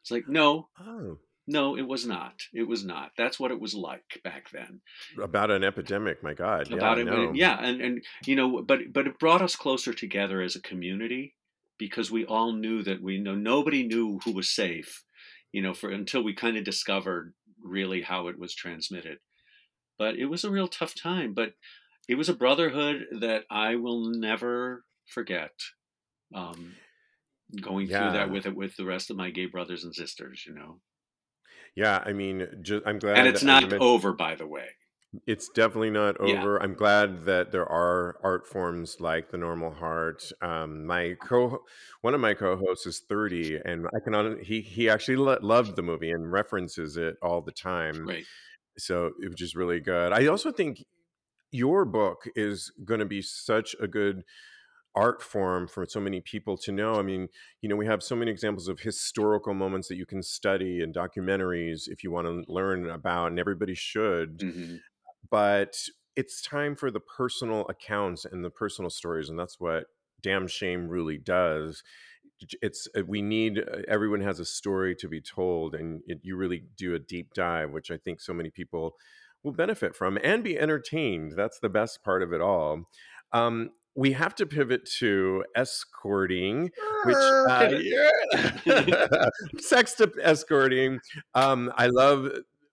It's 0.00 0.10
like, 0.10 0.28
no, 0.28 0.68
Oh, 0.80 1.18
no, 1.46 1.76
it 1.76 1.86
was 1.86 2.06
not. 2.06 2.34
It 2.52 2.66
was 2.68 2.84
not. 2.84 3.10
That's 3.18 3.38
what 3.38 3.50
it 3.50 3.60
was 3.60 3.74
like 3.74 4.20
back 4.24 4.48
then. 4.52 4.80
about 5.22 5.50
an 5.50 5.62
epidemic. 5.64 6.22
My 6.22 6.34
God. 6.34 6.68
Yeah, 6.70 6.76
About 6.76 6.98
it, 6.98 7.04
when 7.06 7.14
it- 7.14 7.16
know. 7.26 7.32
yeah, 7.34 7.58
and 7.60 7.80
and 7.80 8.04
you 8.24 8.34
know, 8.36 8.62
but 8.62 8.92
but 8.92 9.06
it 9.06 9.18
brought 9.18 9.42
us 9.42 9.54
closer 9.56 9.92
together 9.92 10.40
as 10.40 10.54
a 10.56 10.62
community 10.62 11.34
because 11.78 12.10
we 12.12 12.24
all 12.24 12.52
knew 12.52 12.82
that 12.84 13.02
we 13.02 13.18
know 13.18 13.34
nobody 13.34 13.82
knew 13.86 14.20
who 14.24 14.32
was 14.32 14.48
safe, 14.48 15.02
you 15.52 15.62
know, 15.62 15.74
for 15.74 15.90
until 15.90 16.22
we 16.22 16.34
kind 16.34 16.56
of 16.56 16.64
discovered 16.64 17.34
really 17.62 18.02
how 18.02 18.28
it 18.28 18.38
was 18.38 18.54
transmitted. 18.54 19.18
But 19.98 20.16
it 20.16 20.26
was 20.26 20.44
a 20.44 20.50
real 20.50 20.68
tough 20.68 20.94
time. 20.94 21.34
But 21.34 21.54
it 22.08 22.16
was 22.16 22.28
a 22.28 22.34
brotherhood 22.34 23.06
that 23.20 23.44
I 23.50 23.76
will 23.76 24.10
never 24.10 24.84
forget. 25.06 25.52
Um, 26.34 26.74
going 27.60 27.86
through 27.86 28.12
that 28.12 28.30
with 28.30 28.46
it 28.46 28.56
with 28.56 28.76
the 28.76 28.86
rest 28.86 29.10
of 29.10 29.16
my 29.16 29.30
gay 29.30 29.46
brothers 29.46 29.84
and 29.84 29.94
sisters, 29.94 30.44
you 30.46 30.54
know. 30.54 30.80
Yeah. 31.76 32.02
I 32.04 32.12
mean, 32.12 32.46
just, 32.62 32.82
I'm 32.86 32.98
glad. 32.98 33.18
And 33.18 33.28
it's 33.28 33.42
uh, 33.42 33.46
not 33.46 33.62
mentioned- 33.62 33.82
over, 33.82 34.12
by 34.12 34.34
the 34.34 34.46
way. 34.46 34.68
It's 35.26 35.50
definitely 35.50 35.90
not 35.90 36.18
Yeah. 36.20 36.46
over. 36.46 36.56
I'm 36.62 36.72
glad 36.72 37.26
that 37.26 37.52
there 37.52 37.66
are 37.70 38.18
art 38.22 38.46
forms 38.46 38.98
like 38.98 39.30
the 39.30 39.36
normal 39.36 39.70
heart. 39.70 40.32
Um, 40.40 40.86
my 40.86 41.16
co, 41.20 41.64
one 42.00 42.14
of 42.14 42.20
my 42.20 42.32
co-hosts 42.32 42.86
is 42.86 43.00
30, 43.00 43.56
and 43.56 43.86
I 43.94 44.00
can 44.04 44.42
he 44.42 44.62
he 44.62 44.88
actually 44.88 45.16
lo- 45.16 45.38
loved 45.42 45.76
the 45.76 45.82
movie 45.82 46.10
and 46.10 46.32
references 46.32 46.96
it 46.96 47.16
all 47.20 47.42
the 47.42 47.52
time. 47.52 48.08
Right. 48.08 48.26
So 48.78 49.08
it 49.22 49.28
was 49.28 49.36
just 49.36 49.56
really 49.56 49.80
good. 49.80 50.12
I 50.12 50.26
also 50.26 50.52
think 50.52 50.84
your 51.52 51.84
book 51.84 52.24
is 52.36 52.70
going 52.84 53.00
to 53.00 53.06
be 53.06 53.22
such 53.22 53.76
a 53.80 53.88
good 53.88 54.24
art 54.94 55.22
form 55.22 55.68
for 55.68 55.86
so 55.86 56.00
many 56.00 56.20
people 56.20 56.56
to 56.58 56.72
know. 56.72 56.98
I 56.98 57.02
mean, 57.02 57.28
you 57.62 57.68
know, 57.68 57.76
we 57.76 57.86
have 57.86 58.02
so 58.02 58.16
many 58.16 58.30
examples 58.30 58.68
of 58.68 58.80
historical 58.80 59.54
moments 59.54 59.88
that 59.88 59.96
you 59.96 60.06
can 60.06 60.22
study 60.22 60.82
and 60.82 60.94
documentaries 60.94 61.88
if 61.88 62.04
you 62.04 62.10
want 62.10 62.26
to 62.26 62.52
learn 62.52 62.90
about, 62.90 63.28
and 63.28 63.38
everybody 63.40 63.74
should 63.74 64.42
hmm 64.42 64.84
but 65.32 65.74
it's 66.14 66.42
time 66.42 66.76
for 66.76 66.90
the 66.90 67.00
personal 67.00 67.66
accounts 67.68 68.26
and 68.26 68.44
the 68.44 68.50
personal 68.50 68.90
stories 68.90 69.30
and 69.30 69.38
that's 69.38 69.58
what 69.58 69.86
damn 70.22 70.46
shame 70.46 70.88
really 70.88 71.18
does. 71.18 71.82
It's 72.60 72.86
uh, 72.96 73.02
we 73.06 73.22
need 73.22 73.58
uh, 73.58 73.78
everyone 73.88 74.20
has 74.20 74.38
a 74.38 74.44
story 74.44 74.94
to 74.96 75.08
be 75.08 75.20
told 75.20 75.74
and 75.74 76.02
it, 76.06 76.20
you 76.22 76.36
really 76.36 76.64
do 76.76 76.94
a 76.94 76.98
deep 76.98 77.34
dive 77.34 77.70
which 77.70 77.90
i 77.90 77.96
think 77.96 78.20
so 78.20 78.32
many 78.32 78.50
people 78.50 78.94
will 79.42 79.52
benefit 79.52 79.96
from 79.96 80.18
and 80.22 80.44
be 80.44 80.58
entertained. 80.58 81.32
That's 81.36 81.58
the 81.58 81.68
best 81.68 82.04
part 82.04 82.22
of 82.22 82.32
it 82.32 82.40
all. 82.40 82.84
Um, 83.32 83.70
we 83.94 84.12
have 84.12 84.34
to 84.36 84.46
pivot 84.46 84.88
to 84.98 85.44
escorting 85.56 86.70
which 87.04 87.16
uh, 87.16 87.70
yeah. 87.80 89.06
sex 89.58 89.94
to 89.94 90.12
escorting. 90.22 91.00
Um, 91.34 91.72
i 91.76 91.86
love 91.86 92.28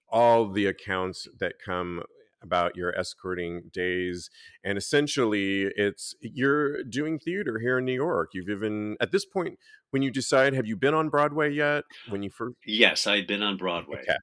all 0.09 0.51
the 0.51 0.65
accounts 0.65 1.27
that 1.39 1.53
come 1.63 2.03
about 2.41 2.75
your 2.75 2.97
escorting 2.97 3.63
days 3.73 4.29
and 4.63 4.77
essentially 4.77 5.69
it's 5.75 6.13
you're 6.21 6.83
doing 6.83 7.19
theater 7.19 7.59
here 7.59 7.77
in 7.79 7.85
new 7.85 7.93
york. 7.93 8.29
You've 8.33 8.49
even 8.49 8.95
at 9.01 9.11
this 9.11 9.25
point 9.25 9.57
when 9.91 10.01
you 10.01 10.11
decide 10.11 10.53
have 10.53 10.67
you 10.67 10.77
been 10.77 10.93
on 10.93 11.09
broadway 11.09 11.51
yet? 11.51 11.83
When 12.09 12.23
you 12.23 12.29
first 12.29 12.55
Yes, 12.65 13.07
I'd 13.07 13.27
been 13.27 13.43
on 13.43 13.57
Broadway. 13.57 13.99
okay. 14.01 14.17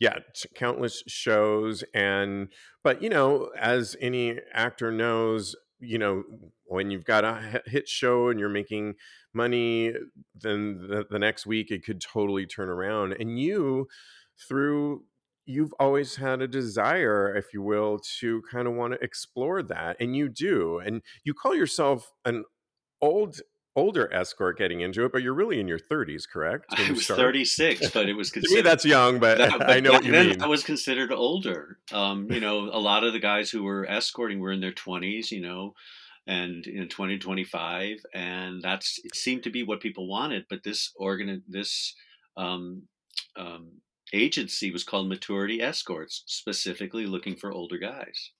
Yeah 0.00 0.18
countless 0.54 1.02
shows 1.06 1.84
and 1.94 2.48
but 2.82 3.02
you 3.02 3.08
know 3.08 3.50
as 3.58 3.96
any 4.00 4.38
actor 4.52 4.90
knows 4.90 5.54
you 5.78 5.98
know 5.98 6.22
when 6.64 6.90
you've 6.90 7.04
got 7.04 7.24
a 7.24 7.62
hit 7.66 7.88
show 7.88 8.28
and 8.28 8.38
you're 8.40 8.48
making 8.48 8.94
money 9.34 9.92
then 10.34 10.86
the, 10.88 11.04
the 11.10 11.18
next 11.18 11.46
week 11.46 11.70
it 11.70 11.84
could 11.84 12.00
totally 12.00 12.46
turn 12.46 12.68
around 12.68 13.12
and 13.12 13.38
you 13.38 13.86
through 14.48 15.02
you've 15.46 15.72
always 15.80 16.16
had 16.16 16.40
a 16.40 16.48
desire 16.48 17.34
if 17.36 17.52
you 17.52 17.62
will 17.62 17.98
to 18.20 18.42
kind 18.50 18.68
of 18.68 18.74
want 18.74 18.92
to 18.92 19.02
explore 19.02 19.62
that 19.62 19.96
and 20.00 20.14
you 20.16 20.28
do 20.28 20.78
and 20.78 21.02
you 21.24 21.34
call 21.34 21.54
yourself 21.54 22.12
an 22.24 22.44
old 23.00 23.40
older 23.74 24.12
escort 24.12 24.58
getting 24.58 24.80
into 24.82 25.04
it 25.04 25.10
but 25.10 25.22
you're 25.22 25.32
really 25.32 25.58
in 25.58 25.66
your 25.66 25.78
30s 25.78 26.24
correct 26.30 26.66
I 26.76 26.90
was 26.92 27.04
start? 27.04 27.18
36, 27.18 27.90
but 27.90 28.06
it 28.08 28.12
was 28.12 28.30
to 28.32 28.38
me 28.38 28.42
considered. 28.42 28.66
that's 28.66 28.84
young 28.84 29.18
but, 29.18 29.38
that- 29.38 29.50
but 29.58 29.70
i 29.70 29.80
know 29.80 29.92
what 29.92 30.04
you 30.04 30.12
then 30.12 30.28
mean 30.28 30.42
I 30.42 30.46
was 30.46 30.62
considered 30.62 31.10
older. 31.10 31.78
Um, 31.90 32.30
you 32.30 32.38
know, 32.40 32.68
a 32.72 32.78
lot 32.78 33.02
of 33.02 33.12
the 33.14 33.18
guys 33.18 33.50
who 33.50 33.62
were 33.64 33.86
escorting 33.88 34.40
were 34.40 34.52
in 34.52 34.60
their 34.60 34.72
20s, 34.72 35.30
you 35.30 35.40
know, 35.40 35.72
and 36.26 36.66
in 36.66 36.88
20 36.88 37.18
25, 37.18 37.98
and 38.14 38.62
that's 38.62 39.00
it 39.04 39.14
seemed 39.16 39.42
to 39.44 39.50
be 39.50 39.62
what 39.62 39.80
people 39.80 40.06
wanted. 40.06 40.44
But 40.50 40.62
this 40.62 40.92
organ, 40.96 41.42
this 41.48 41.94
um, 42.36 42.82
um, 43.36 43.80
agency 44.12 44.70
was 44.70 44.84
called 44.84 45.08
Maturity 45.08 45.60
Escorts, 45.62 46.22
specifically 46.26 47.06
looking 47.06 47.36
for 47.36 47.52
older 47.52 47.78
guys. 47.78 48.30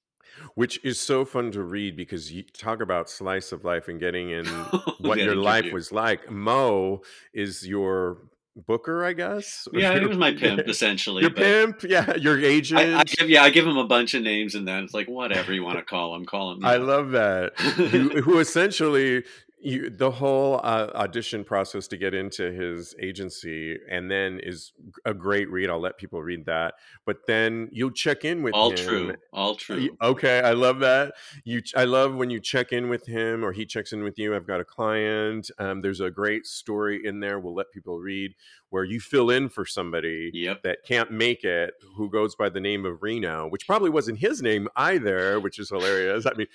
which 0.54 0.82
is 0.84 0.98
so 0.98 1.24
fun 1.24 1.50
to 1.52 1.62
read 1.62 1.96
because 1.96 2.32
you 2.32 2.42
talk 2.42 2.80
about 2.80 3.10
slice 3.10 3.52
of 3.52 3.64
life 3.64 3.88
and 3.88 4.00
getting 4.00 4.30
in 4.30 4.46
what 5.00 5.18
your 5.18 5.36
life 5.36 5.70
was 5.72 5.92
like 5.92 6.30
mo 6.30 7.02
is 7.34 7.66
your 7.66 8.18
booker, 8.66 9.04
I 9.04 9.12
guess. 9.12 9.66
Yeah, 9.74 9.98
he 9.98 10.06
was 10.06 10.16
my 10.18 10.32
pimp 10.32 10.60
essentially. 10.68 11.22
Your 11.22 11.30
pimp, 11.30 11.82
yeah, 11.82 12.16
your 12.16 12.38
agent. 12.40 12.80
I, 12.80 13.00
I 13.00 13.04
give, 13.04 13.28
yeah, 13.30 13.42
I 13.42 13.50
give 13.50 13.66
him 13.66 13.76
a 13.78 13.86
bunch 13.86 14.14
of 14.14 14.22
names, 14.22 14.54
and 14.54 14.66
then 14.66 14.84
it's 14.84 14.94
like 14.94 15.08
whatever 15.08 15.52
you 15.52 15.64
want 15.64 15.78
to 15.78 15.84
call 15.84 16.14
him, 16.14 16.24
call 16.24 16.52
him. 16.52 16.64
I 16.64 16.76
love 16.76 17.10
that. 17.12 17.52
you, 17.78 18.22
who 18.22 18.38
essentially 18.38 19.24
you 19.62 19.90
the 19.90 20.10
whole 20.10 20.56
uh, 20.64 20.90
audition 20.94 21.44
process 21.44 21.86
to 21.86 21.96
get 21.96 22.14
into 22.14 22.50
his 22.50 22.94
agency 23.00 23.78
and 23.88 24.10
then 24.10 24.40
is 24.42 24.72
a 25.04 25.14
great 25.14 25.48
read 25.50 25.70
i'll 25.70 25.80
let 25.80 25.96
people 25.96 26.20
read 26.22 26.44
that 26.46 26.74
but 27.06 27.18
then 27.26 27.68
you'll 27.70 27.90
check 27.90 28.24
in 28.24 28.42
with 28.42 28.54
all 28.54 28.70
him. 28.70 28.76
true 28.76 29.14
all 29.32 29.54
true 29.54 29.88
okay 30.02 30.40
i 30.40 30.52
love 30.52 30.80
that 30.80 31.12
you 31.44 31.62
i 31.76 31.84
love 31.84 32.14
when 32.14 32.28
you 32.28 32.40
check 32.40 32.72
in 32.72 32.88
with 32.88 33.06
him 33.06 33.44
or 33.44 33.52
he 33.52 33.64
checks 33.64 33.92
in 33.92 34.02
with 34.02 34.18
you 34.18 34.34
i've 34.34 34.46
got 34.46 34.60
a 34.60 34.64
client 34.64 35.50
um, 35.58 35.80
there's 35.80 36.00
a 36.00 36.10
great 36.10 36.44
story 36.44 37.00
in 37.04 37.20
there 37.20 37.38
we'll 37.38 37.54
let 37.54 37.70
people 37.72 37.98
read 37.98 38.34
where 38.72 38.84
you 38.84 39.00
fill 39.00 39.30
in 39.30 39.48
for 39.48 39.64
somebody 39.64 40.30
yep. 40.34 40.62
that 40.62 40.78
can't 40.84 41.10
make 41.10 41.44
it 41.44 41.74
who 41.96 42.10
goes 42.10 42.34
by 42.34 42.48
the 42.48 42.60
name 42.60 42.84
of 42.84 43.02
reno 43.02 43.46
which 43.48 43.66
probably 43.66 43.90
wasn't 43.90 44.18
his 44.18 44.42
name 44.42 44.68
either 44.76 45.38
which 45.38 45.58
is 45.58 45.68
hilarious 45.68 46.26
i 46.26 46.32
mean 46.34 46.46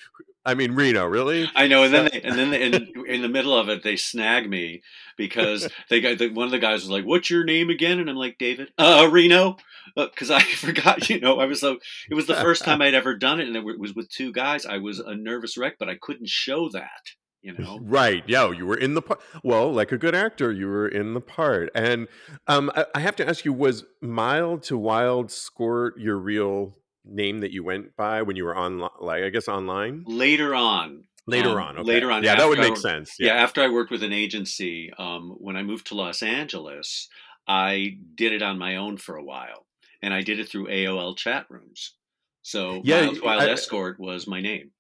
i 0.46 0.54
mean 0.54 0.74
reno 0.74 1.06
really 1.06 1.50
i 1.56 1.68
know 1.68 1.84
and 1.84 1.94
then 1.94 2.10
they, 2.12 2.22
and 2.22 2.38
then 2.38 2.50
they, 2.50 2.64
and 2.64 2.88
in 3.08 3.22
the 3.22 3.30
middle 3.30 3.58
of 3.58 3.70
it, 3.70 3.84
they 3.84 3.96
snag 3.96 4.50
me 4.50 4.82
because 5.16 5.68
they 5.90 6.02
got 6.02 6.18
the, 6.18 6.30
one 6.30 6.46
of 6.46 6.52
the 6.52 6.60
guys 6.60 6.82
was 6.82 6.90
like, 6.90 7.06
"What's 7.06 7.30
your 7.30 7.44
name 7.44 7.70
again?" 7.70 8.00
And 8.00 8.10
I'm 8.10 8.16
like, 8.16 8.38
"David, 8.38 8.72
uh, 8.78 9.08
Reno," 9.12 9.58
because 9.96 10.30
uh, 10.30 10.36
I 10.36 10.44
forgot. 10.56 11.10
You 11.10 11.20
know, 11.20 11.40
I 11.40 11.46
was 11.46 11.60
so 11.60 11.78
it 12.10 12.14
was 12.14 12.28
the 12.28 12.36
first 12.36 12.64
time 12.64 12.82
I'd 12.84 12.94
ever 12.94 13.16
done 13.16 13.40
it, 13.40 13.48
and 13.48 13.56
it 13.56 13.80
was 13.80 13.96
with 13.96 14.10
two 14.10 14.32
guys. 14.32 14.66
I 14.66 14.78
was 14.78 15.00
a 15.00 15.16
nervous 15.16 15.58
wreck, 15.58 15.76
but 15.80 15.90
I 15.90 15.96
couldn't 15.96 16.30
show 16.30 16.70
that. 16.70 17.16
You 17.42 17.54
know, 17.58 17.80
right? 17.82 18.24
Yeah, 18.28 18.52
you 18.52 18.66
were 18.66 18.78
in 18.78 18.94
the 18.94 19.02
part. 19.02 19.22
Well, 19.44 19.72
like 19.72 19.92
a 19.92 19.98
good 19.98 20.16
actor, 20.16 20.52
you 20.52 20.68
were 20.68 20.88
in 20.88 21.14
the 21.14 21.22
part. 21.22 21.70
And 21.76 22.08
um, 22.48 22.72
I, 22.76 22.86
I 22.96 23.00
have 23.00 23.16
to 23.18 23.28
ask 23.28 23.46
you: 23.46 23.54
Was 23.54 23.86
Mild 24.02 24.64
to 24.64 24.78
Wild 24.78 25.28
Skort 25.28 25.92
your 25.98 26.18
real 26.18 26.78
name 27.06 27.40
that 27.40 27.52
you 27.52 27.64
went 27.64 27.96
by 27.96 28.22
when 28.22 28.36
you 28.36 28.44
were 28.44 28.56
on, 28.56 28.80
like 29.00 29.24
I 29.24 29.30
guess 29.30 29.48
online? 29.48 30.04
Later 30.08 30.56
on, 30.56 31.06
Later 31.28 31.60
um, 31.60 31.68
on, 31.68 31.78
okay. 31.80 31.88
later 31.88 32.10
on, 32.10 32.24
yeah, 32.24 32.36
that 32.36 32.48
would 32.48 32.58
make 32.58 32.72
I, 32.72 32.76
sense. 32.76 33.18
Yeah. 33.20 33.36
yeah. 33.36 33.44
after 33.44 33.62
I 33.62 33.68
worked 33.68 33.92
with 33.92 34.02
an 34.02 34.14
agency, 34.14 34.92
um, 34.98 35.36
when 35.38 35.58
I 35.58 35.64
moved 35.64 35.88
to 35.88 35.96
Los 35.96 36.24
Angeles, 36.24 37.10
I 37.46 37.98
did 38.16 38.32
it 38.32 38.42
on 38.42 38.58
my 38.58 38.78
own 38.78 38.96
for 38.96 39.18
a 39.18 39.24
while, 39.24 39.66
and 40.02 40.14
I 40.14 40.22
did 40.22 40.40
it 40.40 40.48
through 40.48 40.68
AOL 40.68 41.18
chat 41.18 41.46
rooms. 41.50 41.96
So 42.44 42.82
yeah, 42.86 43.02
Miles 43.02 43.22
Wild 43.22 43.42
I, 43.44 43.50
Escort 43.50 44.00
was 44.00 44.26
my 44.26 44.40
name. 44.40 44.72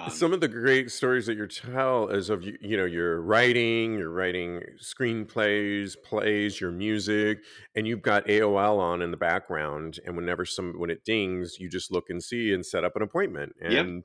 Um, 0.00 0.10
some 0.10 0.32
of 0.32 0.40
the 0.40 0.48
great 0.48 0.90
stories 0.90 1.26
that 1.26 1.36
you 1.36 1.46
tell 1.46 2.08
is 2.08 2.30
of 2.30 2.42
you, 2.42 2.56
you 2.60 2.76
know 2.76 2.84
you're 2.84 3.20
writing, 3.20 3.98
you're 3.98 4.10
writing 4.10 4.62
screenplays, 4.82 5.94
plays, 6.02 6.60
your 6.60 6.70
music, 6.70 7.40
and 7.74 7.86
you've 7.86 8.02
got 8.02 8.26
AOL 8.26 8.78
on 8.78 9.02
in 9.02 9.10
the 9.10 9.16
background. 9.16 9.98
And 10.04 10.16
whenever 10.16 10.44
some 10.44 10.74
when 10.78 10.90
it 10.90 11.04
dings, 11.04 11.56
you 11.58 11.68
just 11.68 11.92
look 11.92 12.08
and 12.08 12.22
see 12.22 12.52
and 12.52 12.64
set 12.64 12.84
up 12.84 12.96
an 12.96 13.02
appointment. 13.02 13.54
And 13.60 13.72
yep. 13.72 14.04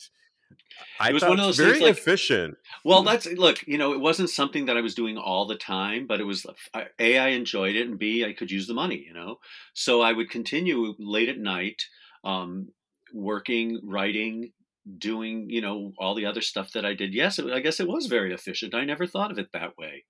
I 1.00 1.10
it 1.10 1.14
was 1.14 1.24
one 1.24 1.40
of 1.40 1.46
those 1.46 1.58
very 1.58 1.74
things 1.74 1.82
like, 1.82 1.98
efficient. 1.98 2.56
Well, 2.84 3.04
that's 3.04 3.26
look, 3.26 3.66
you 3.68 3.78
know, 3.78 3.94
it 3.94 4.00
wasn't 4.00 4.30
something 4.30 4.66
that 4.66 4.78
I 4.78 4.82
was 4.82 4.96
doing 4.96 5.18
all 5.18 5.46
the 5.46 5.58
time, 5.58 6.08
but 6.08 6.20
it 6.20 6.26
was 6.26 6.46
a 6.74 7.18
I 7.18 7.30
enjoyed 7.30 7.76
it, 7.76 7.88
and 7.88 7.98
b 7.98 8.26
I 8.26 8.34
could 8.34 8.52
use 8.52 8.68
the 8.68 8.74
money, 8.74 9.04
you 9.08 9.14
know. 9.14 9.40
So 9.74 10.02
I 10.02 10.14
would 10.14 10.30
continue 10.30 10.94
late 11.00 11.30
at 11.30 11.40
night, 11.40 11.84
um, 12.24 12.70
working, 13.14 13.80
writing, 13.84 14.52
doing, 14.98 15.50
you 15.50 15.62
know, 15.62 15.94
all 15.98 16.16
the 16.16 16.26
other 16.26 16.42
stuff 16.42 16.72
that 16.74 16.86
I 16.86 16.94
did. 16.94 17.14
Yes, 17.14 17.40
I 17.40 17.60
guess 17.60 17.80
it 17.80 17.88
was 17.88 18.06
very 18.06 18.34
efficient. 18.34 18.76
I 18.76 18.86
never 18.86 19.08
thought 19.08 19.32
of 19.32 19.40
it 19.40 19.52
that 19.54 19.78
way, 19.78 20.06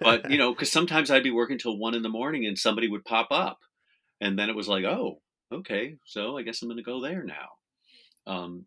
but 0.00 0.30
you 0.30 0.38
know, 0.38 0.52
because 0.52 0.70
sometimes 0.70 1.10
I'd 1.10 1.24
be 1.24 1.30
working 1.30 1.58
till 1.58 1.78
one 1.78 1.94
in 1.94 2.02
the 2.02 2.08
morning, 2.08 2.46
and 2.46 2.58
somebody 2.58 2.88
would 2.88 3.04
pop 3.04 3.28
up, 3.30 3.58
and 4.20 4.38
then 4.38 4.48
it 4.48 4.56
was 4.56 4.68
like, 4.68 4.84
oh, 4.84 5.20
okay, 5.52 5.96
so 6.04 6.36
I 6.36 6.42
guess 6.42 6.62
I'm 6.62 6.68
going 6.68 6.78
to 6.78 6.84
go 6.84 7.00
there 7.00 7.24
now. 7.24 8.32
Um, 8.32 8.66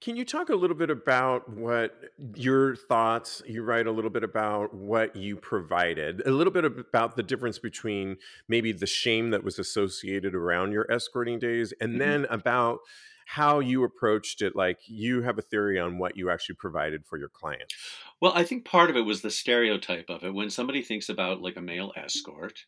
can 0.00 0.16
you 0.16 0.24
talk 0.24 0.50
a 0.50 0.54
little 0.54 0.76
bit 0.76 0.90
about 0.90 1.48
what 1.50 1.94
your 2.34 2.76
thoughts? 2.76 3.42
You 3.46 3.62
write 3.62 3.86
a 3.86 3.92
little 3.92 4.10
bit 4.10 4.24
about 4.24 4.74
what 4.74 5.16
you 5.16 5.36
provided, 5.36 6.22
a 6.26 6.30
little 6.30 6.52
bit 6.52 6.64
about 6.64 7.16
the 7.16 7.22
difference 7.22 7.58
between 7.58 8.16
maybe 8.48 8.72
the 8.72 8.86
shame 8.86 9.30
that 9.30 9.44
was 9.44 9.58
associated 9.58 10.34
around 10.34 10.72
your 10.72 10.90
escorting 10.90 11.38
days, 11.38 11.72
and 11.80 11.92
mm-hmm. 11.92 11.98
then 11.98 12.26
about 12.30 12.80
how 13.28 13.60
you 13.60 13.84
approached 13.84 14.40
it. 14.40 14.56
Like 14.56 14.78
you 14.86 15.20
have 15.20 15.38
a 15.38 15.42
theory 15.42 15.78
on 15.78 15.98
what 15.98 16.16
you 16.16 16.30
actually 16.30 16.54
provided 16.54 17.04
for 17.04 17.18
your 17.18 17.28
client 17.28 17.74
Well, 18.22 18.32
I 18.34 18.42
think 18.42 18.64
part 18.64 18.88
of 18.88 18.96
it 18.96 19.02
was 19.02 19.20
the 19.20 19.30
stereotype 19.30 20.06
of 20.08 20.24
it. 20.24 20.32
When 20.32 20.48
somebody 20.48 20.80
thinks 20.80 21.10
about 21.10 21.42
like 21.42 21.56
a 21.56 21.60
male 21.60 21.92
escort, 21.94 22.64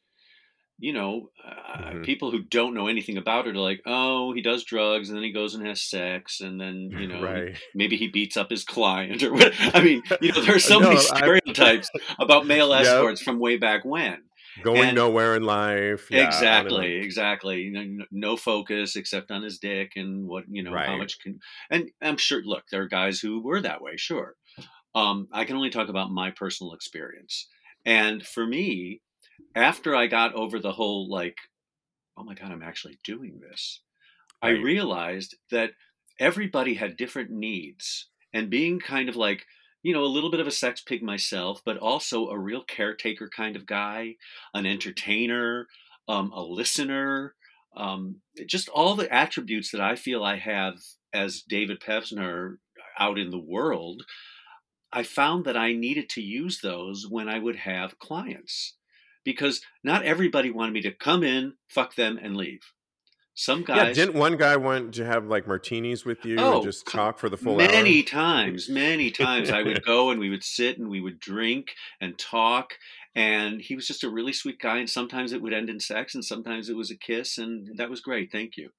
you 0.79 0.93
know, 0.93 1.31
uh, 1.43 1.79
mm-hmm. 1.79 2.03
people 2.03 2.31
who 2.31 2.43
don't 2.43 2.75
know 2.75 2.89
anything 2.89 3.17
about 3.17 3.47
it 3.47 3.57
are 3.57 3.59
like, 3.61 3.81
oh, 3.87 4.35
he 4.35 4.43
does 4.43 4.65
drugs 4.65 5.09
and 5.09 5.17
then 5.17 5.25
he 5.25 5.33
goes 5.33 5.55
and 5.55 5.67
has 5.67 5.81
sex 5.81 6.43
and 6.43 6.61
then, 6.61 6.91
you 6.91 7.07
know, 7.09 7.23
right. 7.23 7.57
maybe 7.75 7.97
he 7.97 8.09
beats 8.09 8.37
up 8.37 8.51
his 8.51 8.65
client 8.65 9.23
or 9.23 9.33
what. 9.33 9.55
I 9.75 9.83
mean, 9.83 10.03
you 10.21 10.33
know, 10.33 10.43
there 10.43 10.57
are 10.57 10.59
so 10.73 10.79
no, 10.79 10.89
many 10.89 11.01
stereotypes 11.01 11.89
I, 11.95 12.23
about 12.23 12.47
male 12.47 12.73
escorts 12.75 13.23
yep. 13.23 13.25
from 13.25 13.39
way 13.39 13.57
back 13.57 13.87
when. 13.87 14.19
Going 14.63 14.89
and, 14.89 14.97
nowhere 14.97 15.37
in 15.37 15.43
life. 15.43 16.09
Yeah, 16.11 16.27
exactly, 16.27 16.97
exactly. 16.97 17.63
You 17.63 18.05
no 18.11 18.37
focus 18.37 18.97
except 18.97 19.31
on 19.31 19.43
his 19.43 19.59
dick 19.59 19.93
and 19.97 20.27
what, 20.27 20.45
you 20.49 20.63
know, 20.63 20.73
right. 20.73 20.89
how 20.89 20.97
much 20.97 21.21
can. 21.21 21.39
And 21.71 21.91
I'm 22.03 22.17
sure, 22.17 22.43
look, 22.45 22.65
there 22.71 22.83
are 22.83 22.89
guys 22.89 23.21
who 23.21 23.43
were 23.43 23.61
that 23.61 23.83
way, 23.83 23.97
sure. 23.97 24.35
Um, 24.95 25.29
I 25.33 25.45
can 25.45 25.57
only 25.57 25.71
talk 25.71 25.89
about 25.89 26.11
my 26.11 26.31
personal 26.31 26.73
experience. 26.73 27.47
And 27.85 28.27
for 28.27 28.47
me, 28.47 29.01
after 29.55 29.95
I 29.95 30.07
got 30.07 30.35
over 30.35 30.59
the 30.59 30.73
whole 30.73 31.09
like, 31.09 31.37
oh 32.17 32.25
my 32.25 32.35
God, 32.35 32.51
I'm 32.51 32.63
actually 32.63 32.99
doing 33.05 33.41
this, 33.41 33.81
right. 34.43 34.51
I 34.51 34.61
realized 34.61 35.37
that 35.51 35.71
everybody 36.19 36.75
had 36.75 36.97
different 36.97 37.31
needs. 37.31 38.07
And 38.33 38.51
being 38.51 38.79
kind 38.79 39.09
of 39.09 39.17
like, 39.17 39.45
you 39.83 39.93
know, 39.95 40.03
a 40.03 40.07
little 40.07 40.31
bit 40.31 40.41
of 40.41 40.47
a 40.47 40.53
sex 40.53 40.81
pig 40.81 41.03
myself, 41.03 41.63
but 41.65 41.79
also 41.79 42.29
a 42.29 42.39
real 42.39 42.63
caretaker 42.63 43.29
kind 43.29 43.57
of 43.57 43.67
guy, 43.67 44.17
an 44.55 44.67
entertainer, 44.67 45.69
um, 46.09 46.33
a 46.33 46.43
listener, 46.43 47.35
um, 47.77 48.17
just 48.47 48.69
all 48.69 48.95
the 48.95 49.13
attributes 49.13 49.71
that 49.71 49.81
I 49.81 49.97
feel 49.97 50.25
I 50.25 50.37
have 50.37 50.75
as 51.13 51.43
David 51.43 51.81
Pevsner 51.81 52.57
out 52.99 53.19
in 53.19 53.31
the 53.31 53.39
world. 53.39 54.05
I 54.93 55.03
found 55.05 55.45
that 55.45 55.57
I 55.57 55.73
needed 55.73 56.09
to 56.11 56.23
use 56.23 56.61
those 56.61 57.07
when 57.09 57.29
I 57.29 57.39
would 57.39 57.57
have 57.57 57.99
clients 57.99 58.75
because 59.25 59.61
not 59.85 60.05
everybody 60.05 60.51
wanted 60.51 60.73
me 60.73 60.83
to 60.83 60.91
come 60.91 61.23
in, 61.23 61.55
fuck 61.69 61.95
them, 61.95 62.19
and 62.21 62.37
leave. 62.37 62.73
Some 63.35 63.63
guys. 63.63 63.97
Yeah, 63.97 64.05
didn't 64.05 64.19
one 64.19 64.37
guy 64.37 64.57
want 64.57 64.95
to 64.95 65.05
have 65.05 65.27
like 65.27 65.47
martinis 65.47 66.05
with 66.05 66.25
you 66.25 66.37
oh, 66.39 66.57
and 66.57 66.63
just 66.63 66.87
talk 66.87 67.19
for 67.19 67.29
the 67.29 67.37
full 67.37 67.57
many 67.57 68.01
hour? 68.01 68.07
times, 68.07 68.69
many 68.69 69.11
times 69.11 69.51
I 69.51 69.63
would 69.63 69.85
go 69.85 70.11
and 70.11 70.21
we 70.21 70.31
would 70.31 70.43
sit 70.45 70.79
and 70.79 70.91
we 70.91 71.01
would 71.01 71.19
drink 71.19 71.73
and 72.01 72.19
talk. 72.19 72.75
And 73.15 73.61
he 73.61 73.75
was 73.75 73.87
just 73.87 74.05
a 74.05 74.11
really 74.11 74.33
sweet 74.33 74.61
guy. 74.61 74.79
And 74.79 74.91
sometimes 74.91 75.33
it 75.33 75.43
would 75.43 75.53
end 75.53 75.71
in 75.71 75.81
sex, 75.81 76.15
and 76.15 76.25
sometimes 76.25 76.69
it 76.69 76.77
was 76.77 76.91
a 76.91 76.97
kiss, 76.97 77.39
and 77.39 77.77
that 77.77 77.91
was 77.91 78.01
great. 78.01 78.31
Thank 78.31 78.57
you. 78.57 78.71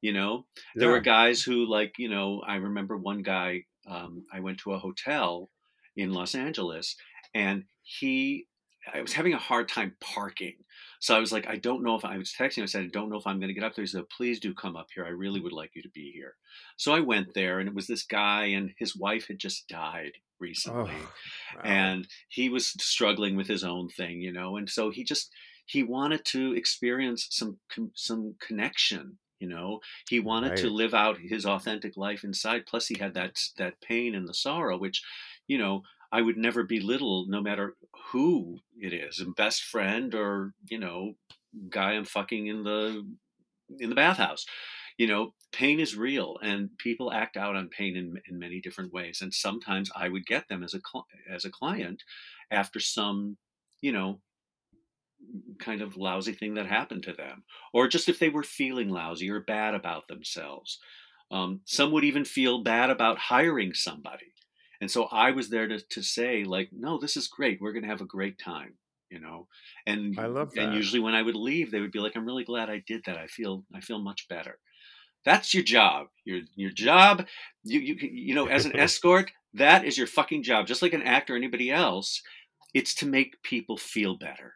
You 0.00 0.12
know, 0.14 0.46
there 0.74 0.88
yeah. 0.88 0.94
were 0.94 1.00
guys 1.00 1.42
who, 1.42 1.68
like, 1.68 1.94
you 1.98 2.08
know, 2.08 2.42
I 2.46 2.56
remember 2.56 2.96
one 2.96 3.22
guy. 3.22 3.64
Um, 3.88 4.24
I 4.32 4.40
went 4.40 4.58
to 4.60 4.72
a 4.72 4.78
hotel 4.78 5.50
in 5.96 6.12
Los 6.12 6.34
Angeles, 6.34 6.96
and 7.34 7.64
he 7.82 8.46
I 8.92 9.02
was 9.02 9.12
having 9.12 9.34
a 9.34 9.38
hard 9.38 9.68
time 9.68 9.94
parking. 10.00 10.56
So 11.00 11.16
I 11.16 11.18
was 11.18 11.32
like, 11.32 11.48
I 11.48 11.56
don't 11.56 11.82
know 11.82 11.94
if 11.94 12.04
I 12.04 12.18
was 12.18 12.32
texting. 12.38 12.62
I 12.62 12.66
said, 12.66 12.82
I 12.82 12.88
don't 12.88 13.08
know 13.08 13.16
if 13.16 13.26
I'm 13.26 13.40
going 13.40 13.48
to 13.48 13.54
get 13.54 13.64
up 13.64 13.74
there. 13.74 13.82
He 13.82 13.86
said, 13.86 14.08
please 14.10 14.38
do 14.38 14.52
come 14.52 14.76
up 14.76 14.88
here. 14.94 15.04
I 15.04 15.08
really 15.08 15.40
would 15.40 15.52
like 15.52 15.70
you 15.74 15.82
to 15.82 15.88
be 15.88 16.12
here. 16.12 16.34
So 16.76 16.92
I 16.92 17.00
went 17.00 17.32
there, 17.34 17.58
and 17.58 17.68
it 17.68 17.74
was 17.74 17.86
this 17.86 18.02
guy, 18.02 18.44
and 18.44 18.74
his 18.78 18.94
wife 18.94 19.26
had 19.28 19.38
just 19.38 19.66
died 19.66 20.12
oh, 20.16 20.20
recently, 20.38 20.92
oh, 20.94 21.56
wow. 21.56 21.62
and 21.64 22.06
he 22.28 22.50
was 22.50 22.66
struggling 22.80 23.34
with 23.34 23.48
his 23.48 23.64
own 23.64 23.88
thing, 23.88 24.20
you 24.20 24.32
know. 24.32 24.56
And 24.56 24.68
so 24.68 24.90
he 24.90 25.02
just 25.02 25.32
he 25.64 25.82
wanted 25.82 26.24
to 26.26 26.52
experience 26.52 27.26
some 27.30 27.58
some 27.94 28.34
connection. 28.38 29.18
You 29.38 29.48
know, 29.48 29.80
he 30.06 30.20
wanted 30.20 30.50
right. 30.50 30.58
to 30.58 30.68
live 30.68 30.92
out 30.92 31.16
his 31.18 31.46
authentic 31.46 31.96
life 31.96 32.24
inside. 32.24 32.66
Plus, 32.66 32.88
he 32.88 32.98
had 32.98 33.14
that 33.14 33.38
that 33.56 33.80
pain 33.80 34.14
and 34.14 34.28
the 34.28 34.34
sorrow, 34.34 34.76
which, 34.76 35.02
you 35.48 35.56
know, 35.56 35.82
I 36.12 36.22
would 36.22 36.36
never 36.36 36.64
belittle, 36.64 37.26
no 37.28 37.40
matter 37.40 37.76
who 38.10 38.58
it 38.80 38.92
is, 38.92 39.20
a 39.20 39.26
best 39.26 39.62
friend 39.64 40.14
or 40.14 40.52
you 40.68 40.78
know, 40.78 41.14
guy 41.68 41.92
I'm 41.92 42.04
fucking 42.04 42.46
in 42.46 42.64
the 42.64 43.06
in 43.78 43.88
the 43.88 43.94
bathhouse. 43.94 44.44
You 44.98 45.06
know, 45.06 45.34
pain 45.52 45.80
is 45.80 45.96
real, 45.96 46.36
and 46.42 46.76
people 46.78 47.12
act 47.12 47.36
out 47.36 47.56
on 47.56 47.68
pain 47.68 47.96
in, 47.96 48.20
in 48.28 48.38
many 48.38 48.60
different 48.60 48.92
ways. 48.92 49.20
And 49.22 49.32
sometimes 49.32 49.90
I 49.96 50.08
would 50.08 50.26
get 50.26 50.48
them 50.48 50.62
as 50.62 50.74
a 50.74 50.80
as 51.30 51.44
a 51.44 51.50
client 51.50 52.02
after 52.50 52.80
some, 52.80 53.36
you 53.80 53.92
know, 53.92 54.20
kind 55.58 55.80
of 55.80 55.96
lousy 55.96 56.32
thing 56.32 56.54
that 56.54 56.66
happened 56.66 57.04
to 57.04 57.12
them, 57.12 57.44
or 57.72 57.88
just 57.88 58.08
if 58.08 58.18
they 58.18 58.28
were 58.28 58.42
feeling 58.42 58.88
lousy 58.88 59.30
or 59.30 59.40
bad 59.40 59.74
about 59.74 60.08
themselves. 60.08 60.78
Um, 61.32 61.60
some 61.64 61.92
would 61.92 62.02
even 62.02 62.24
feel 62.24 62.64
bad 62.64 62.90
about 62.90 63.16
hiring 63.16 63.72
somebody 63.72 64.32
and 64.80 64.90
so 64.90 65.04
I 65.04 65.30
was 65.32 65.48
there 65.50 65.68
to, 65.68 65.78
to 65.80 66.02
say, 66.02 66.44
like, 66.44 66.70
no, 66.72 66.98
this 66.98 67.16
is 67.16 67.28
great. 67.28 67.60
We're 67.60 67.72
going 67.72 67.82
to 67.84 67.88
have 67.88 68.00
a 68.00 68.06
great 68.06 68.38
time. 68.38 68.74
you 69.10 69.18
know. 69.20 69.46
And 69.86 70.18
I 70.18 70.26
love 70.26 70.52
that. 70.54 70.62
And 70.62 70.74
usually 70.74 71.00
when 71.00 71.14
I 71.14 71.22
would 71.22 71.34
leave, 71.34 71.70
they 71.70 71.80
would 71.80 71.90
be 71.92 71.98
like, 71.98 72.14
"I'm 72.16 72.24
really 72.26 72.44
glad 72.44 72.70
I 72.70 72.82
did 72.86 73.02
that. 73.06 73.16
I 73.18 73.26
feel 73.26 73.64
I 73.74 73.80
feel 73.80 73.98
much 73.98 74.28
better." 74.28 74.58
That's 75.24 75.52
your 75.52 75.64
job. 75.64 76.06
Your 76.24 76.40
your 76.54 76.70
job. 76.70 77.26
You 77.64 77.80
you 77.80 77.94
you 78.00 78.34
know, 78.34 78.46
as 78.46 78.66
an 78.66 78.76
escort, 78.86 79.30
that 79.54 79.84
is 79.84 79.98
your 79.98 80.06
fucking 80.06 80.44
job. 80.44 80.66
Just 80.66 80.80
like 80.82 80.92
an 80.94 81.02
actor 81.02 81.34
or 81.34 81.36
anybody 81.36 81.70
else, 81.70 82.22
it's 82.72 82.94
to 82.96 83.06
make 83.06 83.42
people 83.42 83.76
feel 83.76 84.16
better. 84.16 84.54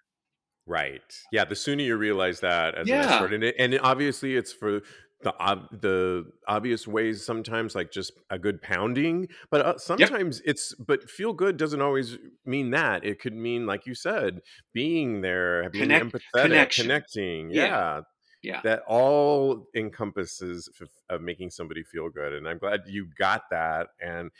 Right. 0.66 1.02
Yeah. 1.30 1.44
The 1.44 1.56
sooner 1.56 1.82
you 1.82 1.96
realize 1.96 2.40
that 2.40 2.74
as 2.76 2.88
an 2.88 2.94
Yeah. 2.94 3.12
escort, 3.14 3.34
and 3.34 3.44
it, 3.44 3.54
and 3.58 3.78
obviously 3.82 4.36
it's 4.36 4.52
for 4.52 4.80
the 5.24 5.34
ob- 5.40 5.80
the 5.80 6.24
obvious 6.46 6.86
ways. 6.86 7.24
Sometimes 7.26 7.74
like 7.74 7.90
just 7.90 8.12
a 8.30 8.38
good 8.38 8.62
pounding, 8.62 9.28
but 9.50 9.60
uh, 9.66 9.78
sometimes 9.78 10.40
it's 10.44 10.74
but 10.74 11.10
feel 11.10 11.32
good 11.32 11.56
doesn't 11.56 11.82
always 11.82 12.16
mean 12.44 12.70
that. 12.70 13.04
It 13.04 13.20
could 13.20 13.34
mean 13.34 13.66
like 13.66 13.86
you 13.86 13.94
said, 13.94 14.40
being 14.72 15.20
there, 15.22 15.68
being 15.70 15.84
Connect- 15.88 16.06
empathetic, 16.12 16.42
connection. 16.42 16.82
connecting. 16.84 17.50
Yeah. 17.50 17.64
Yeah. 17.64 18.00
Yeah. 18.42 18.60
That 18.62 18.82
all 18.86 19.68
encompasses 19.74 20.68
of, 20.78 20.88
of 21.08 21.22
making 21.22 21.48
somebody 21.50 21.82
feel 21.82 22.10
good, 22.10 22.34
and 22.34 22.46
I'm 22.46 22.58
glad 22.58 22.80
you 22.86 23.08
got 23.18 23.44
that. 23.50 23.86
And 24.02 24.30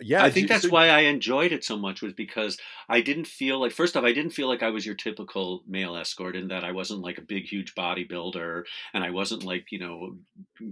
yeah, 0.00 0.22
I 0.22 0.30
think 0.30 0.48
that's 0.48 0.70
why 0.70 0.88
I 0.88 1.00
enjoyed 1.00 1.52
it 1.52 1.64
so 1.64 1.76
much 1.76 2.02
was 2.02 2.12
because 2.12 2.58
I 2.88 3.00
didn't 3.00 3.26
feel 3.26 3.60
like 3.60 3.72
first 3.72 3.96
off 3.96 4.04
I 4.04 4.12
didn't 4.12 4.32
feel 4.32 4.48
like 4.48 4.62
I 4.62 4.70
was 4.70 4.86
your 4.86 4.94
typical 4.94 5.62
male 5.66 5.96
escort 5.96 6.34
in 6.36 6.48
that 6.48 6.64
I 6.64 6.72
wasn't 6.72 7.02
like 7.02 7.18
a 7.18 7.22
big 7.22 7.44
huge 7.44 7.74
bodybuilder 7.74 8.64
and 8.94 9.04
I 9.04 9.10
wasn't 9.10 9.44
like 9.44 9.66
you 9.70 9.78
know 9.78 10.16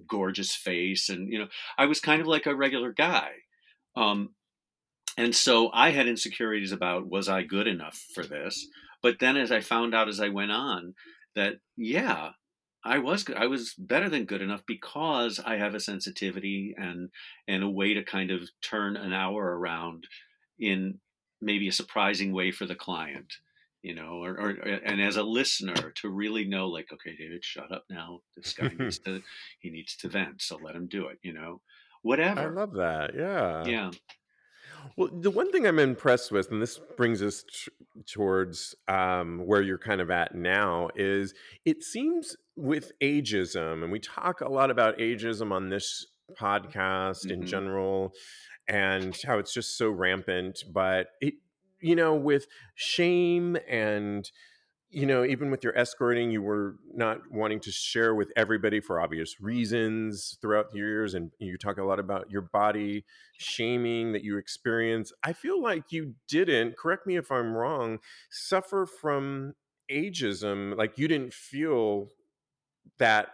gorgeous 0.08 0.54
face 0.54 1.08
and 1.08 1.32
you 1.32 1.38
know 1.38 1.48
I 1.78 1.86
was 1.86 2.00
kind 2.00 2.20
of 2.20 2.26
like 2.26 2.46
a 2.46 2.54
regular 2.56 2.92
guy. 2.92 3.30
Um, 3.96 4.30
and 5.16 5.34
so 5.34 5.70
I 5.72 5.90
had 5.90 6.06
insecurities 6.06 6.72
about 6.72 7.08
was 7.08 7.28
I 7.28 7.42
good 7.42 7.66
enough 7.66 8.04
for 8.14 8.24
this? 8.24 8.66
But 9.02 9.18
then 9.18 9.36
as 9.36 9.52
I 9.52 9.60
found 9.60 9.94
out 9.94 10.08
as 10.08 10.20
I 10.20 10.28
went 10.28 10.52
on 10.52 10.94
that 11.34 11.56
yeah, 11.76 12.30
I 12.84 12.98
was 12.98 13.24
good. 13.24 13.36
I 13.36 13.46
was 13.46 13.74
better 13.74 14.08
than 14.08 14.24
good 14.24 14.40
enough 14.40 14.62
because 14.66 15.38
I 15.44 15.56
have 15.56 15.74
a 15.74 15.80
sensitivity 15.80 16.74
and 16.76 17.10
and 17.46 17.62
a 17.62 17.68
way 17.68 17.94
to 17.94 18.02
kind 18.02 18.30
of 18.30 18.48
turn 18.62 18.96
an 18.96 19.12
hour 19.12 19.58
around 19.58 20.06
in 20.58 21.00
maybe 21.40 21.68
a 21.68 21.72
surprising 21.72 22.32
way 22.32 22.50
for 22.50 22.66
the 22.66 22.74
client 22.74 23.32
you 23.82 23.94
know 23.94 24.22
or, 24.22 24.32
or 24.32 24.50
and 24.50 25.00
as 25.00 25.16
a 25.16 25.22
listener 25.22 25.90
to 25.94 26.10
really 26.10 26.44
know 26.44 26.68
like 26.68 26.92
okay 26.92 27.16
david 27.16 27.42
shut 27.42 27.72
up 27.72 27.84
now 27.88 28.20
this 28.36 28.52
guy 28.52 28.70
needs 28.78 28.98
to 29.06 29.22
he 29.58 29.70
needs 29.70 29.96
to 29.96 30.06
vent 30.06 30.42
so 30.42 30.58
let 30.62 30.76
him 30.76 30.86
do 30.86 31.06
it 31.06 31.18
you 31.22 31.32
know 31.32 31.62
whatever 32.02 32.40
I 32.40 32.60
love 32.60 32.74
that. 32.74 33.14
Yeah. 33.14 33.64
yeah 33.64 33.90
Well, 34.96 35.10
the 35.12 35.30
one 35.30 35.52
thing 35.52 35.66
I'm 35.66 35.78
impressed 35.78 36.32
with, 36.32 36.50
and 36.50 36.60
this 36.60 36.80
brings 36.96 37.22
us 37.22 37.42
t- 37.42 37.70
towards 38.06 38.74
um, 38.88 39.40
where 39.46 39.60
you're 39.60 39.78
kind 39.78 40.00
of 40.00 40.10
at 40.10 40.34
now, 40.34 40.88
is 40.94 41.34
it 41.64 41.82
seems 41.82 42.36
with 42.60 42.92
ageism, 43.00 43.82
and 43.82 43.90
we 43.90 43.98
talk 43.98 44.40
a 44.40 44.48
lot 44.48 44.70
about 44.70 44.98
ageism 44.98 45.52
on 45.52 45.68
this 45.68 46.06
podcast 46.38 47.30
in 47.30 47.42
Mhm. 47.42 47.46
general, 47.46 48.12
and 48.68 49.16
how 49.26 49.38
it's 49.38 49.52
just 49.52 49.76
so 49.76 49.90
rampant. 49.90 50.62
But 50.72 51.08
it, 51.20 51.34
you 51.80 51.96
know, 51.96 52.14
with 52.14 52.46
shame 52.74 53.56
and 53.68 54.30
you 54.92 55.06
know, 55.06 55.24
even 55.24 55.52
with 55.52 55.62
your 55.62 55.78
escorting, 55.78 56.32
you 56.32 56.42
were 56.42 56.74
not 56.92 57.30
wanting 57.30 57.60
to 57.60 57.70
share 57.70 58.12
with 58.12 58.32
everybody 58.34 58.80
for 58.80 59.00
obvious 59.00 59.40
reasons 59.40 60.36
throughout 60.42 60.72
the 60.72 60.78
years. 60.78 61.14
And 61.14 61.30
you 61.38 61.56
talk 61.56 61.78
a 61.78 61.84
lot 61.84 62.00
about 62.00 62.28
your 62.28 62.42
body 62.42 63.04
shaming 63.38 64.10
that 64.10 64.24
you 64.24 64.36
experience. 64.36 65.12
I 65.22 65.32
feel 65.32 65.62
like 65.62 65.92
you 65.92 66.16
didn't, 66.26 66.76
correct 66.76 67.06
me 67.06 67.16
if 67.16 67.30
I'm 67.30 67.54
wrong, 67.54 68.00
suffer 68.30 68.84
from 68.84 69.54
ageism. 69.88 70.76
Like 70.76 70.98
you 70.98 71.06
didn't 71.06 71.34
feel 71.34 72.08
that 73.00 73.28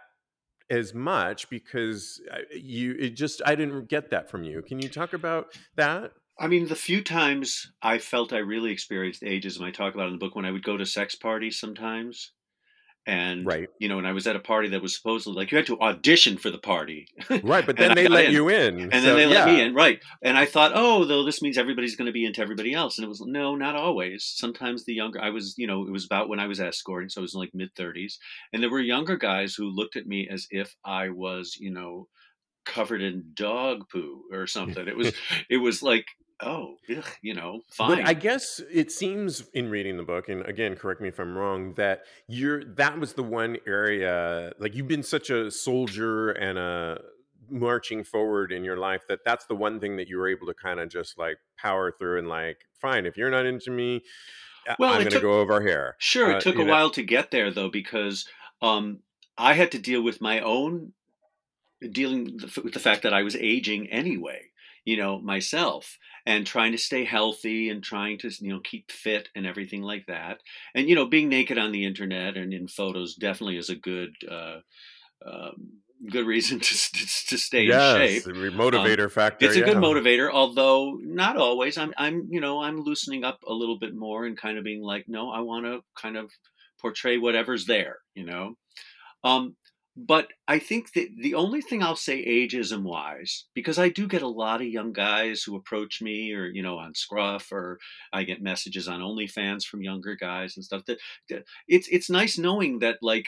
as 0.69 0.93
much 0.93 1.49
because 1.49 2.19
uh, 2.29 2.39
you, 2.51 2.95
it 2.99 3.11
just, 3.11 3.41
I 3.45 3.55
didn't 3.55 3.87
get 3.87 4.09
that 4.09 4.29
from 4.29 4.43
you. 4.43 4.61
Can 4.61 4.79
you 4.79 4.89
talk 4.89 5.13
about 5.13 5.57
that? 5.75 6.11
I 6.39 6.47
mean, 6.47 6.67
the 6.67 6.75
few 6.75 7.01
times 7.01 7.71
I 7.81 7.97
felt 7.99 8.33
I 8.33 8.39
really 8.39 8.71
experienced 8.71 9.21
ageism, 9.21 9.61
I 9.61 9.71
talk 9.71 9.93
about 9.93 10.07
in 10.07 10.13
the 10.13 10.19
book 10.19 10.35
when 10.35 10.45
I 10.45 10.51
would 10.51 10.63
go 10.63 10.75
to 10.75 10.85
sex 10.85 11.15
parties 11.15 11.59
sometimes. 11.59 12.31
And, 13.07 13.45
Right. 13.45 13.69
you 13.79 13.87
know, 13.87 13.97
and 13.99 14.05
I 14.05 14.11
was 14.11 14.27
at 14.27 14.35
a 14.35 14.39
party 14.39 14.67
that 14.69 14.81
was 14.81 14.93
supposedly 14.93 15.37
like 15.39 15.49
you 15.51 15.57
had 15.57 15.65
to 15.67 15.79
audition 15.79 16.37
for 16.37 16.49
the 16.51 16.57
party. 16.57 17.07
Right. 17.41 17.65
But 17.65 17.77
then 17.77 17.95
they 17.95 18.07
let 18.09 18.25
in. 18.25 18.33
you 18.33 18.49
in. 18.49 18.79
And 18.81 18.91
then 18.91 19.01
So, 19.01 19.15
they 19.15 19.25
let 19.25 19.47
me 19.47 19.61
in, 19.61 19.73
right? 19.73 20.03
And 20.21 20.37
I 20.37 20.45
thought, 20.45 20.73
oh, 20.75 21.05
though 21.05 21.23
this 21.23 21.41
means 21.41 21.57
everybody's 21.57 21.95
going 21.95 22.07
to 22.07 22.11
be 22.11 22.25
into 22.25 22.41
everybody 22.41 22.73
else, 22.73 22.97
and 22.97 23.05
it 23.05 23.07
was 23.07 23.21
no, 23.21 23.55
not 23.55 23.75
always. 23.77 24.25
Sometimes 24.35 24.83
the 24.83 24.93
younger, 24.93 25.21
I 25.21 25.29
was, 25.29 25.55
you 25.57 25.67
know, 25.67 25.87
it 25.87 25.91
was 25.91 26.03
about 26.05 26.27
when 26.27 26.41
I 26.41 26.47
was 26.47 26.59
escorting, 26.59 27.07
so 27.09 27.21
I 27.21 27.23
was 27.23 27.33
in 27.33 27.39
like 27.39 27.51
mid 27.55 27.73
thirties, 27.75 28.19
and 28.51 28.61
there 28.61 28.69
were 28.69 28.81
younger 28.81 29.15
guys 29.15 29.55
who 29.55 29.69
looked 29.69 29.95
at 29.95 30.05
me 30.05 30.27
as 30.29 30.45
if 30.51 30.75
I 30.83 31.07
was, 31.09 31.55
you 31.57 31.71
know, 31.71 32.09
covered 32.65 33.01
in 33.01 33.31
dog 33.33 33.87
poo 33.89 34.23
or 34.33 34.47
something. 34.57 34.85
It 34.85 34.97
was, 34.97 35.13
it 35.49 35.57
was 35.57 35.81
like, 35.81 36.05
oh, 36.41 36.75
ugh, 36.95 37.03
you 37.21 37.33
know, 37.33 37.61
fine. 37.69 37.97
But 37.97 38.07
I 38.07 38.13
guess 38.13 38.61
it 38.71 38.91
seems 38.91 39.43
in 39.53 39.69
reading 39.69 39.97
the 39.97 40.03
book, 40.03 40.29
and 40.29 40.45
again, 40.45 40.75
correct 40.75 41.01
me 41.01 41.09
if 41.09 41.19
I'm 41.19 41.37
wrong, 41.37 41.73
that 41.75 42.03
you're 42.27 42.63
that 42.75 42.99
was 42.99 43.13
the 43.13 43.23
one 43.23 43.57
area 43.65 44.53
like 44.59 44.75
you've 44.75 44.87
been 44.87 45.03
such 45.03 45.29
a 45.29 45.49
soldier 45.51 46.31
and 46.31 46.57
a 46.57 47.01
marching 47.49 48.03
forward 48.03 48.51
in 48.51 48.63
your 48.65 48.75
life 48.75 49.03
that 49.07 49.19
that's 49.23 49.45
the 49.45 49.55
one 49.55 49.79
thing 49.79 49.95
that 49.95 50.09
you 50.09 50.17
were 50.17 50.27
able 50.27 50.45
to 50.47 50.53
kind 50.53 50.81
of 50.81 50.89
just 50.89 51.17
like 51.17 51.37
power 51.57 51.93
through 51.97 52.19
and 52.19 52.27
like 52.27 52.57
fine 52.81 53.05
if 53.05 53.15
you're 53.15 53.31
not 53.31 53.45
into 53.45 53.71
me 53.71 54.03
Well, 54.77 54.91
i'm 54.91 54.97
gonna 54.97 55.11
took- 55.11 55.21
go 55.21 55.39
over 55.39 55.61
here 55.61 55.95
Sure, 55.97 56.33
Uh, 56.33 56.37
it 56.37 56.41
took 56.41 56.55
a 56.55 56.65
know- 56.65 56.71
while 56.71 56.89
to 56.89 57.01
get 57.03 57.31
there 57.31 57.49
though, 57.51 57.69
because 57.69 58.27
um, 58.61 58.99
I 59.37 59.53
had 59.53 59.71
to 59.71 59.79
deal 59.79 60.01
with 60.01 60.19
my 60.19 60.41
own 60.41 60.91
dealing 61.91 62.37
with 62.63 62.73
the 62.73 62.79
fact 62.79 63.03
that 63.03 63.13
I 63.13 63.23
was 63.23 63.35
aging 63.37 63.87
anyway. 63.91 64.49
You 64.87 64.97
know 64.97 65.19
myself 65.19 65.97
and 66.25 66.47
trying 66.47 66.71
to 66.71 66.77
stay 66.77 67.03
healthy 67.03 67.69
and 67.69 67.83
trying 67.83 68.17
to 68.19 68.29
you 68.39 68.53
know 68.53 68.61
keep 68.61 68.89
fit 68.89 69.27
and 69.35 69.45
everything 69.45 69.81
like 69.81 70.05
that. 70.07 70.39
And 70.73 70.87
you 70.87 70.95
know 70.95 71.05
being 71.05 71.27
naked 71.29 71.57
on 71.57 71.73
the 71.73 71.85
internet 71.85 72.37
and 72.37 72.53
in 72.53 72.67
photos 72.67 73.15
definitely 73.15 73.57
is 73.57 73.69
a 73.69 73.75
good 73.75 74.15
uh, 74.31 74.59
um, 75.25 75.81
good 76.09 76.25
reason 76.25 76.59
to 76.67 76.73
to, 76.73 77.27
to 77.27 77.37
stay 77.37 77.65
in 77.65 77.71
shape. 77.71 78.11
yes 78.11 78.23
the 78.23 78.31
motivator 78.31 79.11
factor 79.11 79.45
It's 79.45 79.55
a 79.57 79.61
good 79.61 79.77
motivator, 79.77 80.31
although 80.31 80.97
not 81.01 81.37
always. 81.37 81.77
I'm, 81.77 81.93
I'm, 81.97 82.27
you 82.29 82.39
know, 82.39 82.61
I'm 82.61 82.79
loosening 82.81 83.23
up 83.23 83.39
a 83.47 83.53
little 83.53 83.79
bit 83.79 83.95
more 83.95 84.25
and 84.25 84.37
kind 84.37 84.57
of 84.57 84.63
being 84.63 84.81
like, 84.81 85.05
no, 85.07 85.31
I 85.31 85.41
want 85.41 85.65
to 85.65 85.81
kind 86.01 86.17
of 86.17 86.31
portray 86.79 87.17
whatever's 87.17 87.65
there, 87.65 87.97
you 88.15 88.25
know. 88.25 88.55
Um, 89.23 89.55
but 89.99 90.27
I 90.47 90.59
think 90.59 90.93
that 90.93 91.07
the 91.17 91.33
only 91.33 91.59
thing 91.59 91.81
I'll 91.81 91.95
say 91.95 92.23
ageism 92.23 92.83
wise, 92.83 93.45
because 93.55 93.79
I 93.79 93.89
do 93.89 94.07
get 94.07 94.21
a 94.21 94.27
lot 94.27 94.61
of 94.61 94.67
young 94.67 94.93
guys 94.93 95.41
who 95.41 95.55
approach 95.55 96.01
me, 96.03 96.31
or 96.33 96.45
you 96.45 96.61
know, 96.61 96.77
on 96.77 96.93
Scruff, 96.93 97.51
or 97.51 97.79
I 98.13 98.23
get 98.23 98.41
messages 98.41 98.87
on 98.87 99.01
OnlyFans 99.01 99.63
from 99.65 99.81
younger 99.81 100.15
guys 100.15 100.55
and 100.55 100.63
stuff. 100.63 100.85
That, 100.85 100.99
that 101.29 101.45
it's 101.67 101.87
it's 101.87 102.11
nice 102.11 102.37
knowing 102.37 102.77
that 102.79 102.97
like 103.01 103.25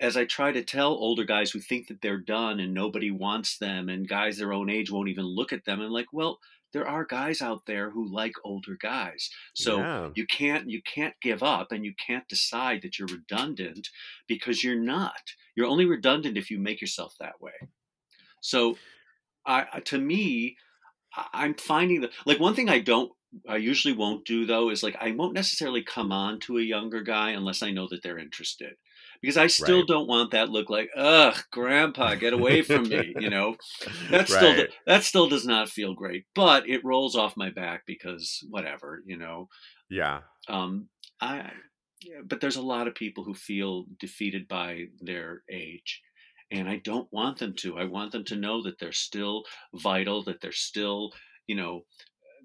as 0.00 0.16
I 0.16 0.24
try 0.24 0.50
to 0.50 0.64
tell 0.64 0.92
older 0.92 1.24
guys 1.24 1.50
who 1.52 1.60
think 1.60 1.86
that 1.88 2.00
they're 2.02 2.18
done 2.18 2.58
and 2.58 2.74
nobody 2.74 3.10
wants 3.12 3.58
them, 3.58 3.88
and 3.88 4.08
guys 4.08 4.36
their 4.36 4.52
own 4.52 4.68
age 4.68 4.90
won't 4.90 5.10
even 5.10 5.26
look 5.26 5.52
at 5.52 5.64
them, 5.64 5.80
and 5.80 5.92
like, 5.92 6.12
well, 6.12 6.40
there 6.72 6.88
are 6.88 7.04
guys 7.04 7.40
out 7.42 7.66
there 7.66 7.90
who 7.90 8.12
like 8.12 8.32
older 8.44 8.76
guys, 8.80 9.30
so 9.54 9.78
Yeah. 9.78 10.10
you 10.16 10.26
can't 10.26 10.68
you 10.68 10.82
can't 10.82 11.14
give 11.22 11.42
up, 11.44 11.70
and 11.70 11.84
you 11.84 11.94
can't 12.04 12.26
decide 12.28 12.82
that 12.82 12.98
you're 12.98 13.08
redundant 13.08 13.88
because 14.26 14.64
you're 14.64 14.74
not. 14.80 15.34
You're 15.56 15.66
only 15.66 15.86
redundant 15.86 16.38
if 16.38 16.50
you 16.50 16.58
make 16.58 16.80
yourself 16.80 17.14
that 17.20 17.40
way. 17.40 17.52
So, 18.40 18.80
I 19.46 19.80
to 19.86 19.98
me, 19.98 20.56
I'm 21.34 21.54
finding 21.54 22.02
that 22.02 22.12
like 22.26 22.40
one 22.40 22.54
thing 22.54 22.68
I 22.70 22.80
don't. 22.80 23.12
I 23.48 23.56
usually 23.58 23.94
won't 23.94 24.26
do 24.26 24.46
though 24.46 24.70
is 24.70 24.82
like 24.82 24.96
I 25.00 25.12
won't 25.12 25.34
necessarily 25.34 25.82
come 25.84 26.12
on 26.12 26.40
to 26.42 26.58
a 26.58 26.62
younger 26.62 27.02
guy 27.02 27.30
unless 27.32 27.62
I 27.62 27.72
know 27.72 27.88
that 27.90 28.02
they're 28.02 28.18
interested 28.18 28.74
because 29.22 29.36
I 29.38 29.48
still 29.48 29.84
Right. 29.84 29.86
don't 29.86 30.08
want 30.08 30.32
that 30.32 30.50
look 30.50 30.70
like, 30.70 30.90
ugh, 30.96 31.36
grandpa, 31.52 32.16
get 32.16 32.32
away 32.34 32.62
from 32.62 32.88
me. 32.90 33.14
You 33.18 33.30
know, 33.30 33.56
that 34.10 34.28
still 34.30 34.56
Right. 34.56 34.70
that 34.86 35.04
still 35.04 35.28
does 35.28 35.46
not 35.46 35.70
feel 35.70 35.94
great, 35.94 36.26
but 36.34 36.68
it 36.68 36.84
rolls 36.84 37.16
off 37.16 37.36
my 37.36 37.50
back 37.50 37.84
because 37.86 38.40
whatever, 38.50 39.02
you 39.06 39.16
know. 39.18 39.48
yeah 39.88 40.22
Um, 40.48 40.88
I, 41.20 41.52
but 42.24 42.40
there's 42.40 42.56
a 42.56 42.62
lot 42.62 42.86
of 42.88 42.94
people 42.94 43.24
who 43.24 43.34
feel 43.34 43.86
defeated 43.98 44.48
by 44.48 44.86
their 45.00 45.42
age, 45.50 46.02
and 46.50 46.68
I 46.68 46.76
don't 46.76 47.12
want 47.12 47.38
them 47.38 47.54
to. 47.56 47.78
I 47.78 47.84
want 47.84 48.12
them 48.12 48.24
to 48.24 48.36
know 48.36 48.62
that 48.62 48.78
they're 48.78 48.92
still 48.92 49.44
vital, 49.74 50.22
that 50.24 50.40
they're 50.40 50.52
still, 50.52 51.12
you 51.46 51.54
know, 51.54 51.84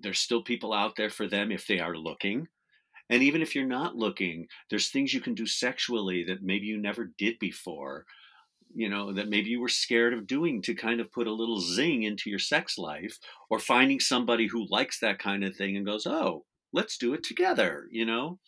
there's 0.02 0.20
still 0.20 0.44
people 0.44 0.74
out 0.74 0.96
there 0.96 1.10
for 1.10 1.28
them 1.28 1.52
if 1.52 1.68
they 1.68 1.80
are 1.80 1.96
looking. 1.96 2.48
And 3.10 3.22
even 3.22 3.42
if 3.42 3.56
you're 3.56 3.66
not 3.66 3.96
looking, 3.96 4.48
there's 4.70 4.90
things 4.90 5.14
you 5.14 5.22
can 5.22 5.36
do 5.36 5.46
sexually 5.46 6.24
that 6.26 6.44
maybe 6.44 6.66
you 6.66 6.78
never 6.78 7.12
did 7.18 7.38
before, 7.40 8.06
you 8.74 8.90
know, 8.90 9.14
that 9.14 9.30
maybe 9.30 9.50
you 9.50 9.62
were 9.62 9.70
scared 9.70 10.14
of 10.14 10.28
doing 10.28 10.62
to 10.64 10.74
kind 10.74 11.00
of 11.00 11.12
put 11.12 11.28
a 11.28 11.34
little 11.34 11.62
zing 11.62 12.04
into 12.04 12.30
your 12.30 12.40
sex 12.40 12.78
life, 12.78 13.20
or 13.50 13.60
finding 13.60 14.00
somebody 14.00 14.48
who 14.48 14.68
likes 14.70 15.00
that 15.00 15.20
kind 15.20 15.44
of 15.44 15.56
thing 15.56 15.78
and 15.78 15.86
goes, 15.86 16.06
oh, 16.08 16.46
let's 16.74 16.98
do 16.98 17.14
it 17.14 17.24
together, 17.24 17.88
you 17.92 18.06
know? 18.06 18.40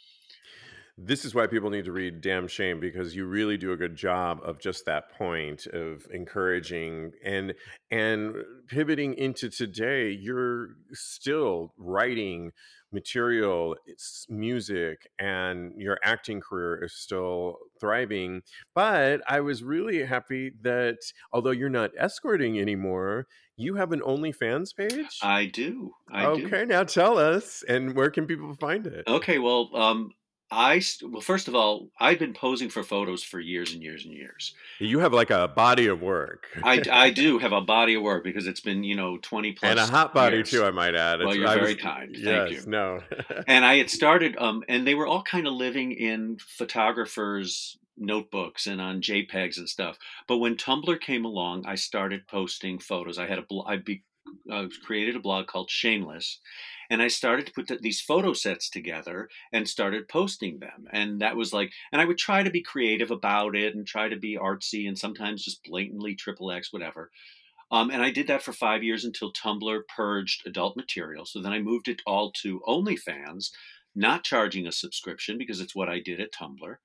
This 0.98 1.26
is 1.26 1.36
why 1.36 1.45
people 1.45 1.70
need 1.70 1.86
to 1.86 1.91
read 1.91 2.22
Damn 2.22 2.48
Shame 2.48 2.80
because 2.80 3.16
you 3.16 3.28
really 3.28 3.56
do 3.56 3.72
a 3.72 3.78
good 3.78 3.95
job 3.95 4.39
of 4.43 4.60
just 4.60 4.86
that 4.86 5.12
point 5.12 5.68
of 5.68 6.08
encouraging 6.12 7.12
and 7.24 7.54
and 7.91 8.36
pivoting 8.68 9.14
into 9.14 9.50
today. 9.50 10.10
You're 10.10 10.70
still 10.93 11.74
writing 11.78 12.52
material, 12.91 13.76
it's 13.86 14.26
music, 14.30 15.08
and 15.20 15.74
your 15.78 16.00
acting 16.04 16.41
career 16.41 16.84
is 16.84 16.93
still 16.93 17.58
thriving. 17.80 18.41
But 18.74 19.22
I 19.28 19.41
was 19.41 19.64
really 19.64 20.04
happy 20.04 20.54
that 20.62 20.98
although 21.32 21.52
you're 21.52 21.70
not 21.70 21.91
escorting 21.98 22.60
anymore, 22.60 23.28
you 23.56 23.76
have 23.76 23.91
an 23.91 24.00
OnlyFans 24.00 24.76
page. 24.76 25.20
I 25.22 25.45
do. 25.45 25.91
I 26.12 26.26
okay, 26.26 26.62
do. 26.62 26.66
now 26.66 26.84
tell 26.84 27.20
us, 27.20 27.64
and 27.68 27.93
where 27.95 28.10
can 28.10 28.26
people 28.26 28.56
find 28.56 28.88
it? 28.88 29.06
Okay, 29.08 29.38
well, 29.38 29.70
um, 29.76 30.12
I 30.50 30.82
well, 31.04 31.20
first 31.22 31.48
of 31.50 31.56
all, 31.56 31.89
I've 32.00 32.20
been 32.20 32.34
posing 32.34 32.70
for 32.70 32.82
photos 32.82 33.22
for 33.22 33.39
years 33.39 33.74
and 33.74 33.84
years 33.84 34.06
and 34.06 34.14
years. 34.14 34.54
You 34.80 35.00
have 35.00 35.12
like 35.14 35.30
a 35.30 35.50
body 35.50 35.88
of 35.88 36.02
work. 36.02 36.48
I, 36.64 36.82
I 36.89 37.10
do 37.24 37.38
have 37.39 37.52
a 37.52 37.60
body 37.60 37.95
of 37.95 38.02
work 38.04 38.24
because 38.24 38.48
it's 38.48 38.62
been 38.62 38.84
you 38.86 38.95
know 38.95 39.18
twenty 39.18 39.52
plus 39.52 39.70
and 39.72 39.80
a 39.80 39.86
hot 39.86 40.14
body 40.14 40.38
years. 40.38 40.50
too. 40.50 40.64
I 40.64 40.72
might 40.72 40.95
add. 40.95 41.20
Well, 41.20 41.30
It's- 41.32 41.38
you're 41.38 41.48
I 41.50 41.56
very 41.56 41.74
was- 41.74 41.84
kind. 41.84 42.12
Thank 42.16 42.52
yes, 42.52 42.66
you. 42.66 42.72
no. 42.72 43.02
and 43.48 43.66
I 43.66 43.76
had 43.78 43.89
started, 44.00 44.38
um, 44.38 44.64
and 44.70 44.88
they 44.88 44.95
were 44.95 45.06
all 45.08 45.22
kind 45.24 45.48
of 45.48 45.54
living 45.54 45.91
in 45.91 46.38
photographers' 46.91 47.78
notebooks 47.98 48.68
and 48.68 48.80
on 48.80 49.02
JPEGs 49.02 49.58
and 49.58 49.68
stuff. 49.68 49.98
But 50.28 50.38
when 50.38 50.56
Tumblr 50.56 51.00
came 51.02 51.26
along, 51.26 51.66
I 51.66 51.76
started 51.76 52.28
posting 52.28 52.80
photos. 52.80 53.18
I 53.18 53.28
had 53.28 53.39
a 53.39 53.41
bl- 53.41 53.64
I 53.68 53.78
be, 53.78 54.04
uh, 54.52 54.68
created 54.86 55.16
a 55.16 55.20
blog 55.20 55.48
called 55.48 55.70
Shameless, 55.70 56.39
and 56.89 57.01
I 57.01 57.07
started 57.07 57.45
to 57.45 57.51
put 57.51 57.67
th- 57.67 57.81
these 57.81 58.01
photo 58.01 58.33
sets 58.33 58.69
together 58.69 59.29
and 59.51 59.67
started 59.67 60.07
posting 60.07 60.59
them. 60.59 60.88
And 60.91 61.21
that 61.21 61.35
was 61.35 61.53
like, 61.53 61.71
and 61.91 62.01
I 62.01 62.05
would 62.05 62.17
try 62.17 62.43
to 62.43 62.49
be 62.49 62.61
creative 62.61 63.11
about 63.11 63.55
it 63.55 63.75
and 63.75 63.85
try 63.85 64.09
to 64.09 64.15
be 64.15 64.38
artsy 64.38 64.88
and 64.88 64.97
sometimes 64.97 65.43
just 65.43 65.63
blatantly 65.63 66.15
triple 66.15 66.51
X, 66.51 66.71
whatever. 66.71 67.11
Um, 67.69 67.89
and 67.89 68.01
I 68.01 68.11
did 68.11 68.27
that 68.27 68.41
for 68.41 68.53
five 68.53 68.83
years 68.83 69.03
until 69.03 69.33
Tumblr 69.33 69.81
purged 69.93 70.47
adult 70.47 70.77
material. 70.77 71.25
So 71.25 71.41
then 71.41 71.51
I 71.51 71.59
moved 71.59 71.89
it 71.89 72.01
all 72.05 72.31
to 72.43 72.61
OnlyFans, 72.67 73.51
not 73.93 74.23
charging 74.23 74.65
a 74.67 74.71
subscription 74.71 75.38
because 75.38 75.59
it's 75.59 75.75
what 75.75 75.89
I 75.89 75.99
did 75.99 76.21
at 76.21 76.31
Tumblr. 76.31 76.77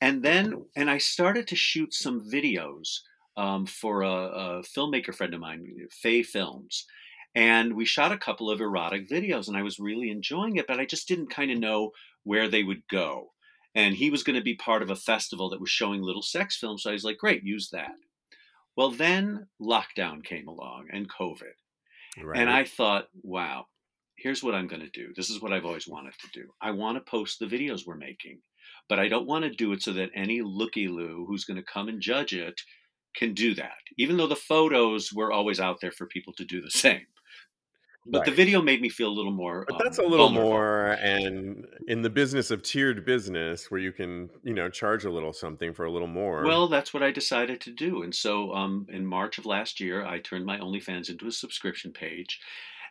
And 0.00 0.22
then, 0.22 0.64
and 0.74 0.90
I 0.90 0.98
started 0.98 1.46
to 1.48 1.56
shoot 1.56 1.94
some 1.94 2.28
videos 2.28 3.00
um, 3.36 3.66
for 3.66 4.02
a, 4.02 4.08
a 4.08 4.62
filmmaker 4.62 5.14
friend 5.14 5.34
of 5.34 5.40
mine, 5.40 5.66
Faye 5.90 6.22
Films. 6.22 6.86
And 7.34 7.74
we 7.74 7.84
shot 7.84 8.12
a 8.12 8.18
couple 8.18 8.50
of 8.50 8.60
erotic 8.60 9.08
videos, 9.08 9.46
and 9.48 9.56
I 9.56 9.62
was 9.62 9.78
really 9.78 10.10
enjoying 10.10 10.56
it, 10.56 10.66
but 10.66 10.80
I 10.80 10.84
just 10.84 11.06
didn't 11.06 11.30
kind 11.30 11.50
of 11.50 11.58
know 11.58 11.92
where 12.24 12.48
they 12.48 12.64
would 12.64 12.82
go. 12.88 13.30
And 13.74 13.94
he 13.94 14.10
was 14.10 14.24
going 14.24 14.36
to 14.36 14.42
be 14.42 14.54
part 14.56 14.82
of 14.82 14.90
a 14.90 14.96
festival 14.96 15.48
that 15.50 15.60
was 15.60 15.70
showing 15.70 16.02
little 16.02 16.22
sex 16.22 16.56
films. 16.56 16.82
So 16.82 16.90
I 16.90 16.94
was 16.94 17.04
like, 17.04 17.18
great, 17.18 17.44
use 17.44 17.70
that. 17.70 17.92
Well, 18.76 18.90
then 18.90 19.46
lockdown 19.60 20.24
came 20.24 20.48
along 20.48 20.88
and 20.92 21.08
COVID. 21.08 21.54
right. 22.22 22.38
And 22.38 22.50
I 22.50 22.64
thought, 22.64 23.08
wow, 23.22 23.66
here's 24.16 24.42
what 24.42 24.54
I'm 24.54 24.66
going 24.66 24.82
to 24.82 24.90
do. 24.90 25.12
This 25.14 25.30
is 25.30 25.40
what 25.40 25.52
I've 25.52 25.64
always 25.64 25.86
wanted 25.86 26.14
to 26.20 26.28
do. 26.32 26.48
I 26.60 26.72
want 26.72 26.96
to 26.96 27.10
post 27.10 27.38
the 27.38 27.46
videos 27.46 27.86
we're 27.86 27.96
making, 27.96 28.40
but 28.88 28.98
I 28.98 29.08
don't 29.08 29.26
want 29.26 29.44
to 29.44 29.50
do 29.50 29.72
it 29.72 29.82
so 29.82 29.92
that 29.92 30.10
any 30.14 30.42
looky 30.42 30.88
loo 30.88 31.24
who's 31.28 31.44
going 31.44 31.56
to 31.56 31.62
come 31.62 31.88
and 31.88 32.00
judge 32.00 32.32
it 32.32 32.60
can 33.16 33.34
do 33.34 33.54
that, 33.54 33.78
even 33.98 34.16
though 34.16 34.26
the 34.26 34.36
photos 34.36 35.12
were 35.12 35.32
always 35.32 35.60
out 35.60 35.80
there 35.80 35.90
for 35.90 36.06
people 36.06 36.32
to 36.34 36.44
do 36.44 36.60
the 36.60 36.70
same. 36.70 37.06
But 38.06 38.24
the 38.24 38.30
video 38.30 38.62
made 38.62 38.80
me 38.80 38.88
feel 38.88 39.08
a 39.08 39.12
little 39.12 39.32
more. 39.32 39.66
But 39.68 39.74
um, 39.76 39.80
that's 39.84 39.98
a 39.98 40.02
little 40.02 40.28
vulnerable. 40.28 40.50
more, 40.50 40.86
and 40.92 41.66
in 41.86 42.02
the 42.02 42.10
business 42.10 42.50
of 42.50 42.62
tiered 42.62 43.04
business, 43.04 43.70
where 43.70 43.80
you 43.80 43.92
can, 43.92 44.30
you 44.42 44.54
know, 44.54 44.70
charge 44.70 45.04
a 45.04 45.10
little 45.10 45.32
something 45.32 45.74
for 45.74 45.84
a 45.84 45.92
little 45.92 46.08
more. 46.08 46.44
Well, 46.44 46.66
that's 46.68 46.94
what 46.94 47.02
I 47.02 47.10
decided 47.10 47.60
to 47.62 47.70
do. 47.70 48.02
And 48.02 48.14
so 48.14 48.54
um, 48.54 48.86
in 48.88 49.04
March 49.06 49.36
of 49.38 49.46
last 49.46 49.80
year, 49.80 50.04
I 50.04 50.18
turned 50.18 50.46
my 50.46 50.58
OnlyFans 50.58 51.10
into 51.10 51.26
a 51.26 51.32
subscription 51.32 51.92
page. 51.92 52.40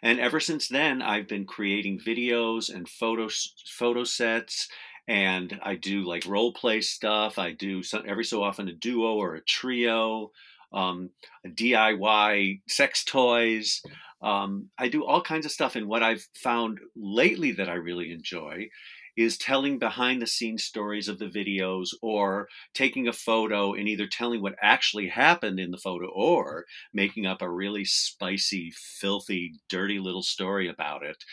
And 0.01 0.19
ever 0.19 0.39
since 0.39 0.67
then, 0.67 1.01
I've 1.01 1.27
been 1.27 1.45
creating 1.45 1.99
videos 1.99 2.73
and 2.73 2.87
photo, 2.87 3.27
photo 3.67 4.03
sets. 4.03 4.69
And 5.07 5.59
I 5.63 5.73
do 5.73 6.03
like 6.03 6.27
role 6.27 6.53
play 6.53 6.81
stuff. 6.81 7.39
I 7.39 7.51
do 7.51 7.81
some, 7.81 8.03
every 8.07 8.23
so 8.23 8.43
often 8.43 8.67
a 8.67 8.73
duo 8.73 9.15
or 9.15 9.33
a 9.33 9.41
trio, 9.41 10.31
um, 10.73 11.09
DIY 11.45 12.61
sex 12.67 13.03
toys. 13.03 13.81
Um, 14.21 14.69
I 14.77 14.89
do 14.89 15.05
all 15.05 15.21
kinds 15.21 15.45
of 15.45 15.51
stuff. 15.51 15.75
And 15.75 15.87
what 15.87 16.03
I've 16.03 16.27
found 16.33 16.79
lately 16.95 17.51
that 17.53 17.69
I 17.69 17.75
really 17.75 18.11
enjoy 18.11 18.69
is 19.17 19.37
telling 19.37 19.77
behind 19.77 20.21
the 20.21 20.27
scenes 20.27 20.63
stories 20.63 21.09
of 21.09 21.19
the 21.19 21.25
videos 21.25 21.89
or 22.01 22.47
taking 22.73 23.07
a 23.07 23.13
photo 23.13 23.73
and 23.73 23.87
either 23.87 24.07
telling 24.07 24.41
what 24.41 24.55
actually 24.61 25.09
happened 25.09 25.59
in 25.59 25.71
the 25.71 25.77
photo 25.77 26.07
or 26.07 26.65
making 26.93 27.25
up 27.25 27.41
a 27.41 27.49
really 27.49 27.83
spicy, 27.83 28.71
filthy, 28.73 29.53
dirty 29.67 29.99
little 29.99 30.23
story 30.23 30.69
about 30.69 31.03
it. 31.03 31.23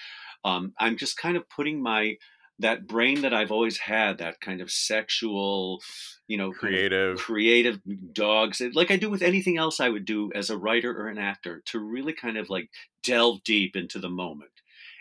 Um, 0.45 0.72
I'm 0.78 0.97
just 0.97 1.16
kind 1.16 1.37
of 1.37 1.49
putting 1.49 1.80
my 1.82 2.16
that 2.59 2.86
brain 2.86 3.22
that 3.22 3.34
I've 3.34 3.50
always 3.50 3.78
had, 3.78 4.18
that 4.18 4.40
kind 4.40 4.61
of 4.61 4.70
sexual, 4.70 5.82
you 6.26 6.38
know, 6.38 6.52
kind 6.52 6.74
of 6.74 6.78
creative. 6.78 7.18
creative 7.18 7.80
dogs 8.12 8.62
like 8.74 8.90
i 8.90 8.96
do 8.96 9.11
with 9.11 9.22
anything 9.22 9.57
else 9.57 9.78
i 9.78 9.88
would 9.88 10.04
do 10.04 10.32
as 10.34 10.50
a 10.50 10.59
writer 10.59 10.90
or 10.90 11.09
an 11.09 11.18
actor 11.18 11.62
to 11.66 11.78
really 11.78 12.12
kind 12.12 12.36
of 12.36 12.50
like 12.50 12.68
delve 13.02 13.42
deep 13.44 13.76
into 13.76 13.98
the 13.98 14.09
moment. 14.09 14.50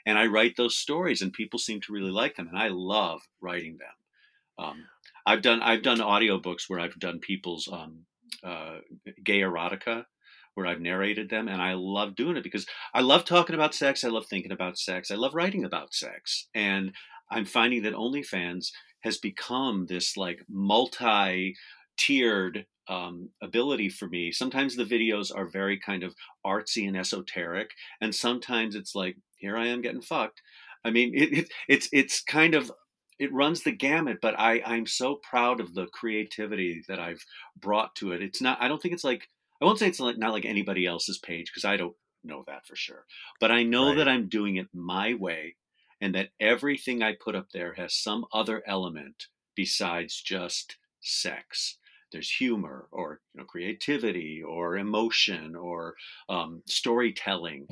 And 0.06 0.18
i 0.18 0.26
write 0.26 0.56
those 0.58 0.76
stories 0.76 1.22
and 1.22 1.34
people 1.34 1.60
seem 1.60 1.82
to 1.82 1.94
really 1.94 2.12
like 2.12 2.36
them 2.36 2.48
and 2.48 2.58
i 2.58 2.68
love 2.68 3.22
writing 3.42 3.78
them. 3.78 4.66
Um, 4.66 4.86
i've 5.26 5.42
done 5.42 5.62
i've 5.62 5.82
done 5.82 6.00
audiobooks 6.00 6.64
where 6.68 6.80
i've 6.80 7.00
done 7.00 7.20
people's 7.20 7.68
um, 7.72 8.06
uh, 8.44 8.80
gay 9.24 9.42
erotica 9.42 10.06
where 10.54 10.68
i've 10.68 10.80
narrated 10.80 11.30
them 11.30 11.48
and 11.48 11.62
i 11.62 11.74
love 11.74 12.16
doing 12.16 12.38
it 12.38 12.44
because 12.44 12.66
i 12.94 13.02
love 13.02 13.26
talking 13.26 13.56
about 13.56 13.74
sex 13.74 14.04
i 14.04 14.08
love 14.08 14.26
thinking 14.28 14.52
about 14.52 14.78
sex 14.78 15.12
i 15.12 15.16
love 15.16 15.34
writing 15.34 15.66
about 15.66 15.94
sex. 15.94 16.48
And 16.54 16.94
i'm 17.32 17.46
finding 17.46 17.84
that 17.84 17.94
onlyfans 17.94 18.72
has 19.02 19.18
become 19.18 19.86
this 19.86 20.18
like 20.18 20.44
multi 20.50 21.56
tiered 21.98 22.66
um, 22.88 23.30
ability 23.42 23.90
for 23.90 24.08
me. 24.08 24.32
Sometimes 24.32 24.76
the 24.76 24.84
videos 24.84 25.36
are 25.36 25.48
very 25.48 25.80
kind 25.80 26.04
of 26.04 26.16
artsy 26.46 26.88
and 26.88 26.96
esoteric, 26.96 27.72
and 28.00 28.14
sometimes 28.14 28.76
it's 28.76 28.94
like, 28.94 29.16
here 29.38 29.58
I 29.58 29.68
am 29.68 29.82
getting 29.82 30.02
fucked. 30.02 30.42
I 30.84 30.92
mean, 30.92 31.14
it, 31.16 31.34
it, 31.34 31.52
it's 31.68 31.90
it's 31.92 32.22
kind 32.22 32.54
of 32.54 32.72
it 33.18 33.32
runs 33.34 33.64
the 33.64 33.72
gamut, 33.72 34.20
but 34.22 34.38
I 34.40 34.62
I'm 34.66 34.86
so 34.86 35.16
proud 35.16 35.60
of 35.60 35.74
the 35.74 35.88
creativity 35.88 36.84
that 36.88 37.00
I've 37.00 37.24
brought 37.56 37.96
to 37.98 38.12
it. 38.12 38.22
It's 38.22 38.42
not. 38.42 38.62
I 38.62 38.68
don't 38.68 38.82
think 38.82 38.94
it's 38.94 39.04
like 39.04 39.30
I 39.62 39.66
won't 39.66 39.80
say 39.80 39.88
it's 39.88 40.00
like 40.00 40.18
not 40.18 40.34
like 40.34 40.46
anybody 40.46 40.86
else's 40.86 41.18
page 41.18 41.52
because 41.52 41.66
I 41.66 41.78
don't 41.78 41.96
know 42.24 42.44
that 42.48 42.66
for 42.68 42.76
sure. 42.76 43.06
But 43.40 43.52
I 43.52 43.64
know 43.64 43.94
Right. 43.94 43.96
that 43.96 44.08
I'm 44.08 44.28
doing 44.30 44.58
it 44.58 44.68
my 44.74 45.14
way, 45.14 45.56
and 46.02 46.14
that 46.16 46.30
everything 46.40 47.02
I 47.02 47.14
put 47.14 47.36
up 47.36 47.48
there 47.54 47.74
has 47.76 47.94
some 47.94 48.26
other 48.34 48.64
element 48.68 49.28
besides 49.56 50.22
just 50.22 50.78
sex. 51.02 51.78
There's 52.12 52.30
humor 52.30 52.88
or 52.92 53.22
you 53.34 53.42
know, 53.42 53.46
creativity 53.46 54.42
or 54.44 54.78
emotion 54.78 55.56
or 55.56 55.96
um, 56.30 56.62
storytelling. 56.66 57.68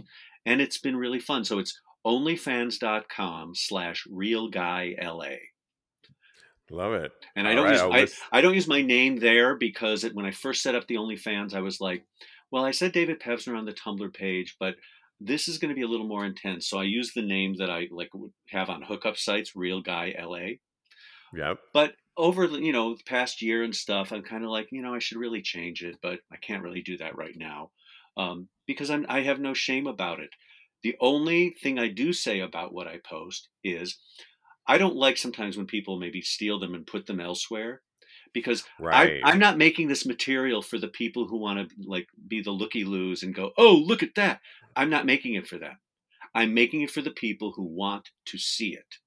And 0.46 0.62
it's 0.62 0.78
been 0.78 0.98
really 0.98 1.20
fun. 1.20 1.46
So 1.46 1.60
it's 1.60 1.80
onlyfans.com 2.06 3.56
slash 3.56 4.06
real 4.10 4.50
guy 4.50 4.96
LA. 5.02 5.36
Love 6.70 6.94
it. 6.94 7.12
And 7.36 7.48
I 7.48 7.54
don't 7.54 7.66
right, 7.66 8.02
use 8.02 8.20
I, 8.32 8.38
I 8.40 8.42
don't 8.42 8.56
use 8.56 8.68
my 8.68 8.82
name 8.82 9.18
there 9.18 9.56
because 9.56 10.04
it, 10.04 10.16
when 10.16 10.26
I 10.26 10.32
first 10.32 10.64
set 10.64 10.76
up 10.76 10.88
the 10.88 10.96
OnlyFans, 10.96 11.54
I 11.54 11.60
was 11.60 11.80
like, 11.80 12.04
well, 12.52 12.66
I 12.66 12.72
said 12.72 12.92
David 12.92 13.20
Pevsner 13.20 13.58
on 13.58 13.66
the 13.66 13.74
Tumblr 13.74 14.14
page, 14.14 14.56
but 14.60 14.76
this 15.26 15.48
is 15.48 15.58
going 15.58 15.70
to 15.70 15.76
be 15.76 15.84
a 15.84 15.88
little 15.88 16.08
more 16.08 16.26
intense. 16.26 16.68
So 16.68 16.80
I 16.80 16.84
use 16.84 17.14
the 17.14 17.22
name 17.22 17.56
that 17.58 17.70
I 17.70 17.88
like 17.92 18.10
would 18.14 18.32
have 18.50 18.70
on 18.70 18.82
hookup 18.82 19.18
sites, 19.18 19.56
Real 19.56 19.82
Guy 19.82 20.14
LA. 20.20 20.58
Yep. 21.34 21.60
But 21.74 21.94
over 22.18 22.48
the 22.48 22.60
you 22.60 22.72
know 22.72 22.96
the 22.96 23.04
past 23.04 23.42
year 23.42 23.64
and 23.64 23.76
stuff, 23.76 24.12
I'm 24.12 24.24
kind 24.24 24.44
of 24.44 24.50
like 24.50 24.68
you 24.72 24.82
know 24.82 24.94
I 24.94 25.00
should 25.00 25.18
really 25.18 25.42
change 25.42 25.84
it, 25.84 25.98
but 26.02 26.20
I 26.32 26.38
can't 26.38 26.64
really 26.64 26.82
do 26.82 26.98
that 26.98 27.18
right 27.18 27.36
now 27.36 27.72
um, 28.18 28.50
because 28.68 28.90
I'm 28.90 29.06
I 29.10 29.22
have 29.22 29.40
no 29.40 29.54
shame 29.54 29.88
about 29.88 30.20
it. 30.20 30.30
The 30.84 30.96
only 31.00 31.56
thing 31.62 31.80
I 31.80 31.88
do 31.88 32.12
say 32.12 32.42
about 32.42 32.74
what 32.74 32.88
I 32.88 33.00
post 33.10 33.48
is 33.64 33.98
I 34.68 34.78
don't 34.78 34.96
like 34.96 35.18
sometimes 35.18 35.58
when 35.58 35.66
people 35.66 35.98
maybe 35.98 36.22
steal 36.22 36.60
them 36.60 36.74
and 36.74 36.86
put 36.86 37.06
them 37.06 37.20
elsewhere 37.20 37.82
because 38.34 38.64
Right. 38.80 39.22
I, 39.24 39.32
I'm 39.32 39.40
not 39.40 39.58
making 39.58 39.88
this 39.88 40.06
material 40.06 40.62
for 40.62 40.78
the 40.78 40.88
people 40.88 41.28
who 41.28 41.38
want 41.38 41.70
to 41.70 41.76
like 41.88 42.08
be 42.28 42.42
the 42.42 42.52
looky 42.52 42.84
loos 42.84 43.24
and 43.24 43.34
go, 43.34 43.52
oh 43.58 43.74
look 43.74 44.04
at 44.04 44.16
that. 44.16 44.42
I'm 44.76 44.90
not 44.90 45.06
making 45.06 45.36
it 45.36 45.48
for 45.48 45.58
them. 45.58 45.78
I'm 46.36 46.54
making 46.54 46.82
it 46.82 46.92
for 46.92 47.02
the 47.02 47.12
people 47.12 47.54
who 47.56 47.64
want 47.64 48.10
to 48.26 48.38
see 48.38 48.74
it. 48.74 48.98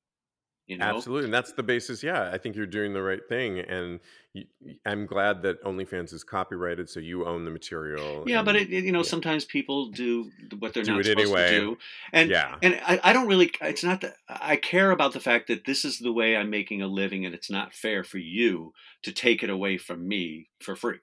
You 0.66 0.78
know? 0.78 0.84
Absolutely, 0.84 1.26
and 1.26 1.34
that's 1.34 1.52
the 1.52 1.62
basis. 1.62 2.02
Yeah, 2.02 2.28
I 2.32 2.38
think 2.38 2.56
you're 2.56 2.66
doing 2.66 2.92
the 2.92 3.02
right 3.02 3.20
thing, 3.28 3.60
and 3.60 4.00
you, 4.32 4.46
I'm 4.84 5.06
glad 5.06 5.42
that 5.42 5.62
OnlyFans 5.62 6.12
is 6.12 6.24
copyrighted, 6.24 6.90
so 6.90 6.98
you 6.98 7.24
own 7.24 7.44
the 7.44 7.52
material. 7.52 8.24
Yeah, 8.26 8.42
but 8.42 8.56
it, 8.56 8.68
you 8.68 8.90
know, 8.90 8.98
yeah. 8.98 9.04
sometimes 9.04 9.44
people 9.44 9.90
do 9.90 10.28
what 10.58 10.74
they're 10.74 10.82
Do 10.82 10.96
not 10.96 11.04
supposed 11.04 11.28
anyway. 11.28 11.50
to 11.50 11.60
do, 11.60 11.78
and 12.12 12.30
yeah, 12.30 12.56
and 12.62 12.80
I, 12.84 12.98
I 13.04 13.12
don't 13.12 13.28
really. 13.28 13.52
It's 13.60 13.84
not 13.84 14.00
that 14.00 14.16
I 14.28 14.56
care 14.56 14.90
about 14.90 15.12
the 15.12 15.20
fact 15.20 15.46
that 15.48 15.66
this 15.66 15.84
is 15.84 16.00
the 16.00 16.12
way 16.12 16.36
I'm 16.36 16.50
making 16.50 16.82
a 16.82 16.88
living, 16.88 17.24
and 17.24 17.32
it's 17.32 17.50
not 17.50 17.72
fair 17.72 18.02
for 18.02 18.18
you 18.18 18.72
to 19.04 19.12
take 19.12 19.44
it 19.44 19.50
away 19.50 19.78
from 19.78 20.08
me 20.08 20.48
for 20.60 20.74
free. 20.74 20.98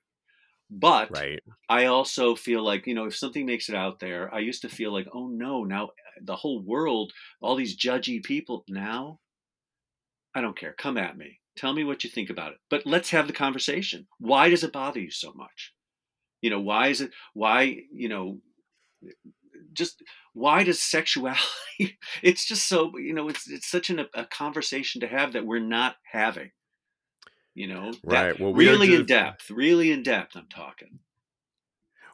But 0.69 1.11
right. 1.11 1.39
I 1.69 1.85
also 1.85 2.35
feel 2.35 2.63
like, 2.63 2.87
you 2.87 2.95
know, 2.95 3.05
if 3.05 3.15
something 3.15 3.45
makes 3.45 3.69
it 3.69 3.75
out 3.75 3.99
there, 3.99 4.33
I 4.33 4.39
used 4.39 4.63
to 4.63 4.69
feel 4.69 4.91
like, 4.91 5.07
oh 5.13 5.27
no, 5.27 5.63
now 5.63 5.85
eh, 5.85 6.19
the 6.21 6.35
whole 6.35 6.61
world, 6.61 7.13
all 7.41 7.55
these 7.55 7.77
judgy 7.77 8.23
people, 8.23 8.65
now 8.67 9.19
I 10.35 10.41
don't 10.41 10.57
care. 10.57 10.73
Come 10.73 10.97
at 10.97 11.17
me. 11.17 11.39
Tell 11.55 11.73
me 11.73 11.83
what 11.83 12.03
you 12.03 12.09
think 12.09 12.29
about 12.29 12.53
it. 12.53 12.57
But 12.69 12.85
let's 12.85 13.11
have 13.11 13.27
the 13.27 13.33
conversation. 13.33 14.07
Why 14.19 14.49
does 14.49 14.63
it 14.63 14.73
bother 14.73 14.99
you 14.99 15.11
so 15.11 15.33
much? 15.33 15.73
You 16.41 16.49
know, 16.49 16.59
why 16.59 16.87
is 16.87 17.01
it, 17.01 17.11
why, 17.33 17.77
you 17.91 18.09
know, 18.09 18.39
just 19.73 20.01
why 20.33 20.63
does 20.63 20.81
sexuality, 20.81 21.41
it's 22.23 22.45
just 22.45 22.67
so, 22.67 22.97
you 22.97 23.13
know, 23.13 23.29
it's, 23.29 23.49
it's 23.49 23.67
such 23.67 23.89
an, 23.89 24.05
a 24.13 24.25
conversation 24.25 25.01
to 25.01 25.07
have 25.07 25.33
that 25.33 25.45
we're 25.45 25.59
not 25.59 25.95
having. 26.11 26.51
You 27.55 27.67
know, 27.67 27.93
Right. 28.03 28.39
Well, 28.39 28.51
we 28.51 28.67
really 28.67 28.95
in 28.95 29.05
depth, 29.05 29.51
really 29.51 29.91
in 29.91 30.01
depth. 30.01 30.35
I'm 30.35 30.47
talking. 30.49 30.99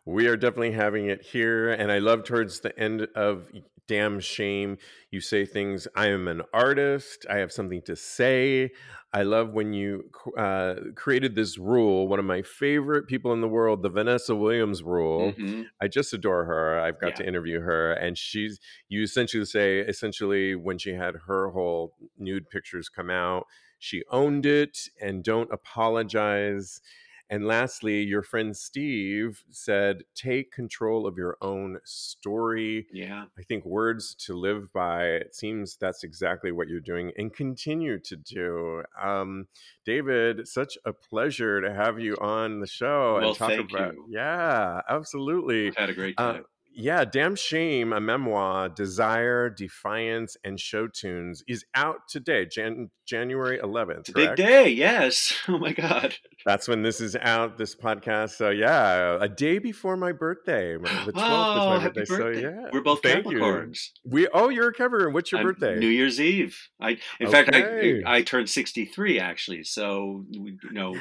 We 0.10 0.26
are 0.28 0.36
definitely 0.36 0.72
having 0.72 1.06
it 1.08 1.22
here. 1.22 1.72
And 1.72 1.92
I 1.92 2.00
love 2.00 2.24
towards 2.24 2.62
the 2.62 2.78
end 2.80 3.08
of 3.14 3.48
Damn 3.88 4.20
Shame, 4.20 4.78
you 5.12 5.22
say 5.22 5.46
things 5.46 5.88
I 5.96 6.08
am 6.08 6.28
an 6.28 6.42
artist, 6.52 7.28
I 7.30 7.38
have 7.38 7.52
something 7.52 7.82
to 7.84 7.96
say. 7.96 8.72
I 9.14 9.22
love 9.22 9.54
when 9.54 9.74
you 9.74 10.10
uh, 10.38 10.76
created 10.96 11.36
this 11.36 11.60
rule, 11.60 12.08
one 12.08 12.18
of 12.20 12.26
my 12.26 12.42
favorite 12.42 13.06
people 13.08 13.34
in 13.34 13.42
the 13.42 13.48
world, 13.48 13.84
the 13.84 13.90
Vanessa 13.90 14.36
Williams 14.36 14.82
rule. 14.84 15.34
Mhm. 15.34 15.66
I 15.82 15.88
just 15.88 16.12
adore 16.14 16.46
her. 16.46 16.80
I've 16.80 17.00
got 17.00 17.10
Yeah. 17.10 17.16
to 17.18 17.28
interview 17.28 17.60
her, 17.62 17.92
and 17.94 18.16
she's 18.18 18.60
you 18.88 19.04
essentially 19.04 19.46
say 19.46 19.80
essentially 19.80 20.56
when 20.56 20.78
she 20.80 20.94
had 20.94 21.16
her 21.28 21.50
whole 21.50 21.96
nude 22.18 22.50
pictures 22.50 22.90
come 22.90 23.10
out, 23.12 23.46
she 23.80 24.04
owned 24.10 24.46
it 24.48 24.90
and 25.02 25.24
don't 25.24 25.52
apologize. 25.52 26.82
And 27.30 27.46
lastly, 27.46 28.02
your 28.02 28.24
friend 28.24 28.56
Steve 28.58 29.44
said, 29.52 30.04
take 30.16 30.52
control 30.52 31.06
of 31.06 31.18
your 31.18 31.38
own 31.42 31.80
story. 31.84 32.88
Yeah. 32.92 33.28
I 33.38 33.44
think 33.44 33.66
words 33.66 34.16
to 34.26 34.34
live 34.34 34.74
by. 34.74 35.06
It 35.06 35.36
seems 35.36 35.78
that's 35.78 36.04
exactly 36.04 36.52
what 36.52 36.68
you're 36.68 36.80
doing 36.80 37.12
and 37.18 37.34
continue 37.34 38.00
to 38.00 38.16
do. 38.16 38.84
Um, 39.00 39.48
David, 39.86 40.48
such 40.48 40.78
a 40.86 40.94
pleasure 40.94 41.62
to 41.62 41.74
have 41.74 42.00
you 42.00 42.16
on 42.18 42.60
the 42.62 42.68
show 42.68 43.18
Well, 43.18 43.30
and 43.30 43.36
talk 43.36 43.50
thank 43.50 43.70
about. 43.72 43.94
you. 43.94 44.06
Yeah, 44.10 44.82
absolutely. 44.90 45.68
I've 45.68 45.76
had 45.76 45.90
a 45.90 45.94
great 45.94 46.18
Uh, 46.18 46.34
time. 46.34 46.46
Yeah, 46.74 47.06
Damn 47.06 47.36
Shame, 47.36 47.94
a 47.94 48.00
memoir, 48.00 48.70
Desire, 48.70 49.50
Defiance, 49.50 50.38
and 50.44 50.60
Show 50.60 50.88
Tunes 50.88 51.44
is 51.48 51.66
out 51.76 52.08
today, 52.08 52.46
Jan- 52.46 52.90
January 53.06 53.60
11th. 53.60 54.00
it's 54.00 54.10
a 54.10 54.14
big 54.14 54.36
day. 54.36 54.70
Yes. 54.70 55.34
Oh 55.50 55.58
my 55.58 55.74
God. 55.74 56.14
That's 56.46 56.68
when 56.68 56.84
this 56.84 57.02
is 57.02 57.16
out, 57.16 57.58
this 57.58 57.76
podcast. 57.76 58.32
So, 58.32 58.52
yeah, 58.52 59.18
a 59.20 59.28
day 59.28 59.58
before 59.58 59.98
my 59.98 60.12
birthday. 60.12 60.78
The 60.78 60.80
12th 60.80 61.08
is 61.08 61.14
oh, 61.16 61.70
my 61.70 61.80
happy 61.80 62.00
birthday. 62.02 62.16
birthday. 62.16 62.42
So, 62.42 62.50
yeah. 62.50 62.70
We're 62.72 62.82
both 62.82 63.02
Thank 63.02 63.26
you. 63.26 63.40
Capricorns. 63.40 63.90
We 64.06 64.28
Oh, 64.28 64.50
you're 64.50 64.70
a 64.70 64.74
Capricorn. 64.74 65.14
What's 65.14 65.32
your 65.32 65.42
I'm 65.42 65.48
birthday? 65.48 65.80
New 65.80 65.88
Year's 65.88 66.22
Eve. 66.22 66.70
I, 66.80 66.98
in 67.20 67.32
fact, 67.32 67.50
I 67.54 68.02
I 68.06 68.22
turned 68.22 68.48
63 68.50 69.20
actually. 69.20 69.64
So 69.64 70.26
we, 70.30 70.58
you 70.64 70.72
know, 70.72 70.96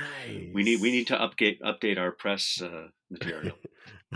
we 0.55 0.63
need 0.63 0.81
we 0.81 0.91
need 0.91 1.09
to 1.09 1.17
update 1.17 1.61
update 1.61 1.99
our 1.99 2.11
press 2.11 2.61
uh, 2.63 2.89
material. 3.11 3.57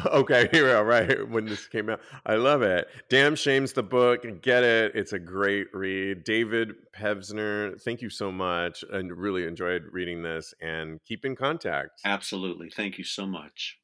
Okay, 0.06 0.48
yeah, 0.52 0.80
right. 0.80 1.28
When 1.28 1.44
this 1.44 1.66
came 1.68 1.90
out, 1.90 2.00
I 2.24 2.36
love 2.36 2.62
it. 2.62 2.88
Damn 3.10 3.34
Shame's 3.34 3.72
the 3.72 3.82
book. 3.82 4.24
Get 4.42 4.64
it. 4.64 4.92
It's 4.94 5.12
a 5.12 5.18
great 5.18 5.66
read. 5.74 6.24
David 6.24 6.72
Pevsner, 6.96 7.80
thank 7.82 8.00
you 8.00 8.08
so 8.10 8.32
much. 8.32 8.84
I 8.92 8.98
really 8.98 9.46
enjoyed 9.46 9.82
reading 9.92 10.22
this 10.22 10.54
and 10.60 10.98
keep 11.06 11.24
in 11.24 11.36
contact. 11.36 12.00
Absolutely. 12.04 12.70
Thank 12.70 12.98
you 12.98 13.04
so 13.04 13.26
much. 13.26 13.78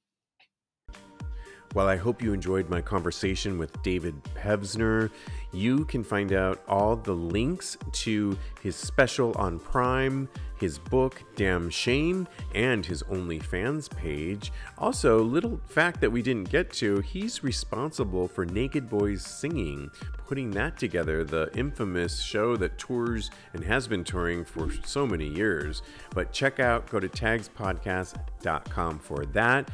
Well, 1.75 1.87
I 1.87 1.97
hope 1.97 2.23
you 2.23 2.33
enjoyed 2.33 2.71
my 2.71 2.81
conversation 2.81 3.59
with 3.59 3.83
David 3.83 4.15
Pevsner. 4.35 5.11
You 5.53 5.85
can 5.85 6.03
find 6.03 6.33
out 6.33 6.63
all 6.67 6.97
the 6.97 7.13
links 7.13 7.77
to 7.93 8.39
his 8.63 8.75
special 8.75 9.33
on 9.37 9.59
Prime, 9.59 10.31
his 10.61 10.79
book, 10.79 11.23
Damn 11.37 11.71
Shame, 11.71 12.27
and 12.55 12.85
his 12.85 13.03
OnlyFans 13.05 13.89
page. 13.91 14.53
Also, 14.77 15.23
little 15.23 15.61
fact 15.67 16.01
that 16.01 16.11
we 16.11 16.23
didn't 16.23 16.51
get 16.51 16.73
to 16.75 17.01
he's 17.01 17.43
responsible 17.45 18.29
for 18.29 18.45
Naked 18.45 18.89
Boys 18.89 19.25
Singing, 19.25 19.91
putting 20.27 20.51
that 20.53 20.79
together, 20.79 21.25
the 21.25 21.51
infamous 21.55 22.21
show 22.21 22.57
that 22.57 22.79
tours 22.79 23.31
and 23.53 23.65
has 23.65 23.87
been 23.89 24.05
touring 24.05 24.45
for 24.45 24.71
so 24.85 25.07
many 25.07 25.29
years. 25.29 25.83
But 26.15 26.33
check 26.33 26.61
out, 26.61 26.89
go 26.91 27.01
to 27.01 27.09
tagspodcast.com 27.09 28.99
for 28.99 29.25
that. 29.27 29.71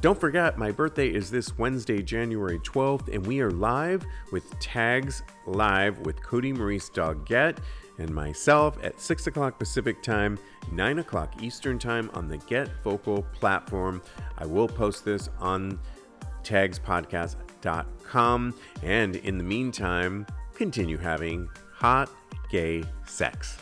Don't 0.00 0.20
forget, 0.20 0.58
my 0.58 0.70
birthday 0.70 1.08
is 1.08 1.30
this 1.30 1.56
Wednesday, 1.56 2.02
January 2.02 2.58
12th, 2.58 3.12
and 3.14 3.26
we 3.26 3.40
are 3.40 3.50
live 3.50 4.04
with 4.32 4.44
Tags 4.60 5.22
Live 5.46 5.98
with 6.00 6.22
Cody 6.22 6.52
Maurice 6.52 6.90
Doggett 6.90 7.58
and 7.98 8.10
myself 8.10 8.78
at 8.82 9.00
6 9.00 9.26
o'clock 9.26 9.58
Pacific 9.58 10.02
Time, 10.02 10.38
9 10.72 11.00
o'clock 11.00 11.42
Eastern 11.42 11.78
Time 11.78 12.10
on 12.14 12.28
the 12.28 12.38
Get 12.38 12.70
Vocal 12.82 13.22
platform. 13.32 14.00
I 14.38 14.46
will 14.46 14.68
post 14.68 15.04
this 15.04 15.28
on 15.38 15.78
tagspodcast.com. 16.42 18.54
And 18.82 19.16
in 19.16 19.36
the 19.38 19.44
meantime, 19.44 20.26
continue 20.54 20.98
having 20.98 21.48
hot 21.72 22.10
gay 22.50 22.84
sex. 23.06 23.58